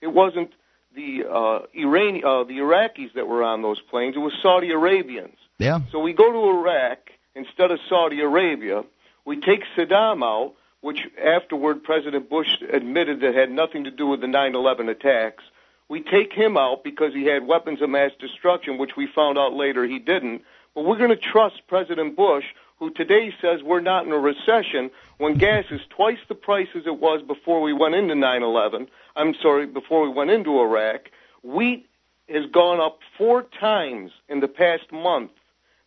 [0.00, 0.52] It wasn't
[0.94, 4.16] the uh, Irani, uh, the Iraqis that were on those planes.
[4.16, 5.36] It was Saudi Arabians.
[5.58, 5.80] Yeah.
[5.90, 8.84] So we go to Iraq instead of Saudi Arabia.
[9.24, 14.20] We take Saddam out, which afterward President Bush admitted that had nothing to do with
[14.20, 15.44] the 9/11 attacks.
[15.88, 19.52] We take him out because he had weapons of mass destruction, which we found out
[19.52, 20.42] later he didn't.
[20.74, 22.44] But we're going to trust President Bush,
[22.78, 26.86] who today says we're not in a recession when gas is twice the price as
[26.86, 28.88] it was before we went into 9/11.
[29.14, 31.10] I'm sorry, before we went into Iraq.
[31.42, 31.86] Wheat
[32.28, 35.30] has gone up four times in the past month.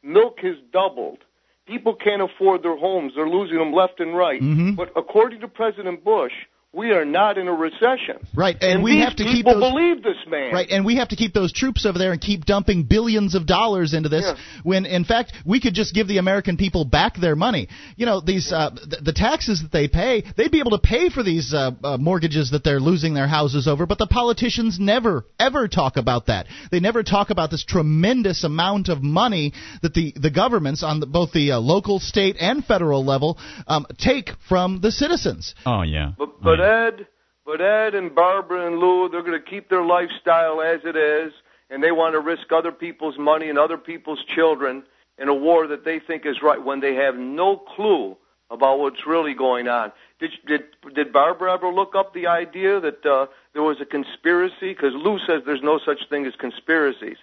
[0.04, 1.20] Milk has doubled.
[1.66, 3.14] People can't afford their homes.
[3.16, 4.42] They're losing them left and right.
[4.42, 4.76] Mm-hmm.
[4.76, 6.34] But according to President Bush,
[6.74, 8.28] we are not in a recession.
[8.36, 10.54] Right, and, we these have to keep people those, believe this man.
[10.54, 13.48] Right, and we have to keep those troops over there and keep dumping billions of
[13.48, 14.24] dollars into this.
[14.26, 14.38] Yes.
[14.64, 17.70] When in fact we could just give the American people back their money.
[17.96, 21.10] You know these uh, the, the taxes that they pay, they'd be able to pay
[21.10, 23.86] for these uh, uh, mortgages that they're losing their houses over.
[23.86, 26.48] But the politicians never ever talk about that.
[26.70, 31.06] They never talk about this tremendous amount of money that the the governments on the,
[31.06, 35.56] both the uh, local, state, and federal level um, take from the citizens.
[35.66, 36.12] Oh yeah.
[36.18, 37.08] But, but Ed,
[37.46, 41.34] but Ed and Barbara and Lou, they're going to keep their lifestyle as it is,
[41.70, 44.84] and they want to risk other people's money and other people's children
[45.18, 48.18] in a war that they think is right when they have no clue
[48.50, 49.92] about what's really going on.
[50.20, 50.64] Did did
[50.94, 54.74] did Barbara ever look up the idea that uh, there was a conspiracy?
[54.74, 57.18] Because Lou says there's no such thing as conspiracies.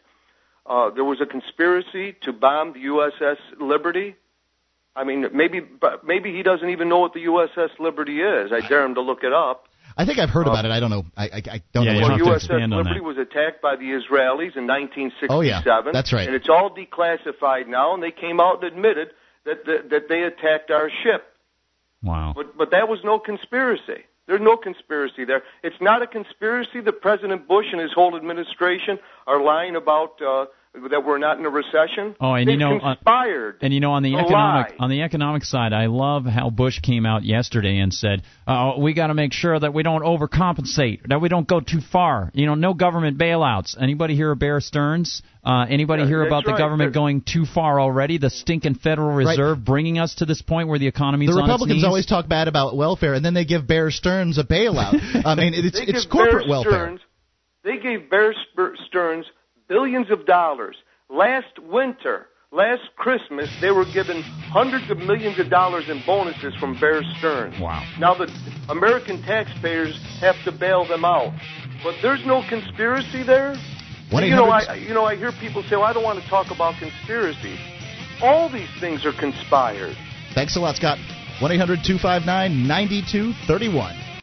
[0.67, 4.17] Uh, there was a conspiracy to bomb the USS Liberty.
[4.97, 8.53] I mean, maybe but maybe he doesn't even know what the USS Liberty is.
[8.53, 9.67] I dare him to look it up.
[9.97, 10.73] I think I've heard about it.
[10.73, 11.05] I don't know.
[11.17, 11.95] I, I, I don't know.
[12.01, 15.29] Well, what- USS Liberty was attacked by the Israelis in 1967.
[15.31, 15.63] Oh, yeah.
[15.93, 16.27] That's right.
[16.27, 19.11] And it's all declassified now, and they came out and admitted
[19.45, 21.25] that that, that they attacked our ship.
[22.03, 22.33] Wow.
[22.37, 24.05] But but that was no conspiracy.
[24.27, 25.43] There's no conspiracy there.
[25.63, 30.47] It's not a conspiracy that President Bush and his whole administration are lying about uh,
[30.91, 32.17] that we're not in a recession.
[32.21, 33.59] Oh, and They've you know, uh, conspired.
[33.63, 34.77] And you know, on the economic lie.
[34.81, 38.93] on the economic side, I love how Bush came out yesterday and said, uh, "We
[38.93, 42.31] got to make sure that we don't overcompensate, that we don't go too far.
[42.35, 45.23] You know, no government bailouts." Anybody hear of Bear Stearns?
[45.45, 48.19] Uh, anybody Yeah, hear that's about the government They're- going too far already?
[48.19, 51.47] The stinking Federal Reserve bringing us to this point where the economy's the on its
[51.49, 51.85] Republicans knees?
[51.85, 54.99] always talk bad about welfare, and then they give Bear Stearns a bailout.
[55.25, 56.73] I mean, it's it's corporate Bear welfare.
[56.73, 57.01] Stearns,
[57.63, 58.35] they gave Bear
[58.89, 59.27] Stearns
[59.69, 60.77] billions of dollars.
[61.11, 66.79] Last winter, last Christmas, they were given hundreds of millions of dollars in bonuses from
[66.81, 67.59] Bear Stearns.
[67.61, 67.85] Wow.
[67.99, 68.31] Now the
[68.69, 71.33] American taxpayers have to bail them out.
[71.83, 73.55] But there's no conspiracy there.
[74.11, 76.29] You know, 1-800 I you know I hear people say, "Well, I don't want to
[76.29, 77.59] talk about conspiracies."
[78.23, 79.97] All these things are conspired.
[80.35, 80.99] Thanks a lot, Scott.
[81.41, 84.14] 1 800 259 9231.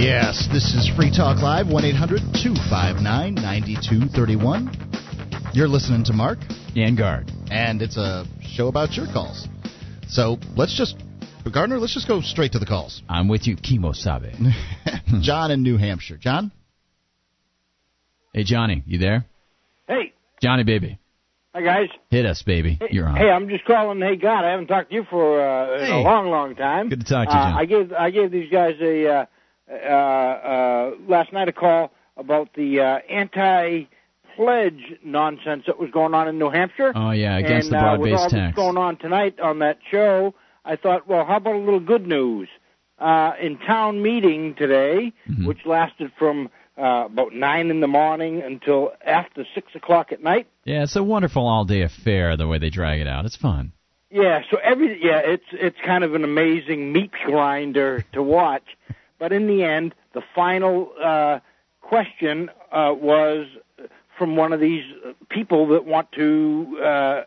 [0.00, 4.70] Yes, this is Free Talk Live, 1 800 259 9231.
[5.52, 6.38] You're listening to Mark.
[6.76, 7.32] And Gard.
[7.50, 9.48] And it's a show about your calls.
[10.06, 11.02] So let's just,
[11.52, 13.02] Gardner, let's just go straight to the calls.
[13.08, 14.34] I'm with you, Kimo Sabe.
[15.20, 16.16] John in New Hampshire.
[16.16, 16.52] John?
[18.32, 19.24] Hey, Johnny, you there?
[19.88, 21.00] Hey, Johnny, baby,
[21.52, 21.88] hi guys.
[22.08, 22.78] hit us, baby.
[22.92, 23.16] You're on.
[23.16, 24.00] Hey, I'm just calling.
[24.00, 25.90] Hey, God, I haven't talked to you for uh, Hey.
[25.92, 26.88] a long, long time.
[26.88, 27.58] Good to talk to you, Uh, John.
[27.58, 29.26] I gave I gave these guys a uh, uh, uh,
[29.68, 36.50] last night a call about the uh, anti-pledge nonsense that was going on in New
[36.50, 36.92] Hampshire.
[36.94, 38.56] Oh yeah, against and, the uh, with broad-based all tax.
[38.56, 40.34] going on tonight on that show,
[40.64, 42.48] I thought, well, how about a little good news?
[42.98, 45.46] Uh, in town meeting today, Mm-hmm.
[45.46, 50.48] which lasted from uh, about nine in the morning until after six o'clock at night.
[50.64, 53.24] Yeah, it's a wonderful all-day affair the way they drag it out.
[53.24, 53.72] It's fun.
[54.10, 58.64] Yeah, so every yeah, it's it's kind of an amazing meat grinder to watch.
[59.18, 61.40] But in the end, the final uh,
[61.80, 63.46] question uh, was
[64.16, 64.84] from one of these
[65.28, 67.22] people that want to uh,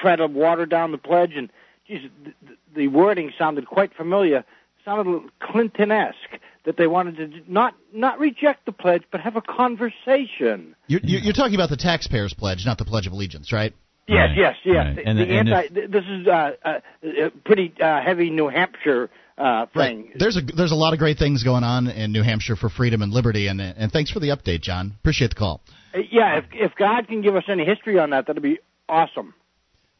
[0.00, 1.32] try to water down the pledge.
[1.36, 1.50] And
[1.86, 4.44] geez, th- th- the wording sounded quite familiar.
[4.84, 9.36] Sounded a little Clinton-esque that they wanted to not not reject the pledge, but have
[9.36, 10.74] a conversation.
[10.86, 13.74] You're, you're talking about the taxpayers' pledge, not the Pledge of Allegiance, right?
[14.08, 14.74] Yes, Right, yes, yes.
[14.76, 14.96] right.
[14.96, 15.68] The, And- the and anti.
[15.68, 19.08] th- this is uh, uh, a pretty uh, heavy New Hampshire
[19.40, 20.02] uh, thing.
[20.02, 20.18] Right.
[20.18, 23.02] There's a there's a lot of great things going on in New Hampshire for freedom
[23.02, 24.94] and liberty, and and thanks for the update, John.
[25.00, 25.62] Appreciate the call.
[25.94, 28.58] Uh, yeah, if if God can give us any history on that, that'd be
[28.88, 29.34] awesome.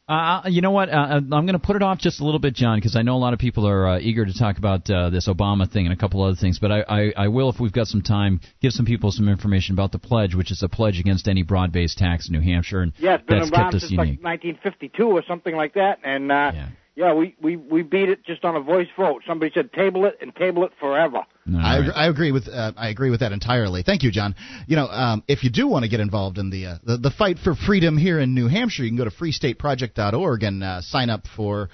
[0.07, 0.89] Uh, you know what?
[0.89, 3.15] Uh, I'm going to put it off just a little bit, John, because I know
[3.15, 5.93] a lot of people are uh, eager to talk about uh, this Obama thing and
[5.93, 6.59] a couple other things.
[6.59, 9.73] But I, I, I will, if we've got some time, give some people some information
[9.73, 12.91] about the pledge, which is a pledge against any broad-based tax in New Hampshire, and
[12.97, 14.19] Yeah, it's been that's around kept us since unique.
[14.21, 16.51] like 1952 or something like that, and uh,
[16.95, 17.13] yeah.
[17.13, 19.23] we, we we beat it just on a voice vote.
[19.27, 21.19] Somebody said table it and table it forever.
[21.57, 23.83] I, agree, I agree with uh, I agree with that entirely.
[23.83, 24.35] Thank you, John.
[24.67, 27.11] You know, um, if you do want to get involved in the, uh, the the
[27.11, 31.09] fight for freedom here in New Hampshire, you can go to freestateproject.org and uh, sign
[31.09, 31.69] up for.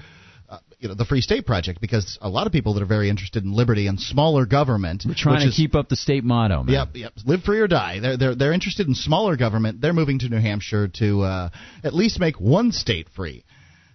[0.49, 3.09] Uh, you know the Free State Project because a lot of people that are very
[3.09, 5.03] interested in liberty and smaller government.
[5.05, 6.73] We're trying which to is, keep up the state motto, man.
[6.73, 7.13] Yep, yep.
[7.25, 7.99] Live free or die.
[7.99, 9.81] They're they're they're interested in smaller government.
[9.81, 11.49] They're moving to New Hampshire to uh,
[11.83, 13.43] at least make one state free.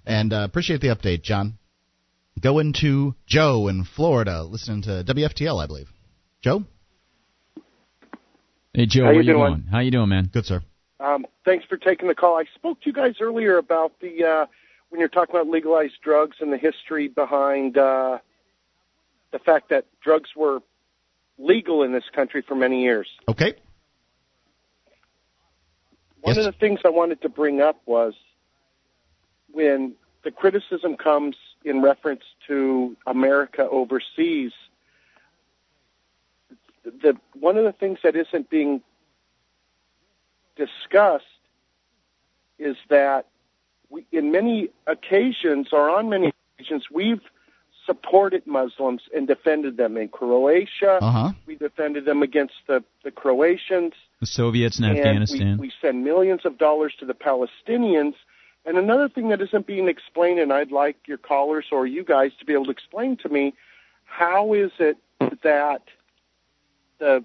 [0.07, 1.59] And uh, appreciate the update, John.
[2.41, 5.89] Going to Joe in Florida, listening to WFTL, I believe.
[6.41, 6.65] Joe.
[8.75, 9.39] Hey, Joe, How where you you doing?
[9.39, 9.63] going?
[9.71, 10.31] How you doing, man?
[10.33, 10.63] Good, sir.
[10.99, 12.39] Um, thanks for taking the call.
[12.39, 14.47] I spoke to you guys earlier about the uh,
[14.89, 18.19] when you're talking about legalized drugs and the history behind uh,
[19.31, 20.61] the fact that drugs were
[21.39, 23.09] legal in this country for many years.
[23.29, 23.55] Okay.
[26.23, 28.15] One of the things I wanted to bring up was
[29.53, 34.53] when the criticism comes in reference to America overseas.
[36.85, 38.83] The one of the things that isn't being
[40.57, 41.25] discussed
[42.59, 43.27] is that
[43.89, 47.21] we, in many occasions, or on many occasions, we've
[47.87, 50.99] supported Muslims and defended them in Croatia.
[51.03, 51.33] Uh-huh.
[51.47, 53.93] We defended them against the, the Croatians.
[54.21, 55.59] The Soviets in and Afghanistan.
[55.59, 58.15] We, we send millions of dollars to the Palestinians.
[58.65, 62.31] And another thing that isn't being explained, and I'd like your callers or you guys
[62.39, 63.55] to be able to explain to me,
[64.05, 64.99] how is it
[65.43, 65.83] that
[66.99, 67.25] the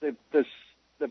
[0.00, 0.44] the the,
[0.98, 1.10] the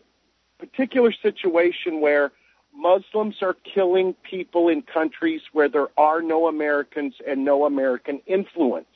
[0.58, 2.32] particular situation where
[2.74, 8.86] Muslims are killing people in countries where there are no Americans and no American influence?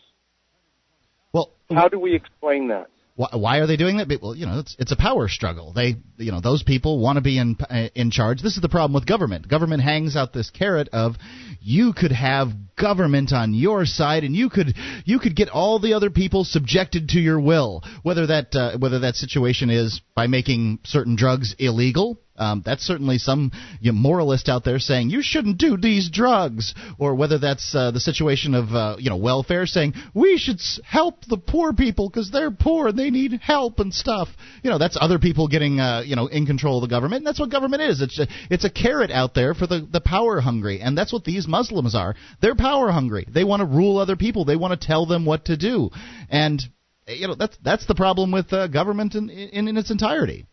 [1.32, 2.90] Well, how do we explain that?
[3.20, 4.08] Why, why are they doing that?
[4.22, 5.74] Well, you know, it's it's a power struggle.
[5.74, 7.54] They, you know, those people want to be in
[7.94, 8.40] in charge.
[8.40, 9.46] This is the problem with government.
[9.46, 11.16] Government hangs out this carrot of
[11.60, 14.74] you could have government on your side, and you could
[15.04, 17.82] you could get all the other people subjected to your will.
[18.02, 22.18] Whether that uh, whether that situation is by making certain drugs illegal.
[22.40, 26.74] Um, that's certainly some you know, moralist out there saying you shouldn't do these drugs,
[26.98, 31.24] or whether that's uh, the situation of uh, you know welfare saying we should help
[31.26, 34.28] the poor people because they're poor and they need help and stuff.
[34.62, 37.20] You know that's other people getting uh, you know in control of the government.
[37.20, 38.00] And that's what government is.
[38.00, 41.24] It's a, it's a carrot out there for the the power hungry, and that's what
[41.24, 42.14] these Muslims are.
[42.40, 43.26] They're power hungry.
[43.28, 44.46] They want to rule other people.
[44.46, 45.90] They want to tell them what to do,
[46.30, 46.62] and
[47.06, 50.46] you know that's that's the problem with uh, government in, in in its entirety.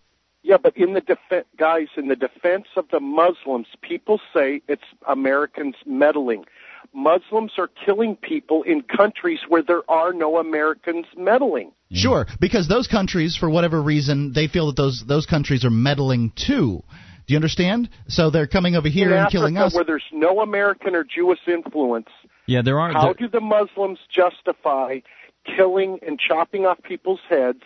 [0.44, 4.84] Yeah, but in the defense, guys, in the defense of the Muslims, people say it's
[5.08, 6.46] Americans meddling.
[6.94, 11.72] Muslims are killing people in countries where there are no Americans meddling.
[11.92, 11.98] Mm.
[11.98, 16.32] Sure, because those countries, for whatever reason, they feel that those those countries are meddling
[16.36, 16.82] too.
[17.28, 17.90] Do you understand?
[18.08, 19.76] So they're coming over here in and Africa, killing us.
[19.76, 22.08] where there's no American or Jewish influence,
[22.46, 22.94] Yeah, there are.
[22.94, 25.00] how there- do the Muslims justify
[25.46, 27.64] killing and chopping off people's heads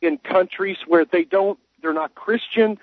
[0.00, 1.58] in countries where they don't?
[1.82, 2.78] They're not Christian.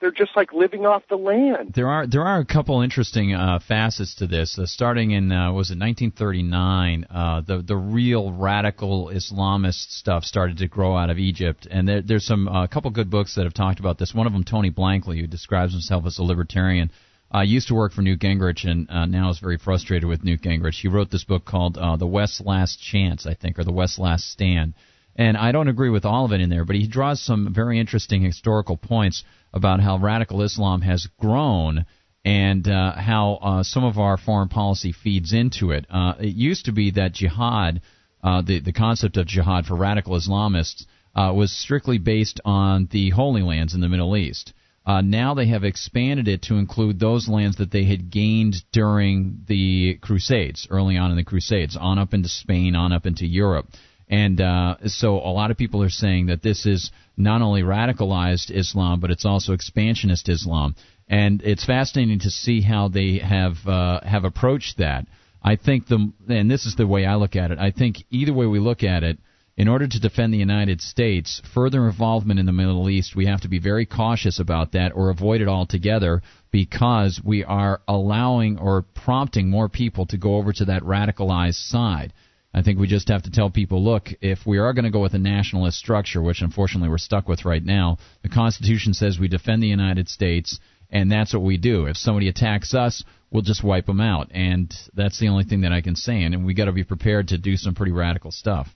[0.00, 1.74] They're just like living off the land.
[1.74, 4.58] There are there are a couple interesting uh, facets to this.
[4.58, 10.56] Uh, starting in uh, was it 1939, uh, the the real radical Islamist stuff started
[10.58, 13.52] to grow out of Egypt, and there, there's some a couple good books that have
[13.52, 14.14] talked about this.
[14.14, 16.90] One of them, Tony Blankley, who describes himself as a libertarian,
[17.34, 20.42] uh, used to work for Newt Gingrich and uh, now is very frustrated with Newt
[20.42, 20.80] Gingrich.
[20.80, 23.98] He wrote this book called uh, The West's Last Chance, I think, or The West's
[23.98, 24.74] Last Stand.
[25.16, 27.78] And I don't agree with all of it in there, but he draws some very
[27.78, 31.84] interesting historical points about how radical Islam has grown
[32.24, 35.86] and uh, how uh, some of our foreign policy feeds into it.
[35.90, 37.80] Uh, it used to be that jihad,
[38.22, 40.84] uh, the the concept of jihad for radical Islamists,
[41.14, 44.52] uh, was strictly based on the Holy Lands in the Middle East.
[44.86, 49.44] Uh, now they have expanded it to include those lands that they had gained during
[49.46, 53.66] the Crusades, early on in the Crusades, on up into Spain, on up into Europe.
[54.10, 58.50] And uh, so a lot of people are saying that this is not only radicalized
[58.50, 60.74] Islam, but it's also expansionist Islam.
[61.08, 65.06] And it's fascinating to see how they have uh, have approached that.
[65.42, 67.58] I think the and this is the way I look at it.
[67.58, 69.18] I think either way we look at it,
[69.56, 73.42] in order to defend the United States, further involvement in the Middle East, we have
[73.42, 78.82] to be very cautious about that or avoid it altogether because we are allowing or
[78.82, 82.12] prompting more people to go over to that radicalized side.
[82.52, 85.00] I think we just have to tell people, look, if we are going to go
[85.00, 89.28] with a nationalist structure, which unfortunately we're stuck with right now, the Constitution says we
[89.28, 90.58] defend the United States,
[90.90, 91.86] and that's what we do.
[91.86, 95.72] If somebody attacks us, we'll just wipe them out, and that's the only thing that
[95.72, 96.22] I can say.
[96.22, 98.68] And we got to be prepared to do some pretty radical stuff.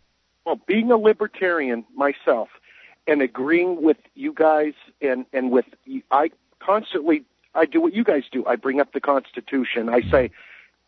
[0.46, 2.48] Well, being a libertarian myself
[3.06, 5.66] and agreeing with you guys and and with
[6.10, 6.30] I
[6.60, 7.24] constantly
[7.55, 8.44] I do what you guys do.
[8.46, 9.88] I bring up the Constitution.
[9.88, 10.10] I mm.
[10.10, 10.30] say,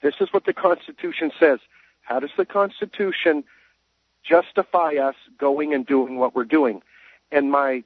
[0.02, 1.58] this is what the Constitution says.
[2.06, 3.42] How does the Constitution
[4.22, 6.80] justify us going and doing what we're doing?
[7.32, 7.82] And my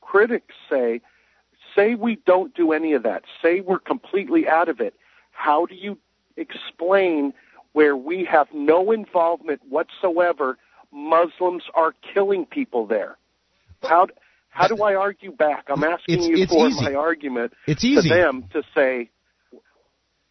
[0.00, 1.00] critics say,
[1.76, 3.22] say we don't do any of that.
[3.40, 4.94] Say we're completely out of it.
[5.30, 5.96] How do you
[6.36, 7.32] explain
[7.72, 10.58] where we have no involvement whatsoever?
[10.90, 13.16] Muslims are killing people there.
[13.82, 14.08] How
[14.48, 15.66] how do I argue back?
[15.68, 16.84] I'm asking It's- you it's for easy.
[16.84, 18.08] my argument It's to easy.
[18.08, 19.10] them to say,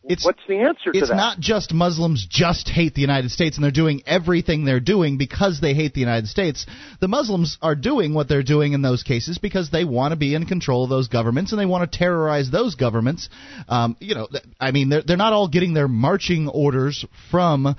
[0.10, 1.16] It's- what's the answer to It's that?
[1.16, 5.60] not just Muslims just hate the United States and they're doing everything they're doing because
[5.60, 6.66] they hate the United States.
[7.00, 10.34] The Muslims are doing what they're doing in those cases because they want to be
[10.34, 13.30] in control of those governments and they want to terrorize those governments.
[13.68, 14.28] Um, you know,
[14.60, 17.76] I mean, they're they're not all getting their marching orders from.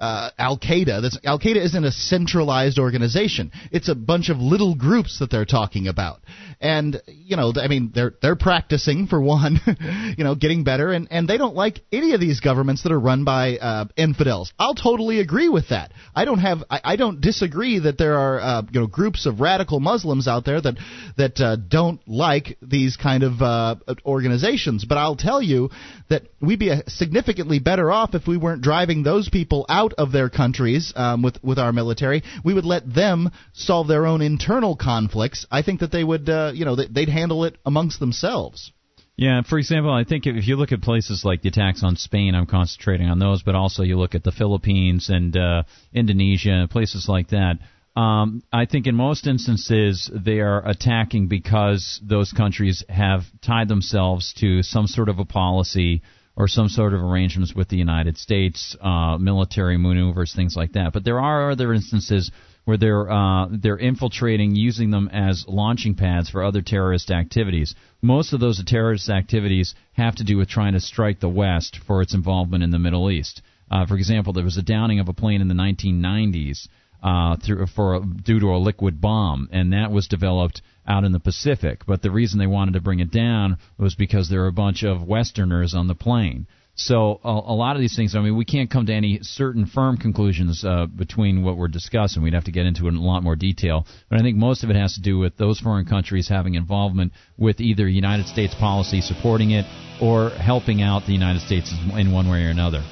[0.00, 1.18] Uh, Al Qaeda.
[1.24, 3.52] Al Qaeda isn't a centralized organization.
[3.70, 6.20] It's a bunch of little groups that they're talking about,
[6.60, 9.60] and you know, I mean, they're they're practicing for one,
[10.16, 13.00] you know, getting better, and and they don't like any of these governments that are
[13.00, 14.52] run by uh, infidels.
[14.58, 15.92] I'll totally agree with that.
[16.14, 19.40] I don't have, I, I don't disagree that there are, uh, you know, groups of
[19.40, 20.76] radical Muslims out there that
[21.16, 24.84] that uh, don't like these kind of uh, organizations.
[24.84, 25.70] But I'll tell you
[26.08, 30.28] that we'd be significantly better off if we weren't driving those people out of their
[30.28, 32.22] countries um, with with our military.
[32.44, 35.46] We would let them solve their own internal conflicts.
[35.50, 38.72] I think that they would, uh, you know, they- they'd handle it amongst themselves.
[39.16, 42.34] Yeah, for example, I think if you look at places like the attacks on Spain,
[42.34, 47.06] I'm concentrating on those, but also you look at the Philippines and uh, Indonesia, places
[47.06, 47.58] like that.
[47.96, 54.32] Um, I think in most instances they are attacking because those countries have tied themselves
[54.34, 56.00] to some sort of a policy
[56.40, 60.90] or some sort of arrangements with the United States, uh, military maneuvers, things like that.
[60.94, 62.30] But there are other instances
[62.64, 67.74] where they're uh, they're infiltrating, using them as launching pads for other terrorist activities.
[68.00, 72.00] Most of those terrorist activities have to do with trying to strike the West for
[72.00, 73.42] its involvement in the Middle East.
[73.70, 76.68] Uh, for example, there was a downing of a plane in the 1990s
[77.02, 81.20] uh, through, for due to a liquid bomb, and that was developed out in the
[81.20, 81.82] Pacific.
[81.86, 84.82] But the reason they wanted to bring it down was because there were a bunch
[84.82, 86.46] of Westerners on the plane.
[86.74, 89.66] So a, a lot of these things, I mean, we can't come to any certain
[89.66, 92.22] firm conclusions uh, between what we're discussing.
[92.22, 93.86] We'd have to get into it in a lot more detail.
[94.08, 97.12] But I think most of it has to do with those foreign countries having involvement
[97.36, 99.66] with either United States policy supporting it
[100.00, 102.82] or helping out the United States in one way or another.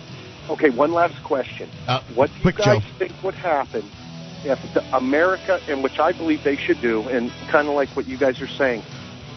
[0.51, 1.71] Okay, one last question.
[1.87, 2.99] Uh, what do you quick, guys Joe.
[2.99, 3.89] think would happen
[4.45, 4.59] if
[4.93, 8.41] America, and which I believe they should do, and kind of like what you guys
[8.41, 8.83] are saying,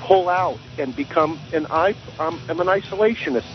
[0.02, 3.46] pull out and become an I, um, I'm an isolationist.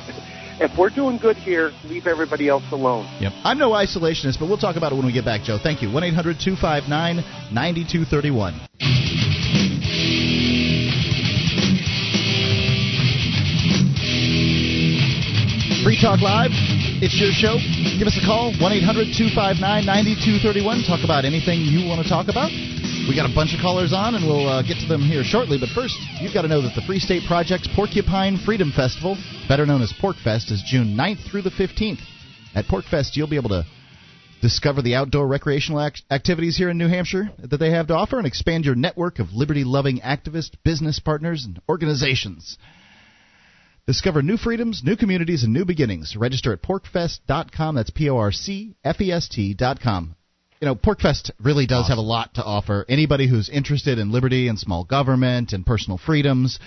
[0.58, 3.06] If we're doing good here, leave everybody else alone.
[3.20, 3.32] Yep.
[3.44, 5.58] I'm no isolationist, but we'll talk about it when we get back, Joe.
[5.62, 5.90] Thank you.
[5.90, 7.16] 1 800 259
[7.52, 8.60] 9231.
[15.84, 16.75] Free Talk Live.
[17.04, 17.60] It's your show.
[18.00, 20.88] Give us a call, 1 800 259 9231.
[20.88, 22.48] Talk about anything you want to talk about.
[23.04, 25.60] We got a bunch of callers on, and we'll uh, get to them here shortly.
[25.60, 25.92] But first,
[26.24, 29.12] you've got to know that the Free State Project's Porcupine Freedom Festival,
[29.44, 32.00] better known as PorcFest, is June 9th through the 15th.
[32.56, 33.68] At PorcFest, you'll be able to
[34.40, 38.16] discover the outdoor recreational ac- activities here in New Hampshire that they have to offer
[38.16, 42.56] and expand your network of liberty loving activists, business partners, and organizations.
[43.86, 46.16] Discover new freedoms, new communities, and new beginnings.
[46.16, 47.76] Register at porcfest.com.
[47.76, 50.16] That's P O R C F E S T.com.
[50.60, 52.84] You know, PorcFest really does have a lot to offer.
[52.88, 56.58] Anybody who's interested in liberty and small government and personal freedoms,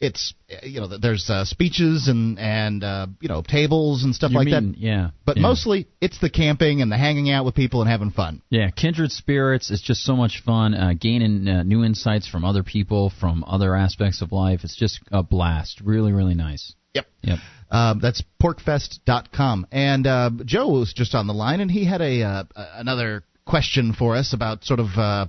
[0.00, 0.32] it's
[0.62, 4.46] you know there's uh, speeches and and uh, you know tables and stuff You like
[4.46, 4.78] mean- that.
[4.78, 5.42] yeah, But yeah.
[5.42, 8.40] mostly it's the camping and the hanging out with people and having fun.
[8.48, 9.70] Yeah, kindred spirits.
[9.70, 10.74] It's just so much fun.
[10.74, 14.60] Uh, gaining uh, new insights from other people, from other aspects of life.
[14.64, 15.80] It's just a blast.
[15.84, 16.74] Really, really nice.
[16.94, 17.06] Yep.
[17.22, 17.38] Yep.
[17.70, 19.66] Um, that's porcfest.com.
[19.70, 23.92] And uh, Joe was just on the line, and he had a uh, another question
[23.92, 25.26] for us about sort of uh,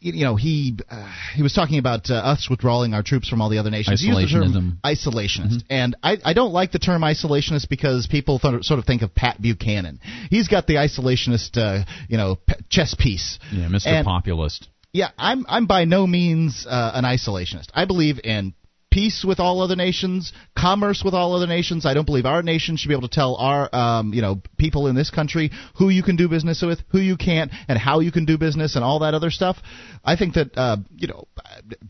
[0.00, 3.48] you know, he uh, he was talking about uh, us withdrawing our troops from all
[3.48, 4.00] the other nations.
[4.00, 5.42] He used the term Isolationism.
[5.44, 9.02] isolationist, and I I don't like the term isolationist because people th- sort of think
[9.02, 10.00] of Pat Buchanan.
[10.30, 13.38] He's got the isolationist, uh, you know, p- chess piece.
[13.52, 13.86] Yeah, Mr.
[13.88, 14.68] And- Populist.
[14.94, 17.68] Yeah, I'm I'm by no means uh, an isolationist.
[17.72, 18.52] I believe in
[18.92, 21.86] peace with all other nations, commerce with all other nations.
[21.86, 24.86] I don't believe our nation should be able to tell our um, you know people
[24.86, 28.12] in this country who you can do business with, who you can't, and how you
[28.12, 29.56] can do business and all that other stuff.
[30.04, 31.26] I think that uh, you know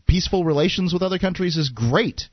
[0.07, 2.29] peaceful relations with other countries is great.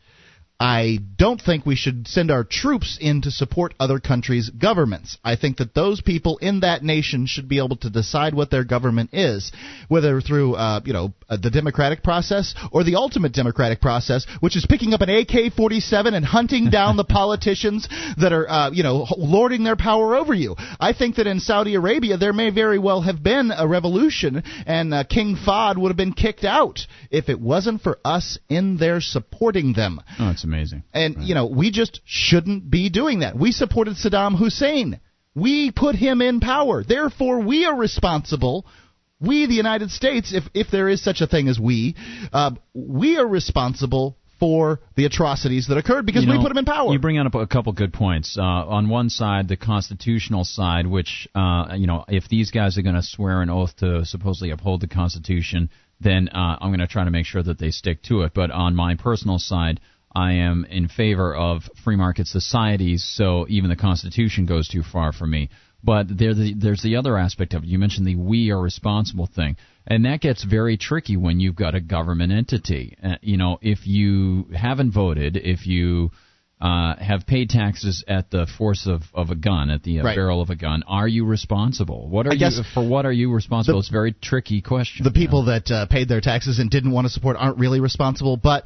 [0.61, 5.17] I don't think we should send our troops in to support other countries' governments.
[5.25, 8.65] I think that those people in that nation should be able to decide what their
[8.65, 9.53] government is,
[9.89, 14.55] whether through, uh, you know, uh, the democratic process or the ultimate democratic process, which
[14.55, 17.89] is picking up an AK-47 and hunting down the politicians
[18.19, 20.57] that are, uh, you know, lording their power over you.
[20.79, 24.93] I think that in Saudi Arabia there may very well have been a revolution, and
[24.93, 26.81] uh, King Fahd would have been kicked out
[27.11, 30.03] if it wasn't for us in there supporting them.
[30.19, 30.83] Oh, amazing.
[30.93, 33.37] And you know, we just shouldn't be doing that.
[33.37, 35.01] We supported Saddam Hussein.
[35.35, 36.83] We put him in power.
[36.83, 38.67] Therefore, we are responsible.
[39.21, 41.95] We, the United States, if if there is such a thing as we,
[42.33, 46.57] uh, we are responsible for the atrocities that occurred because You we know, put him
[46.59, 46.93] in power.
[46.93, 48.39] You bring up a couple good points.
[48.39, 52.83] Uh, on one side, the constitutional side, which uh, you know, if these guys are
[52.83, 55.69] going to swear an oath to supposedly uphold the Constitution,
[56.01, 58.33] then uh, I'm going to try to make sure that they stick to it.
[58.35, 59.81] But on my personal side,
[60.15, 65.13] I am in favor of free market societies, so even the Constitution goes too far
[65.13, 65.51] for me.
[65.83, 67.69] But there, the, there's the other aspect of it.
[67.69, 69.57] You mentioned the "we are responsible" thing,
[69.87, 72.97] and that gets very tricky when you've got a government entity.
[73.03, 76.11] Uh, you know, if you haven't voted, if you
[76.61, 80.17] uh, have paid taxes at the force of, of a gun, at the uh, Right.
[80.17, 82.09] barrel of a gun, are you responsible?
[82.11, 82.87] What are you for?
[82.87, 83.79] What are you responsible?
[83.79, 85.05] the- it's a very tricky question.
[85.05, 88.37] the people that uh, paid their taxes and didn't want to support aren't really responsible.
[88.37, 88.65] But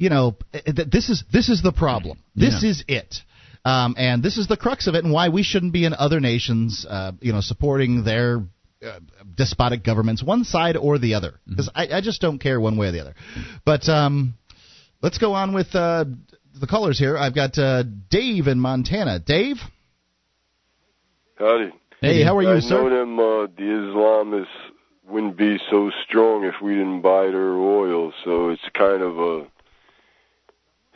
[0.00, 0.60] you know, eh,
[0.90, 2.18] this is this is the problem.
[2.34, 2.70] This Yeah.
[2.70, 3.22] is it.
[3.66, 6.18] Um, and this is the crux of it, and why we shouldn't be in other
[6.18, 8.42] nations, uh, you know, supporting their
[8.82, 8.98] uh,
[9.36, 12.86] despotic governments, one side or the other, because I, I just don't care one way
[12.88, 13.14] or the other.
[13.66, 14.32] But um,
[15.02, 16.06] let's go on with uh,
[16.58, 17.18] the callers here.
[17.18, 19.18] I've got uh, Dave in Montana.
[19.18, 19.58] Dave,
[21.38, 21.72] Howdy.
[22.00, 22.82] Hey, how are you, I sir?
[22.82, 24.46] know them uh, the Islamists
[25.06, 29.46] wouldn't be so strong if we didn't buy their oil, so it's kind of a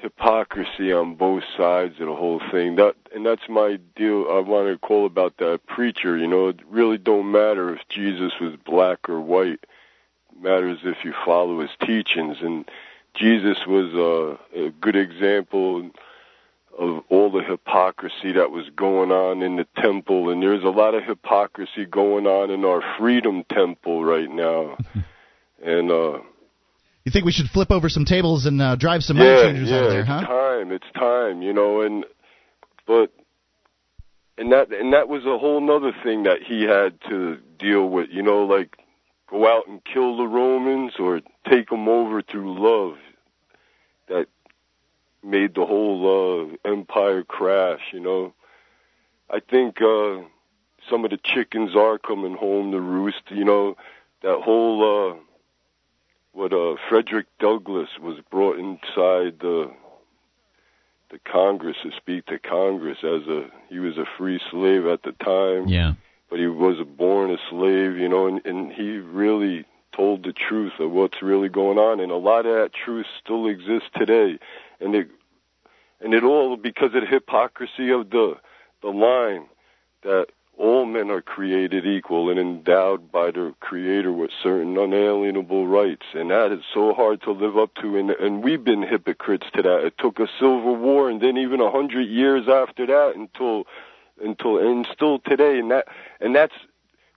[0.05, 2.77] hypocrisy on both sides of the whole thing.
[2.77, 4.27] That and that's my deal.
[4.31, 6.17] I want to call about that preacher.
[6.19, 9.65] You know, it really don't matter if Jesus was black or white.
[9.65, 12.37] It matters if you follow his teachings.
[12.43, 12.69] And
[13.15, 15.91] Jesus was uh, a good example
[16.79, 20.93] of all the hypocrisy that was going on in the temple and there's a lot
[20.93, 24.77] of hypocrisy going on in our freedom temple right now
[25.65, 26.19] and uh
[27.05, 29.71] you think we should flip over some tables and uh, drive some money yeah changers
[29.71, 32.05] yeah over there, it's time it's time you know and
[32.87, 33.13] but
[34.39, 38.09] and that and that was a whole nother thing that he had to deal with
[38.11, 38.77] you know like
[39.31, 42.97] go out and kill the romans or take them over through love
[44.09, 44.27] that
[45.23, 48.35] made the whole uh empire crash you know.
[49.31, 50.23] I think uh
[50.91, 53.77] some of the chickens are coming home to roost you know
[54.23, 55.17] that whole uh
[56.35, 59.71] what uh frederick douglass was brought inside the
[61.11, 65.13] the congress to speak to congress as a he was a free slave at the
[65.13, 65.67] time.
[65.67, 65.95] Yeah.
[66.31, 70.75] but he was born a slave, you know, and, and he really told the truth
[70.79, 74.39] of what's really going on, and a lot of that truth still exists today,
[74.81, 75.09] and it
[76.01, 78.37] and it all because of the hypocrisy of the
[78.83, 79.47] the line
[80.03, 86.07] that all men are created equal and endowed by their creator with certain unalienable rights.
[86.15, 87.97] And that is so hard to live up to.
[87.97, 89.85] And and we've been hypocrites to that.
[89.85, 93.67] It took a civil war and then even a hundred years after that until
[94.23, 95.59] until and still today.
[95.59, 95.89] And that
[96.21, 96.55] and that's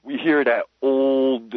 [0.03, 1.55] we hear that old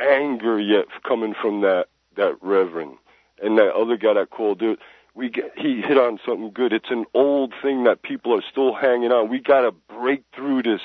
[0.00, 2.96] anger yet coming from that that reverend.
[3.42, 4.78] And that other guy that called it
[5.14, 6.72] we get he hit on something good.
[6.72, 9.28] It's an old thing that people are still hanging on.
[9.28, 10.82] We got to break through this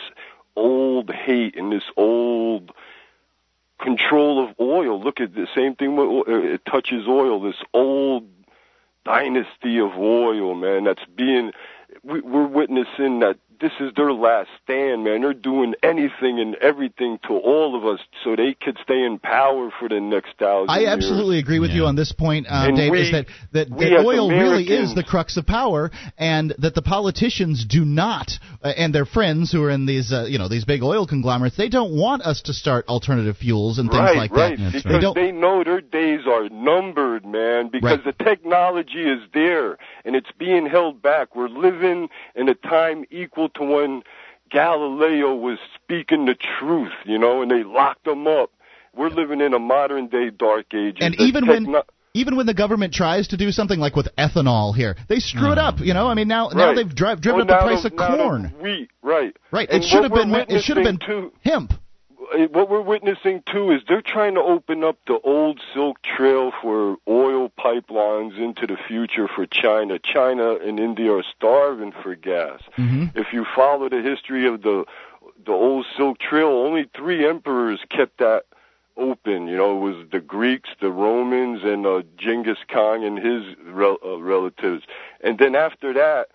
[0.55, 2.71] old hate and this old
[3.79, 5.01] control of oil.
[5.01, 8.27] Look at the same thing with uh, it touches oil this old
[9.03, 11.51] dynasty of oil man that's being
[12.03, 15.21] we, we're witnessing that this is their last stand, man.
[15.21, 19.71] They're doing anything and everything to all of us so they could stay in power
[19.79, 20.89] for the next thousand I years.
[20.93, 22.91] absolutely agree with you on this point, uh, Dave.
[22.91, 26.75] we- is that that, that as oil really is the crux of power, and that
[26.75, 28.31] the politicians do not,
[28.63, 31.55] uh, and their friends who are in these, uh, you know, these big oil conglomerates,
[31.57, 34.57] they don't want us to start alternative fuels and things right, like right.
[34.57, 34.73] that.
[34.73, 35.15] Because They don't.
[35.15, 37.69] they know their days are numbered, man.
[37.69, 41.35] Because the technology is there and it's being held back.
[41.35, 44.03] We're living in a time equal to when
[44.49, 48.51] Galileo was speaking the truth, you know, and they locked him up.
[48.95, 50.97] We're living in a modern day dark age.
[51.01, 51.75] and even when
[52.13, 55.57] even when the government tries to do something like with ethanol here, they screw it
[55.57, 55.67] mm.
[55.67, 55.79] up.
[55.79, 57.97] You know, I mean now now they've dri- driven Oh, up the price of the
[57.97, 58.55] corn.
[58.61, 59.35] Wheat, right.
[59.51, 59.69] Right.
[59.69, 61.73] And it should have been it should have been too- hemp.
[62.33, 66.51] Uh, what we're witnessing too is they're trying to open up the old Silk Trail
[66.61, 69.99] for oil pipelines into the future for China.
[69.99, 72.61] China and India are starving for gas.
[73.15, 74.85] If you follow the history of the
[75.45, 78.45] the old Silk Trail, only three emperors kept that
[78.97, 79.47] open.
[79.47, 83.99] You know, it was the Greeks, the Romans, and uh, Genghis Khan and his rel-
[84.03, 84.83] uh, relatives.
[85.21, 86.29] And then after that,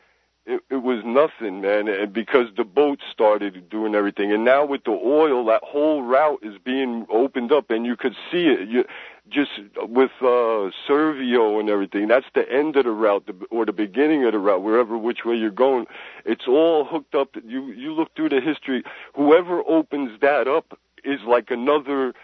[0.46, 4.84] it, it was nothing, man, and because the boats started doing everything, and now with
[4.84, 8.68] the oil, that whole route is being opened up, and you could see it.
[8.68, 8.84] You
[9.28, 12.08] just with uh, Servio and everything.
[12.08, 15.24] That's the end of the route, the, or the beginning of the route, wherever which
[15.24, 15.86] way you're going.
[16.24, 17.36] It's all hooked up.
[17.44, 18.82] You you look through the history.
[19.14, 22.14] Whoever opens that up is like another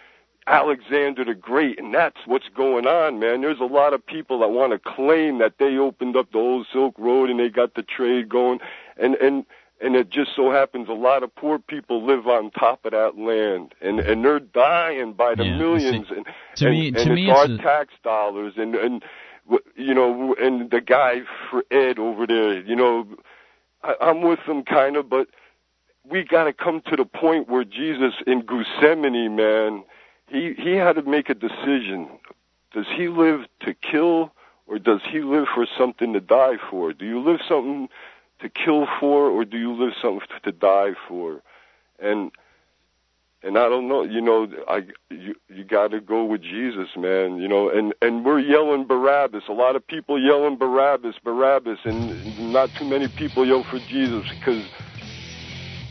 [0.47, 3.41] Alexander the Great, and that's what's going on, man.
[3.41, 6.67] There's a lot of people that want to claim that they opened up the old
[6.73, 8.61] Silk Road and they got the trade going,
[8.97, 9.45] and and
[9.81, 13.19] and it just so happens a lot of poor people live on top of that
[13.19, 17.03] land, and and they're dying by the Yeah, millions, and to and, me- and to
[17.11, 19.05] it's me our it's tax dollars, and and
[19.45, 23.07] w- you know, and the guy for Ed over there, you know,
[23.83, 25.29] I, I'm with him kind of, but
[26.09, 29.83] we got to come to the point where Jesus in Gethsemane, man,
[30.29, 32.09] he he had to make a decision.
[32.73, 34.33] Does he live to kill
[34.67, 36.93] or does he live for something to die for?
[36.93, 37.89] Do you live something
[38.41, 41.43] to kill for or do you live something to die for?
[41.99, 42.33] And
[43.43, 47.39] and I don't know, you know, I you you got to go with Jesus, man,
[47.39, 49.45] you know, and and we're yelling Barabbas.
[49.49, 54.27] A lot of people yelling Barabbas, Barabbas, and not too many people yell for Jesus
[54.41, 54.65] because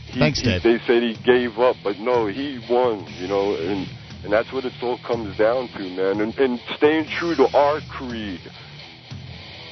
[0.08, 3.88] he, Thanks, he- they said he gave up, but no, he won, you know, and
[4.26, 6.20] and that's what it all comes down to, man.
[6.20, 8.40] And, and staying true to our creed.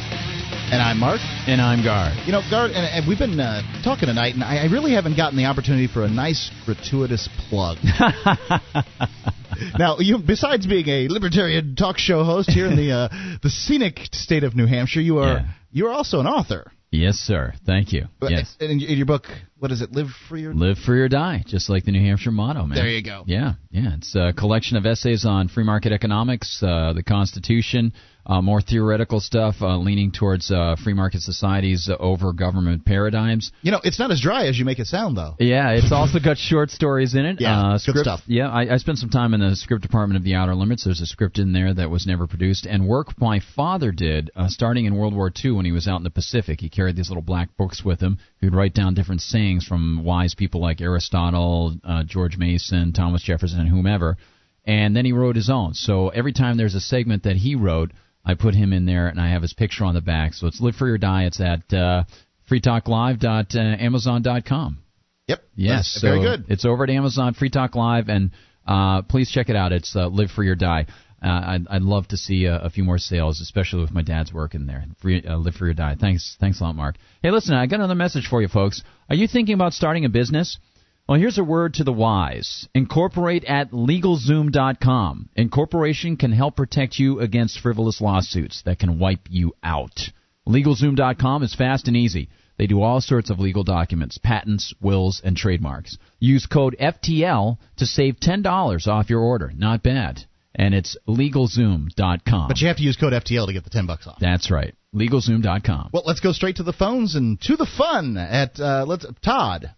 [0.72, 1.20] and I'm Mark.
[1.48, 2.14] And I'm Gard.
[2.28, 5.18] You know, Gard, and, and we've been uh, talking tonight, and I, I really haven't
[5.18, 7.78] gotten the opportunity for a nice gratuitous plug.
[9.80, 14.00] now, you besides being a libertarian talk show host here in the uh, the scenic
[14.12, 16.72] state of New Hampshire, you are you are also an author.
[16.92, 17.54] Yes, sir.
[17.66, 18.06] Thank you.
[18.20, 18.56] But Yes.
[18.60, 19.26] In, in your book,
[19.58, 19.92] what is it?
[19.92, 22.78] Live free or Live free or die, just like the New Hampshire motto, man.
[22.78, 23.24] There you go.
[23.26, 23.96] Yeah, yeah.
[23.96, 27.92] It's a collection of essays on free market economics, uh, the Constitution,
[28.26, 33.52] uh, more theoretical stuff, uh, leaning towards uh, free market societies over government paradigms.
[33.62, 35.36] You know, it's not as dry as you make it sound, though.
[35.40, 37.36] Yeah, it's also got short stories in it.
[37.46, 38.22] Yeah, uh, good script, stuff.
[38.28, 40.86] Yeah, I, I spent some time in the script department of the Outer Limits.
[40.86, 44.48] There's a script in there that was never produced, and work my father did uh,
[44.48, 46.62] starting in World War II when he was out in the Pacific.
[46.62, 48.18] He carried these little black books with him.
[48.40, 53.60] He'd write down different sayings from wise people like Aristotle, uh, George Mason, Thomas Jefferson,
[53.60, 54.18] and whomever.
[54.66, 55.74] And then he wrote his own.
[55.74, 57.92] So every time there's a segment that he wrote,
[58.26, 60.34] I put him in there, and I have his picture on the back.
[60.34, 61.24] So it's Live Free or Die.
[61.26, 62.04] It's at uh,
[62.50, 64.80] freetalklive.amazon.com.
[65.28, 65.44] Yep.
[65.56, 66.46] Yes, That's so very good.
[66.50, 68.32] It's over at Amazon Free Talk Live, and
[68.68, 69.72] uh, please check it out.
[69.72, 70.86] It's uh, Live Free or Die.
[71.24, 74.32] Uh, I'd, I'd love to see a, a few more sales, especially with my dad's
[74.32, 74.86] work in there.
[75.02, 75.96] Free, uh, Live Free or Die.
[76.00, 76.98] Thanks, thanks a lot, Mark.
[77.24, 78.84] Hey, listen, I got another message for you, folks.
[79.10, 80.60] Are you thinking about starting a business?
[81.08, 82.68] Well, here's a word to the wise.
[82.74, 85.30] Incorporate at LegalZoom.com.
[85.36, 90.00] Incorporation can help protect you against frivolous lawsuits that can wipe you out.
[90.48, 92.30] LegalZoom.com is fast and easy.
[92.58, 96.00] They do all sorts of legal documents, patents, wills, and trademarks.
[96.20, 99.52] Use code FTL to save $10 off your order.
[99.56, 100.22] Not bad.
[100.56, 102.48] And it's LegalZoom.com.
[102.48, 104.18] But you have to use code FTL to get the ten bucks off.
[104.20, 104.74] That's right.
[104.96, 105.92] LegalZoom.com.
[105.94, 109.72] Well, let's go straight to the phones and to the fun at uh, let's Todd.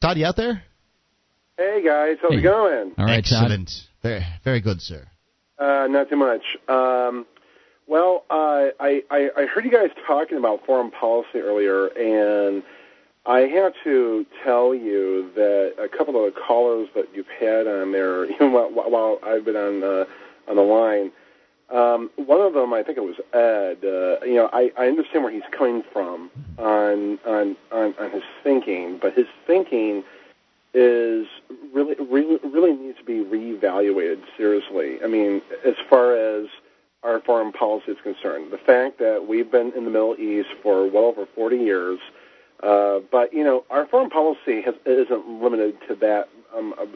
[0.00, 0.62] Todd, you out there?
[1.58, 2.38] Hey guys, how's Hey.
[2.38, 2.92] it going?
[2.96, 3.42] All right, Todd.
[3.50, 3.70] Excellent.
[4.02, 5.06] Very, very good, sir.
[5.58, 6.40] Uh, not too much.
[6.68, 7.26] Um,
[7.86, 12.62] well, uh, I, I I heard you guys talking about foreign policy earlier, and
[13.26, 17.92] I have to tell you that a couple of the callers that you've had on
[17.92, 20.04] there, even while, while I've been on uh,
[20.48, 21.12] on the line,
[21.70, 23.84] um, one of them, I think it was Ed.
[23.84, 28.24] Uh, you know, I, I understand where he's coming from on, on on on his
[28.42, 30.02] thinking, but his thinking
[30.74, 31.26] is
[31.72, 34.98] really really really needs to be reevaluated seriously.
[35.02, 36.46] I mean, as far as
[37.04, 40.90] our foreign policy is concerned, the fact that we've been in the Middle East for
[40.90, 42.00] well over 40 years,
[42.64, 46.86] uh, but you know, our foreign policy has, isn't limited to that um, uh,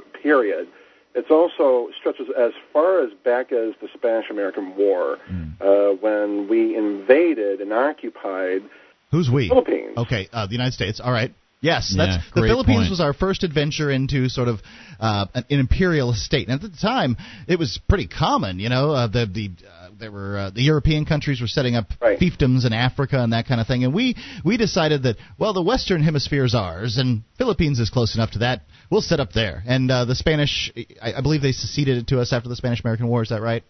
[1.14, 1.24] period.
[1.24, 5.18] It's also stretches as far as back as the Spanish-American War,
[5.60, 8.62] uh, when we invaded and occupied
[9.10, 9.48] Who's we?
[9.48, 9.96] Philippines.
[9.96, 11.00] Okay, uh, the United States.
[11.00, 11.32] All right.
[11.60, 12.90] Yes, Yeah, that's the Philippines point.
[12.90, 14.60] was our first adventure into sort of
[15.00, 17.16] uh, an, an imperialist state, and at the time
[17.48, 18.58] it was pretty common.
[18.58, 21.86] You know, uh, the the uh, there were uh, the European countries were setting up
[22.02, 24.14] fiefdoms in Africa and that kind of thing, and we
[24.44, 28.40] we decided that well, the Western Hemisphere is ours, and Philippines is close enough to
[28.40, 28.60] that.
[28.90, 32.32] We'll set up there, and uh, the Spanish, I, I believe they seceded to us
[32.32, 33.22] after the Spanish-American War.
[33.22, 33.64] Is that right?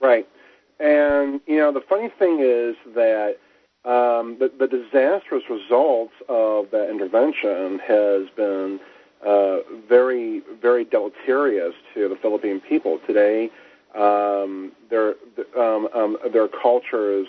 [0.00, 0.28] Right.
[0.78, 3.36] And, you know, the funny thing is that
[3.84, 8.80] um, the, the disastrous results of that intervention has been
[9.26, 9.58] uh,
[9.88, 13.00] very, very deleterious to the Philippine people.
[13.06, 13.50] Today,
[13.94, 15.14] um, their,
[15.56, 17.26] um, um, their culture is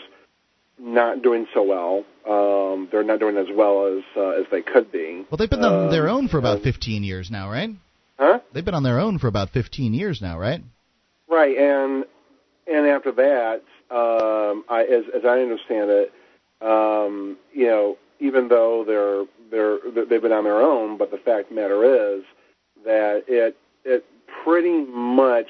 [0.80, 2.04] not doing so well.
[2.28, 5.26] Um, they're not doing as well as uh, as they could be.
[5.30, 7.70] Well, they've been on Um, their own for about and- 15 years now, right?
[8.18, 8.40] Huh?
[8.54, 10.62] They've been on their own for about 15 years now, right?
[11.30, 12.06] Right, and
[12.68, 13.62] and after that,
[13.92, 16.14] um, I, as as I understand it,
[16.62, 21.44] um, you know, even though they're they're they've been on their own, but the fact
[21.44, 22.24] of the matter is
[22.86, 24.06] that it it
[24.44, 25.48] pretty much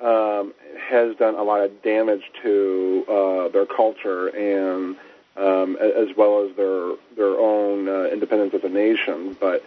[0.00, 4.96] um, has done a lot of damage to uh, their culture and
[5.36, 9.62] um, as well as their their own uh, independence as a nation, but.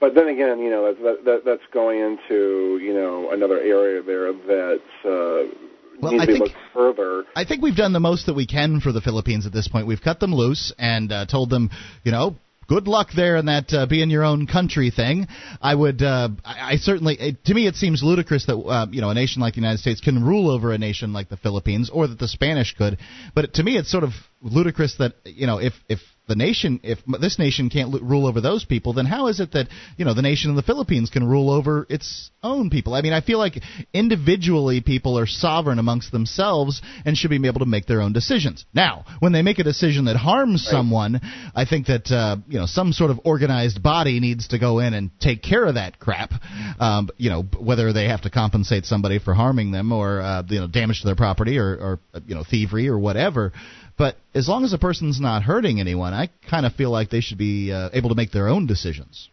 [0.00, 4.02] But then again, you know, that, that, that, that's going into you know another area
[4.02, 5.54] there that uh,
[6.02, 7.24] Well, needs I to be think- looked further.
[7.34, 9.86] I think we've done the most that we can for the Philippines at this point.
[9.86, 11.70] We've cut them loose and uh, told them,
[12.02, 15.26] you know, good luck there in that uh, being your own country thing.
[15.60, 19.00] I would, uh, I, I certainly, it, to me, it seems ludicrous that uh, you
[19.00, 21.90] know a nation like the United States can rule over a nation like the Philippines,
[21.92, 22.98] or that the Spanish could.
[23.34, 24.12] But to me, it's sort of
[24.44, 28.40] ludicrous that you know if if the nation, if this nation can't l- rule over
[28.40, 29.68] those people, then how is it that
[29.98, 32.94] you know the nation of the Philippines can rule over its own people?
[32.94, 33.62] I mean, I feel like
[33.92, 38.64] individually people are sovereign amongst themselves and should be able to make their own decisions.
[38.72, 41.20] Now, when they make a decision that harms someone,
[41.54, 44.94] I think that uh, you know some sort of organized body needs to go in
[44.94, 46.32] and take care of that crap.
[46.80, 50.60] Um, you know, whether they have to compensate somebody for harming them or uh, you
[50.60, 53.52] know damage to their property or, or you know thievery or whatever.
[53.96, 57.20] But as long as a person's not hurting anyone, I kind of feel like they
[57.20, 59.28] should be uh, able to make their own decisions.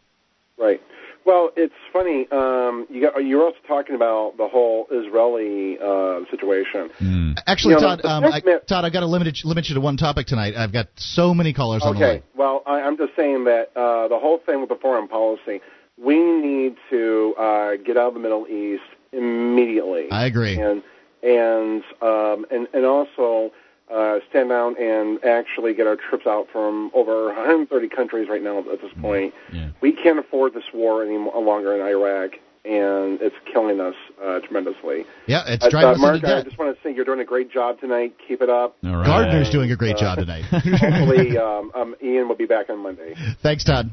[0.57, 0.81] Right.
[1.25, 2.27] Well, it's funny.
[2.31, 7.35] Um, you got, you're also talking about the whole Israeli uh, situation.
[7.45, 9.97] Actually, You know, Todd, um, I, Todd, I've got to limit limit you to one
[9.97, 10.55] topic tonight.
[10.55, 12.09] I've got so many callers on the line.
[12.17, 12.25] Okay.
[12.35, 15.61] Well, I, I'm just saying that uh, the whole thing with the foreign policy,
[15.97, 20.09] we need to uh, get out of the Middle East immediately.
[20.11, 20.59] I agree.
[20.59, 20.81] And
[21.21, 23.51] and um, and and also
[23.93, 28.59] uh, stand down and actually get our troops out from over 130 countries right now
[28.59, 29.33] at this point.
[29.81, 32.31] We can't afford this war any longer in Iraq,
[32.63, 35.05] and it's killing us uh, tremendously.
[35.27, 37.19] Yeah, it's Uh, driving uh, us Mark, into I just want to say you're doing
[37.19, 38.13] a great job tonight.
[38.27, 38.77] Keep it up.
[38.85, 39.05] All right.
[39.05, 40.43] Gardner's doing a great Uh, job tonight.
[40.51, 43.15] Hopefully, um, um, Ian will be back on Monday.
[43.41, 43.91] Thanks, Todd.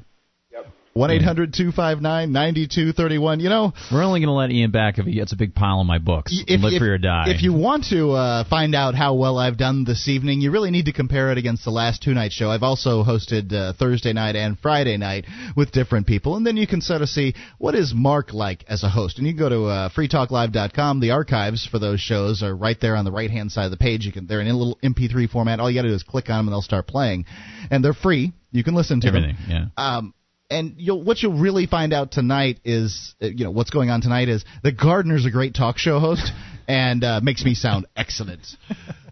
[0.99, 1.01] Yep.
[1.01, 3.41] One eight hundred two five nine ninety two thirty one.
[3.41, 5.81] You know, We're only going to let Ian back if he gets a big pile
[5.81, 6.33] of my books.
[6.47, 7.25] if, Live if, free or die.
[7.29, 10.71] if you want to uh, find out how well I've done this evening, you really
[10.71, 12.51] need to compare it against the last two night show.
[12.51, 15.27] I've also hosted uh, Thursday night and Friday night
[15.57, 18.83] with different people, and then you can sort of see what is Mark like as
[18.83, 19.19] a host.
[19.19, 21.01] And you can go to uh, freetalklive.com.
[21.01, 23.77] The archives for those shows are right there on the right hand side of the
[23.77, 24.05] page.
[24.05, 25.61] You can they're in a little MP3 format.
[25.61, 27.25] All you got to do is click on them, and they'll start playing,
[27.71, 28.33] and they're free.
[28.51, 29.71] You can listen to Everything, them.
[29.77, 29.97] yeah.
[29.97, 30.15] Um,
[30.51, 34.01] and you'll, what you'll really find out tonight is, uh, you know, what's going on
[34.01, 36.33] tonight is that Gardner's a great talk show host
[36.69, 38.47] and uh, makes me sound excellent.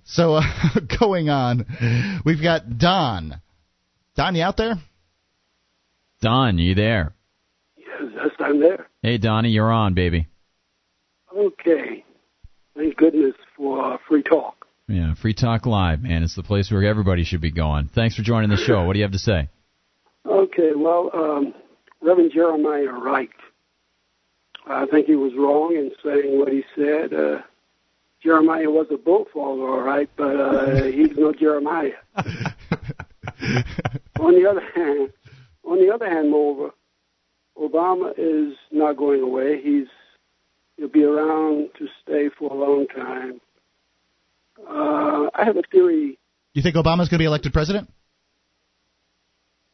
[0.04, 0.42] So uh,
[1.00, 3.40] going on, we've got Don.
[4.14, 4.76] Don, you out there?
[6.22, 7.12] Don, you there?
[7.76, 8.86] Yes, I'm there.
[9.02, 10.26] Hey, Donnie, you're on, baby.
[11.36, 12.04] Okay.
[12.74, 14.66] Thank goodness for uh, free talk.
[14.88, 16.22] Yeah, Free Talk Live, man.
[16.22, 17.90] It's the place where everybody should be going.
[17.92, 18.84] Thanks for joining the show.
[18.84, 19.48] What do you have to say?
[20.28, 21.54] Okay, well, um,
[22.00, 23.30] Reverend Jeremiah Wright
[24.68, 27.14] I think he was wrong in saying what he said.
[27.14, 27.42] Uh,
[28.22, 31.92] Jeremiah was a bullfrog, all right, but uh, he's no Jeremiah.
[32.16, 32.34] on
[34.34, 35.12] the other hand,
[35.64, 36.72] on the other hand, moreover,
[37.56, 39.62] Obama is not going away.
[39.62, 39.86] He's
[40.76, 43.40] he'll be around to stay for a long time.
[44.68, 46.18] Uh, I have a theory.
[46.54, 47.88] You think Obama's going to be elected president?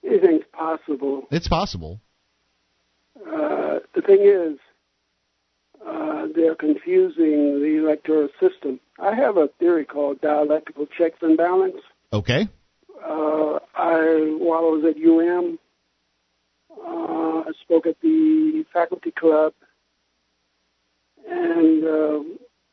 [0.04, 1.26] Anything's possible.
[1.30, 2.00] It's possible.
[3.16, 4.58] Uh, the thing is,
[5.86, 8.80] uh, they're confusing the electoral system.
[8.98, 11.76] I have a theory called dialectical checks and balance.
[12.12, 12.48] Okay.
[13.04, 15.58] Uh, I while I was at UM,
[16.70, 19.54] uh, I spoke at the faculty club,
[21.28, 22.20] and uh,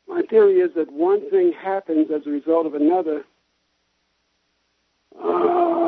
[0.06, 3.24] my theory is that one thing happens as a result of another.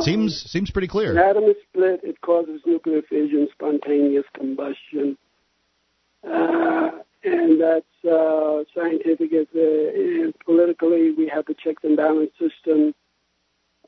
[0.02, 1.12] Seems seems pretty clear.
[1.12, 5.16] An atom is split; it causes nuclear fission, spontaneous combustion,
[6.28, 6.90] uh,
[7.22, 9.32] and that's uh, scientific.
[9.32, 12.94] As uh, politically, we have the checks and balance system.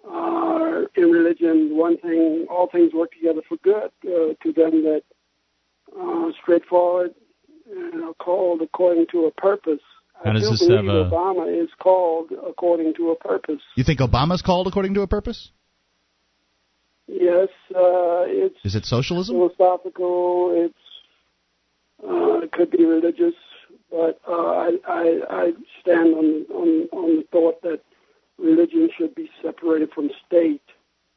[0.09, 3.91] Uh, in religion, one thing, all things work together for good.
[4.07, 5.03] Uh, to them, that
[5.99, 7.15] uh, straightforward,
[7.67, 9.81] you know, called according to a purpose.
[10.23, 13.61] How I does do this believe have a- Obama is called according to a purpose.
[13.77, 15.51] You think Obama's called according to a purpose?
[17.07, 19.37] Yes, uh, it's Is it socialism?
[19.37, 20.53] philosophical.
[20.55, 20.75] It's
[22.03, 23.35] uh, it could be religious,
[23.91, 27.81] but uh, I, I I stand on on on the thought that
[28.39, 30.63] religion should be separated from state.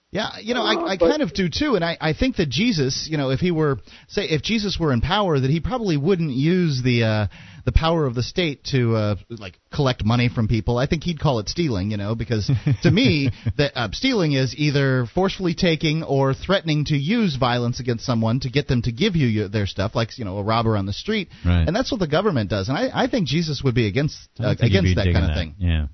[0.09, 2.37] Yeah, you know, Uh, I, I but- kind of do too, and I, I think
[2.37, 3.77] that Jesus, you know, if he were,
[4.07, 7.27] say, if Jesus were in power, that he probably wouldn't use the uh,
[7.65, 10.77] the power of the state to uh, like collect money from people.
[10.77, 12.49] I think he'd call it stealing, you know, because
[12.83, 18.05] to me, that uh, stealing is either forcefully taking or threatening to use violence against
[18.05, 20.77] someone to get them to give you your, their stuff, like you know, a robber
[20.77, 21.67] on the street, Right.
[21.67, 22.69] and that's what the government does.
[22.69, 25.35] And I, I think Jesus would be against uh, against that kind of that.
[25.35, 25.55] thing.
[25.57, 25.87] Yeah.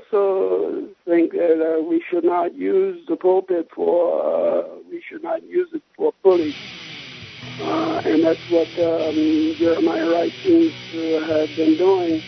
[0.00, 5.42] Also think that uh, we should not use the pulpit for uh, we should not
[5.42, 6.54] use it for bullying.
[7.60, 12.22] Uh, and that's what um, Jeremiah Wright seems to have been doing.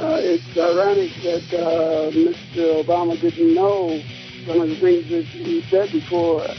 [0.00, 2.84] Uh, it's ironic that uh, Mr.
[2.84, 4.00] Obama didn't know
[4.46, 6.54] some of the things that he said before, uh,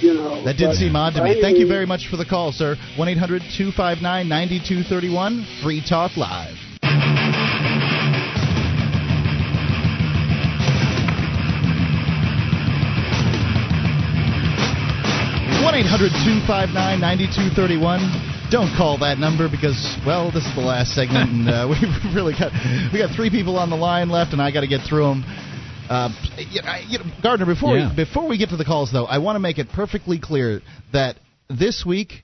[0.00, 0.44] you know.
[0.44, 1.40] That did seem odd to me.
[1.40, 2.76] Thank you very much for the call, sir.
[2.96, 6.69] 1 800 259 9231, Free Talk Live.
[15.90, 18.50] One 800-259-9231.
[18.50, 22.32] Don't call that number because, well, this is the last segment, and uh, we've really
[22.32, 22.52] got
[22.92, 25.24] we got three people on the line left, and I got to get through them.
[25.88, 26.08] Uh,
[26.38, 27.90] you know, you know, Gardner, before Yeah.
[27.90, 30.62] we, before we get to the calls, though, I want to make it perfectly clear
[30.92, 31.16] that
[31.48, 32.22] this week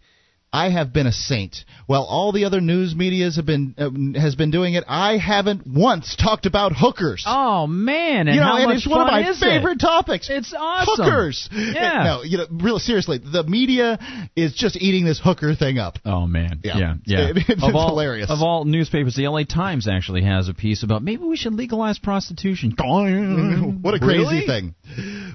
[0.52, 1.56] I have been a saint.
[1.86, 5.66] While all the other news media have been uh, has been doing it, I haven't
[5.66, 7.24] once talked about hookers.
[7.27, 9.44] Oh man, and you know, how and much it's one of my is it?
[9.44, 10.31] favorite topics.
[10.31, 11.05] It's awesome.
[11.05, 11.48] Hookers.
[11.52, 11.94] Yeah.
[12.06, 13.98] No, you know, really seriously, the media
[14.36, 15.98] is just eating this hooker thing up.
[16.05, 16.78] Oh man, Yeah.
[16.78, 17.28] yeah, yeah.
[17.31, 18.31] It- it's of all, hilarious.
[18.31, 21.98] Of all newspapers, the LA Times actually has a piece about maybe we should legalize
[21.98, 22.74] prostitution.
[22.78, 24.47] what a crazy Really?
[24.47, 24.74] thing.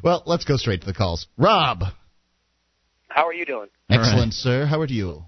[0.03, 1.27] Well, let's go straight to the calls.
[1.37, 1.83] Rob.
[3.13, 3.67] How are you doing?
[3.89, 4.65] Excellent, sir.
[4.65, 5.23] How are you?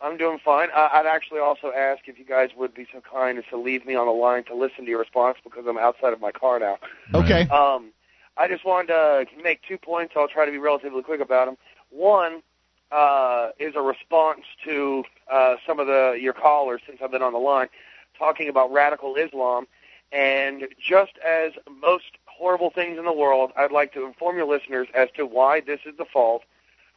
[0.00, 0.68] I'm doing fine.
[0.74, 3.94] I'd actually also ask if you guys would be so kind as to leave me
[3.94, 6.78] on the line to listen to your response because I'm outside of my car now.
[7.14, 7.42] Okay.
[7.48, 7.92] Um,
[8.38, 10.14] I just wanted to make two points.
[10.16, 11.56] I'll try to be relatively quick about them.
[11.90, 12.42] One
[12.90, 17.34] uh, is a response to uh, some of the your callers since I've been on
[17.34, 17.68] the line
[18.18, 19.66] talking about radical Islam.
[20.12, 24.88] And just as most horrible things in the world, I'd like to inform your listeners
[24.94, 26.42] as to why this is the fault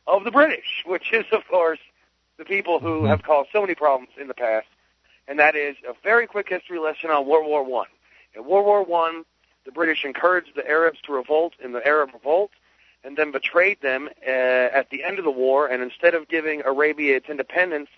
[0.08, 1.80] of the British, which is, of course,
[2.38, 4.68] the people who have caused so many problems in the past.
[5.28, 7.88] And that is a very quick history lesson on World War One.
[8.36, 9.24] In World War One,
[9.66, 12.52] the British encouraged the Arabs to revolt in the Arab Revolt,
[13.06, 15.68] and then betrayed them uh, at the end of the war.
[15.68, 17.90] And instead of giving Arabia its independence,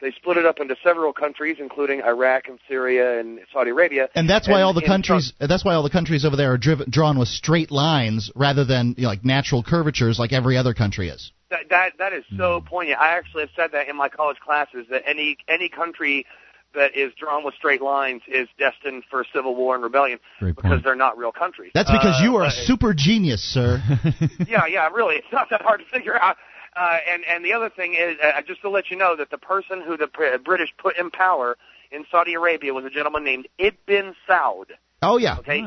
[0.00, 4.08] they split it up into several countries, including Iraq and Syria and Saudi Arabia.
[4.14, 6.90] And that's why all the countries that's why all the countries over there are driven,
[6.90, 11.08] drawn with straight lines rather than you know, like natural curvatures like every other country
[11.08, 11.32] is.
[11.50, 13.00] That that that is so poignant.
[13.00, 16.26] I actually have said that in my college classes that any any country
[16.74, 20.94] that is drawn with straight lines is destined for civil war and rebellion because they're
[20.94, 21.70] not real countries.
[21.74, 23.82] That's because Uh, you are a super genius, sir.
[24.46, 26.36] yeah, yeah, really, it's not that hard to figure out.
[26.76, 29.38] Uh, and and the other thing is, uh, just to let you know that the
[29.38, 31.56] person who the Br- British put in power
[31.90, 34.66] in Saudi Arabia was a gentleman named Ibn Saud.
[35.02, 35.38] oh yeah.
[35.38, 35.60] Okay,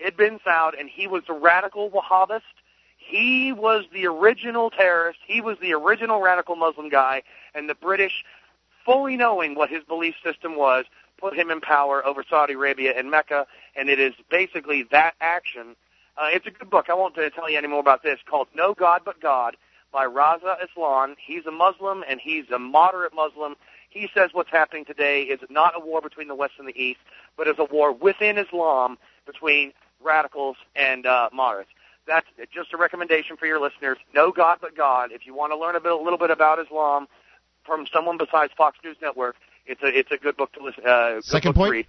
[0.00, 2.40] Ibn Saud, and he was a radical Wahhabist.
[2.96, 5.20] He was the original terrorist.
[5.26, 7.22] He was the original radical Muslim guy,
[7.54, 8.24] and the British,
[8.84, 10.86] fully knowing what his belief system was,
[11.18, 13.46] put him in power over Saudi Arabia and Mecca.
[13.76, 15.76] And it is basically that action.
[16.16, 16.86] Uh, it's a good book.
[16.90, 18.18] I won't uh, tell you any more about this.
[18.28, 19.56] Called No God But God
[19.92, 21.16] by Reza Aslan.
[21.24, 23.54] He's a Muslim and he's a moderate Muslim.
[23.90, 27.00] He says what's happening today is not a war between the West and the East,
[27.36, 31.70] but is a war within Islam between radicals and uh, moderates.
[32.06, 33.98] That's just a recommendation for your listeners.
[34.14, 35.10] No God but God.
[35.12, 37.06] If you want to learn a, bit, a little bit about Islam
[37.64, 39.36] from someone besides Fox News Network,
[39.66, 40.84] it's a it's a good book to listen.
[40.86, 41.68] Uh, Second book point?
[41.68, 41.86] To read.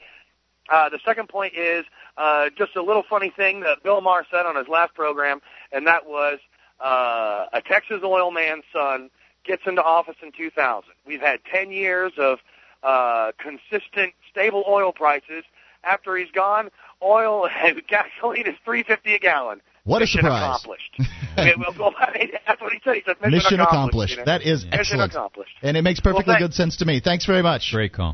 [0.69, 1.83] Uh, the second point is
[2.17, 5.39] uh, just a little funny thing that Bill Maher said on his last program,
[5.71, 6.37] and that was
[6.81, 9.09] uh, a Texas oil man's son
[9.45, 10.83] gets into office in 2000.
[11.05, 12.39] We've had 10 years of
[12.83, 15.43] uh, consistent, stable oil prices.
[15.83, 16.69] After he's gone,
[17.01, 19.61] oil and gasoline is 350 a gallon.
[19.85, 20.43] What a Mission surprise.
[20.43, 20.99] accomplished.
[21.37, 22.95] I mean, well, well, I mean, that's what he said.
[22.95, 23.61] He said mission, Mission accomplished.
[23.61, 24.11] accomplished.
[24.11, 24.25] you know?
[24.25, 25.11] That is mission excellent.
[25.13, 25.51] accomplished.
[25.63, 26.99] And it makes perfectly Well, good sense to me.
[27.03, 27.69] Thanks very much.
[27.71, 28.13] Great call.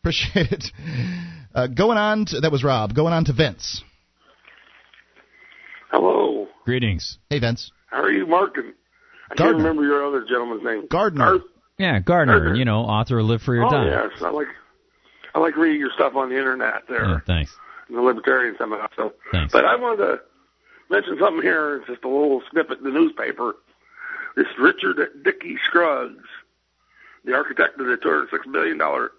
[0.00, 0.64] Appreciate it.
[1.54, 2.94] Uh, going on to, that was Rob.
[2.94, 3.82] Going on to Vince.
[5.90, 6.46] Hello.
[6.64, 7.18] Greetings.
[7.28, 7.70] Hey, Vince.
[7.92, 8.74] How are you, Markin?
[9.30, 9.44] I Gardner.
[9.52, 10.86] can't remember your other gentleman's name.
[10.88, 11.38] Gardner.
[11.78, 12.54] Yeah, Gardner, Gardner.
[12.56, 13.84] you know, author of Live Free or oh Die.
[13.86, 14.48] yes, I like
[15.34, 17.54] I like reading your stuff on the internet there, Yeah, thanks.
[17.88, 18.90] in the Libertarian Seminar.
[18.96, 19.52] So, Thanks.
[19.52, 20.20] but I wanted to
[20.90, 21.76] mention something here.
[21.78, 23.54] It's just a little snippet in the newspaper.
[24.36, 26.24] This Richard Dickey Scruggs,
[27.24, 29.10] the architect of the two hundred six billion dollar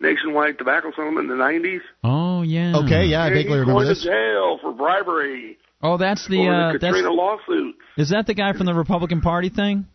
[0.00, 1.82] nationwide tobacco settlement in the nineties.
[2.04, 2.76] Oh yeah.
[2.78, 4.02] Okay, yeah, I vaguely remember going this.
[4.02, 5.58] to jail for bribery.
[5.82, 7.74] Oh, that's the uh, the that's Katrina lawsuit.
[7.96, 9.86] is that the guy from the Republican Party thing?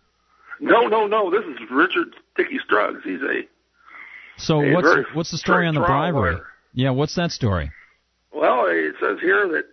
[0.59, 1.31] No, no, no.
[1.31, 2.99] This is Richard Dickey Scruggs.
[3.03, 3.41] He's a
[4.37, 6.33] So Hey, what's very what's the story on the bribery?
[6.33, 6.45] lawyer.
[6.73, 7.71] Yeah, what's that story?
[8.33, 9.65] Well, it says here that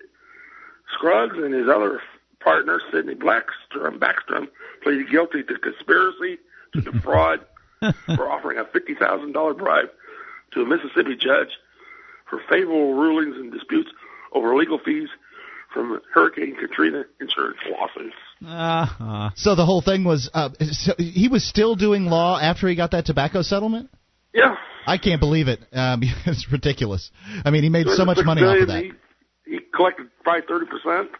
[0.94, 2.00] Scruggs and his other
[2.40, 4.48] partner, Sidney Blackstrom, Backstrom,
[4.82, 6.38] pleaded guilty to conspiracy
[6.72, 7.40] to defraud
[8.16, 9.88] for offering a $50,000 bribe
[10.54, 11.50] to a Mississippi judge
[12.28, 13.90] for favorable rulings in disputes
[14.32, 15.08] over legal fees
[15.72, 18.14] from Hurricane Katrina insurance lawsuits.
[18.46, 19.30] Uh-huh.
[19.36, 22.92] So the whole thing was uh, so he was still doing law after he got
[22.92, 23.90] that tobacco settlement.
[24.32, 24.54] Yeah.
[24.86, 25.60] I can't believe it.
[25.72, 27.10] Um, it's ridiculous.
[27.44, 28.82] I mean, he made so much money off of that.
[28.82, 28.92] He,
[29.44, 31.08] he collected probably 30%.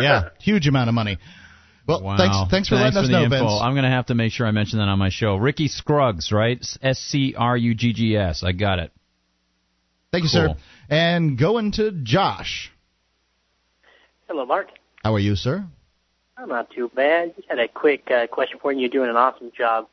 [0.00, 1.18] Yeah, huge amount of money.
[1.86, 2.16] Well, Wow.
[2.16, 3.38] thanks, thanks for letting us know, info.
[3.38, 3.60] Vince.
[3.60, 5.36] I'm going to have to make sure I mention that on my show.
[5.36, 6.64] Ricky Scruggs, right?
[6.82, 8.42] S C R U G G S.
[8.42, 8.92] I got it.
[10.12, 10.54] Thank you, sir.
[10.88, 12.72] And going to Josh.
[14.30, 14.68] Hello, Mark.
[15.02, 15.66] How are you, sir?
[16.36, 17.34] I'm not too bad.
[17.34, 18.82] Just had a quick uh, question for you.
[18.82, 19.88] You're doing an awesome job.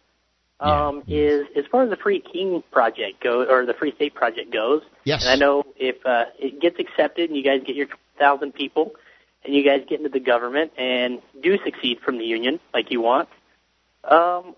[0.59, 4.53] Um, Is as far as the Free King project goes, or the Free State project
[4.53, 4.84] goes?
[5.05, 5.23] Yes.
[5.23, 7.88] And I know if uh, it gets accepted and you guys get your
[8.19, 8.91] thousand people,
[9.43, 13.01] and you guys get into the government and do succeed from the union like you
[13.01, 13.30] want,
[14.03, 14.53] um,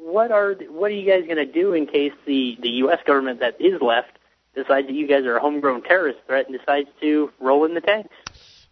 [0.00, 2.98] what are the, what are you guys going to do in case the the U.S.
[3.06, 4.10] government that is left
[4.56, 7.80] decides that you guys are a homegrown terrorist threat and decides to roll in the
[7.80, 8.10] tanks?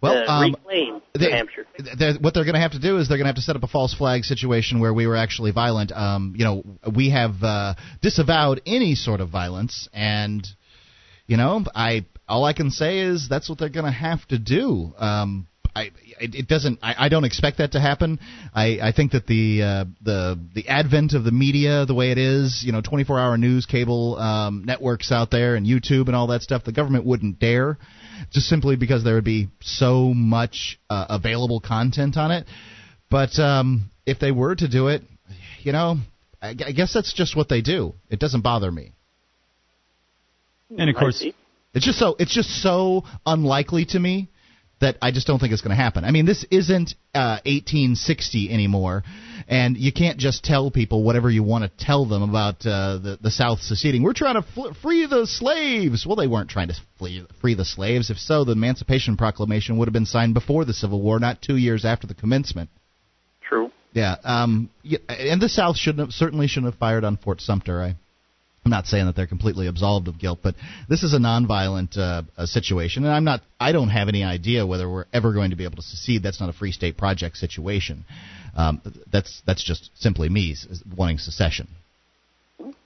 [0.01, 1.67] Well, uh, um, reclaim they- New Hampshire.
[1.99, 3.57] they're, what they're going to have to do is they're going to have to set
[3.57, 5.91] up a false flag situation where we were actually violent.
[5.93, 6.63] Um, you know,
[6.95, 10.47] we have uh, disavowed any sort of violence, and
[11.27, 14.39] you know, I all I can say is that's what they're going to have to
[14.39, 14.93] do.
[14.99, 16.81] Um, I, it, it doesn't.
[16.83, 18.19] I, I don't expect that to happen.
[18.55, 22.19] I, I think that the uh, the the advent of the media, the way it
[22.19, 26.43] is, you know, 24-hour news, cable um, networks out there, and YouTube and all that
[26.43, 27.79] stuff, the government wouldn't dare,
[28.31, 32.47] just simply because there would be so much uh, available content on it.
[33.11, 35.03] But um, if they were to do it,
[35.61, 35.97] you know,
[36.41, 37.95] I, I guess that's just what they do.
[38.11, 38.93] It doesn't bother me.
[40.77, 41.25] And of course,
[41.75, 44.29] It's just so it's just so unlikely to me
[44.81, 46.05] that I just don't think it's going to happen.
[46.05, 49.03] I mean, this isn't uh, 1860 anymore,
[49.49, 53.19] and you can't just tell people whatever you want to tell them about uh, the
[53.21, 54.03] the South seceding.
[54.03, 56.07] We're trying to fl- free the slaves.
[56.07, 58.11] Well, they weren't trying to flee, free the slaves.
[58.11, 61.57] If so, the Emancipation Proclamation would have been signed before the Civil War, not two
[61.57, 62.69] years after the commencement.
[63.41, 63.71] True.
[63.95, 67.81] Yeah, um, yeah, and the South shouldn't have, certainly shouldn't have fired on Fort Sumter.
[67.81, 67.97] I,
[68.65, 70.57] I'm not saying that they're completely absolved of guilt, but
[70.91, 73.41] this is a nonviolent uh, uh, situation, and I'm not.
[73.59, 76.23] I don't have any idea whether we're ever going to be able to secede.
[76.23, 78.05] That's not a Free State Project situation.
[78.59, 81.69] Um, that's that's just simply me s- wanting secession.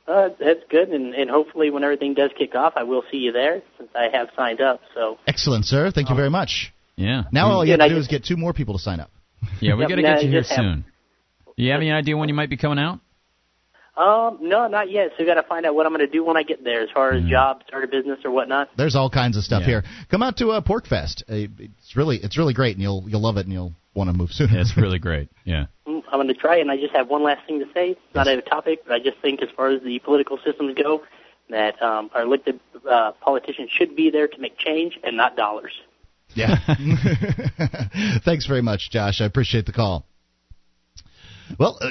[0.07, 3.32] Uh, that's good, and, and hopefully when everything does kick off, I will see you
[3.32, 4.81] there since I have signed up.
[4.94, 5.90] So Excellent, sir.
[5.90, 6.73] Thank you very much.
[6.97, 7.23] Yeah.
[7.32, 9.11] Now all you Yeah, have to do is get two more people to sign up.
[9.61, 10.85] Yeah, we Yep, got to get you here just have- soon.
[11.57, 13.01] Do you have any idea when you might be coming out?
[13.97, 15.11] Um, no, not yet.
[15.11, 16.82] So we got to find out what I'm going to do when I get there,
[16.82, 18.70] as far as job, start a business, or whatnot.
[18.77, 19.66] There's all kinds of stuff Yeah.
[19.66, 19.85] here.
[20.11, 21.23] Come out to uh, PorcFest.
[21.28, 24.16] Uh, It's really it's really great, and you'll you'll love it, and you'll want to
[24.16, 24.59] move sooner.
[24.59, 25.31] It's really great.
[25.44, 25.66] Yeah.
[25.85, 27.90] Mm, I'm going to try, and I just have one last thing to say.
[27.90, 31.02] It's not a topic, but I just think as far as the political systems go,
[31.51, 35.73] that um, our elected uh, politicians should be there to make change and not dollars.
[36.35, 36.56] Yeah.
[38.24, 39.20] Thanks very much, Josh.
[39.20, 40.06] I appreciate the call.
[41.59, 41.91] Well, uh,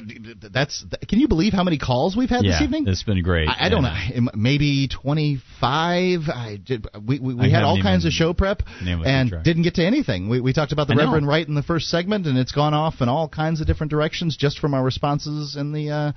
[0.51, 0.85] that's.
[1.07, 2.85] Can you believe how many calls we've had yeah, this evening?
[2.87, 3.49] It's been great.
[3.49, 6.21] I, I don't know, maybe twenty five.
[6.27, 6.87] I did.
[7.05, 9.75] We we, we had all kinds of show prep been able to and didn't get
[9.75, 10.29] to anything.
[10.29, 10.95] We we talked about the.
[11.01, 13.89] Reverend Wright in the first segment, and it's gone off in all kinds of different
[13.89, 16.11] directions just from our responses in the uh,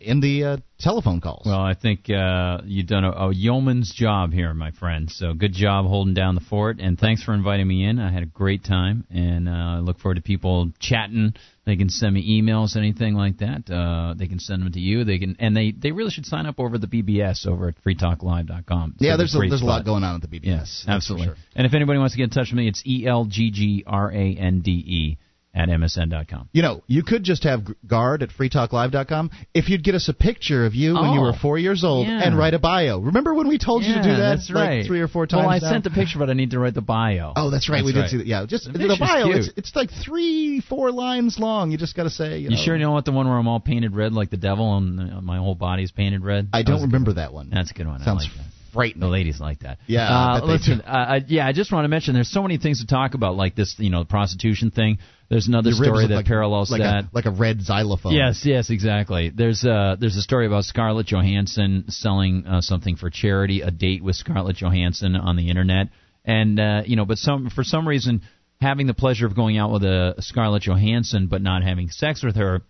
[0.00, 1.42] in the uh, telephone calls.
[1.46, 5.10] Well, I think uh, you've done a, a yeoman's job here, my friend.
[5.10, 7.98] So good job holding down the fort, and thanks for inviting me in.
[7.98, 11.34] I had a great time, and uh, I look forward to people chatting.
[11.66, 13.70] They can send me emails, anything like that.
[13.70, 15.04] Uh, they can send them to you.
[15.04, 17.82] They can, and they, they really should sign up over at the BBS over at
[17.82, 18.96] freetalklive.com.
[18.98, 20.44] yeah, there's a, there's a lot going on at the BBS.
[20.44, 21.28] Yes, absolutely.
[21.28, 21.36] sure.
[21.56, 23.84] And if anybody wants to get in touch with me, it's E L G G
[23.86, 25.18] R A N D E
[25.54, 26.48] at msn.com.
[26.52, 30.66] You know, you could just have guard at freetalklive.com if you'd get us a picture
[30.66, 32.22] of you when you Oh, were four years old yeah.
[32.24, 32.98] and write a bio.
[32.98, 34.86] Remember when we told you to do that That's like right.
[34.86, 35.42] three or four times?
[35.42, 35.70] Well, I now?
[35.70, 37.32] sent the picture, but I need to write the bio.
[37.36, 37.84] Oh, that's right.
[37.84, 38.26] we did see that.
[38.26, 39.30] Yeah, just The the, bio.
[39.30, 41.70] It's, it's like three, four lines long.
[41.70, 42.38] You just got to say.
[42.38, 44.30] You, You know, sure you don't want the one where I'm all painted red like
[44.30, 46.48] the devil and my whole body's painted red?
[46.52, 47.50] I don't a remember that one.
[47.50, 48.00] That's a good one.
[48.02, 48.53] Sounds I like that.
[48.74, 49.00] Frightening.
[49.00, 49.78] The ladies like that.
[49.86, 52.86] Yeah, Uh, listen, uh, yeah, I just want to mention there's so many things to
[52.86, 54.98] talk about, like this, you know, the prostitution thing.
[55.30, 57.04] There's another Your story that like, parallels like that.
[57.04, 58.12] a like a red xylophone.
[58.12, 59.30] Yes, yes, exactly.
[59.34, 64.04] There's uh there's a story about Scarlett Johansson selling uh, something for charity, a date
[64.04, 65.88] with Scarlett Johansson on the internet,
[66.26, 68.20] and uh, you know, but some for some reason
[68.60, 72.36] having the pleasure of going out with a Scarlett Johansson but not having sex with
[72.36, 72.60] her.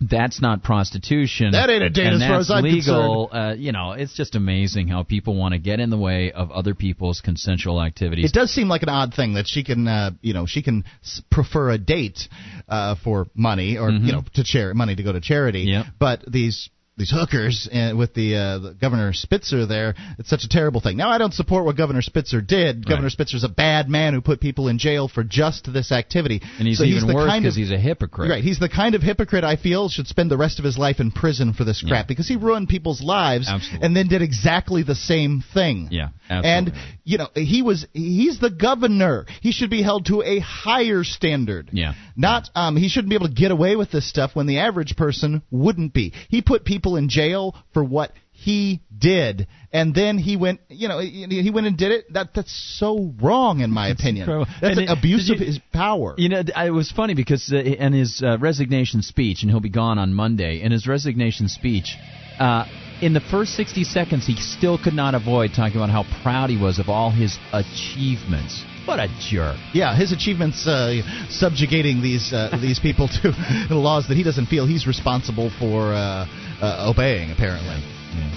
[0.00, 1.52] That's not prostitution.
[1.52, 3.30] That ain't a date and as far as I'm legal.
[3.32, 6.50] Uh, you know, it's just amazing how people want to get in the way of
[6.50, 8.26] other people's consensual activities.
[8.26, 10.84] It does seem like an odd thing that she can, uh, you know, she can
[11.30, 12.28] prefer a date
[12.68, 14.06] uh, for money or Mhm.
[14.06, 15.60] you know to char- money to go to charity.
[15.62, 15.86] Yep.
[15.98, 20.48] But these these hookers and with the, uh, the Governor Spitzer there, it's such a
[20.48, 20.96] terrible thing.
[20.96, 22.86] Now I don't support what Governor Spitzer did.
[22.86, 26.40] Governor Spitzer's a bad man who put people in jail for just this activity.
[26.58, 28.30] and he's So even the worse kind because he's a hypocrite.
[28.30, 31.00] Right, he's the kind of hypocrite I feel should spend the rest of his life
[31.00, 33.84] in prison for this crap because he ruined people's lives Absolutely.
[33.84, 35.88] and then did exactly the same thing.
[35.90, 36.72] Yeah, And
[37.04, 39.26] you know, he was he's the governor.
[39.42, 41.70] He should be held to a higher standard.
[41.72, 41.94] Yeah.
[42.16, 44.96] Not um he shouldn't be able to get away with this stuff when the average
[44.96, 46.12] person wouldn't be.
[46.28, 50.98] He put people in jail for what he did and then he went you know
[50.98, 54.46] he went and did it that that's so wrong in my opinion incredible.
[54.60, 57.48] that's And an it- abuse did of his power You know, it was funny because
[57.52, 60.60] uh, in his uh, resignation speech, and he'll be gone on Monday.
[60.62, 61.96] In his resignation speech,
[62.40, 62.64] uh,
[63.04, 66.56] in the first 60 seconds, he still could not avoid talking about how proud he
[66.56, 68.64] was of all his achievements.
[68.86, 69.58] What a jerk!
[69.74, 73.32] Yeah, his achievements uh, subjugating these uh, these people to
[73.68, 76.26] the laws that he doesn't feel he's responsible for uh,
[76.60, 77.30] uh, obeying.
[77.30, 77.76] Apparently.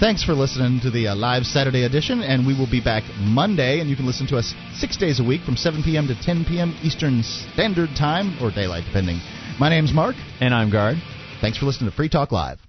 [0.00, 3.78] Thanks for listening to the uh, live Saturday edition, and we will be back Monday.
[3.78, 6.08] And you can listen to us six days a week from 7 p.m.
[6.08, 6.76] to 10 p.m.
[6.82, 9.20] Eastern Standard Time or daylight, depending.
[9.60, 10.96] My name's Mark, And I'm Gard.
[11.40, 12.67] Thanks for listening to Free Talk Live.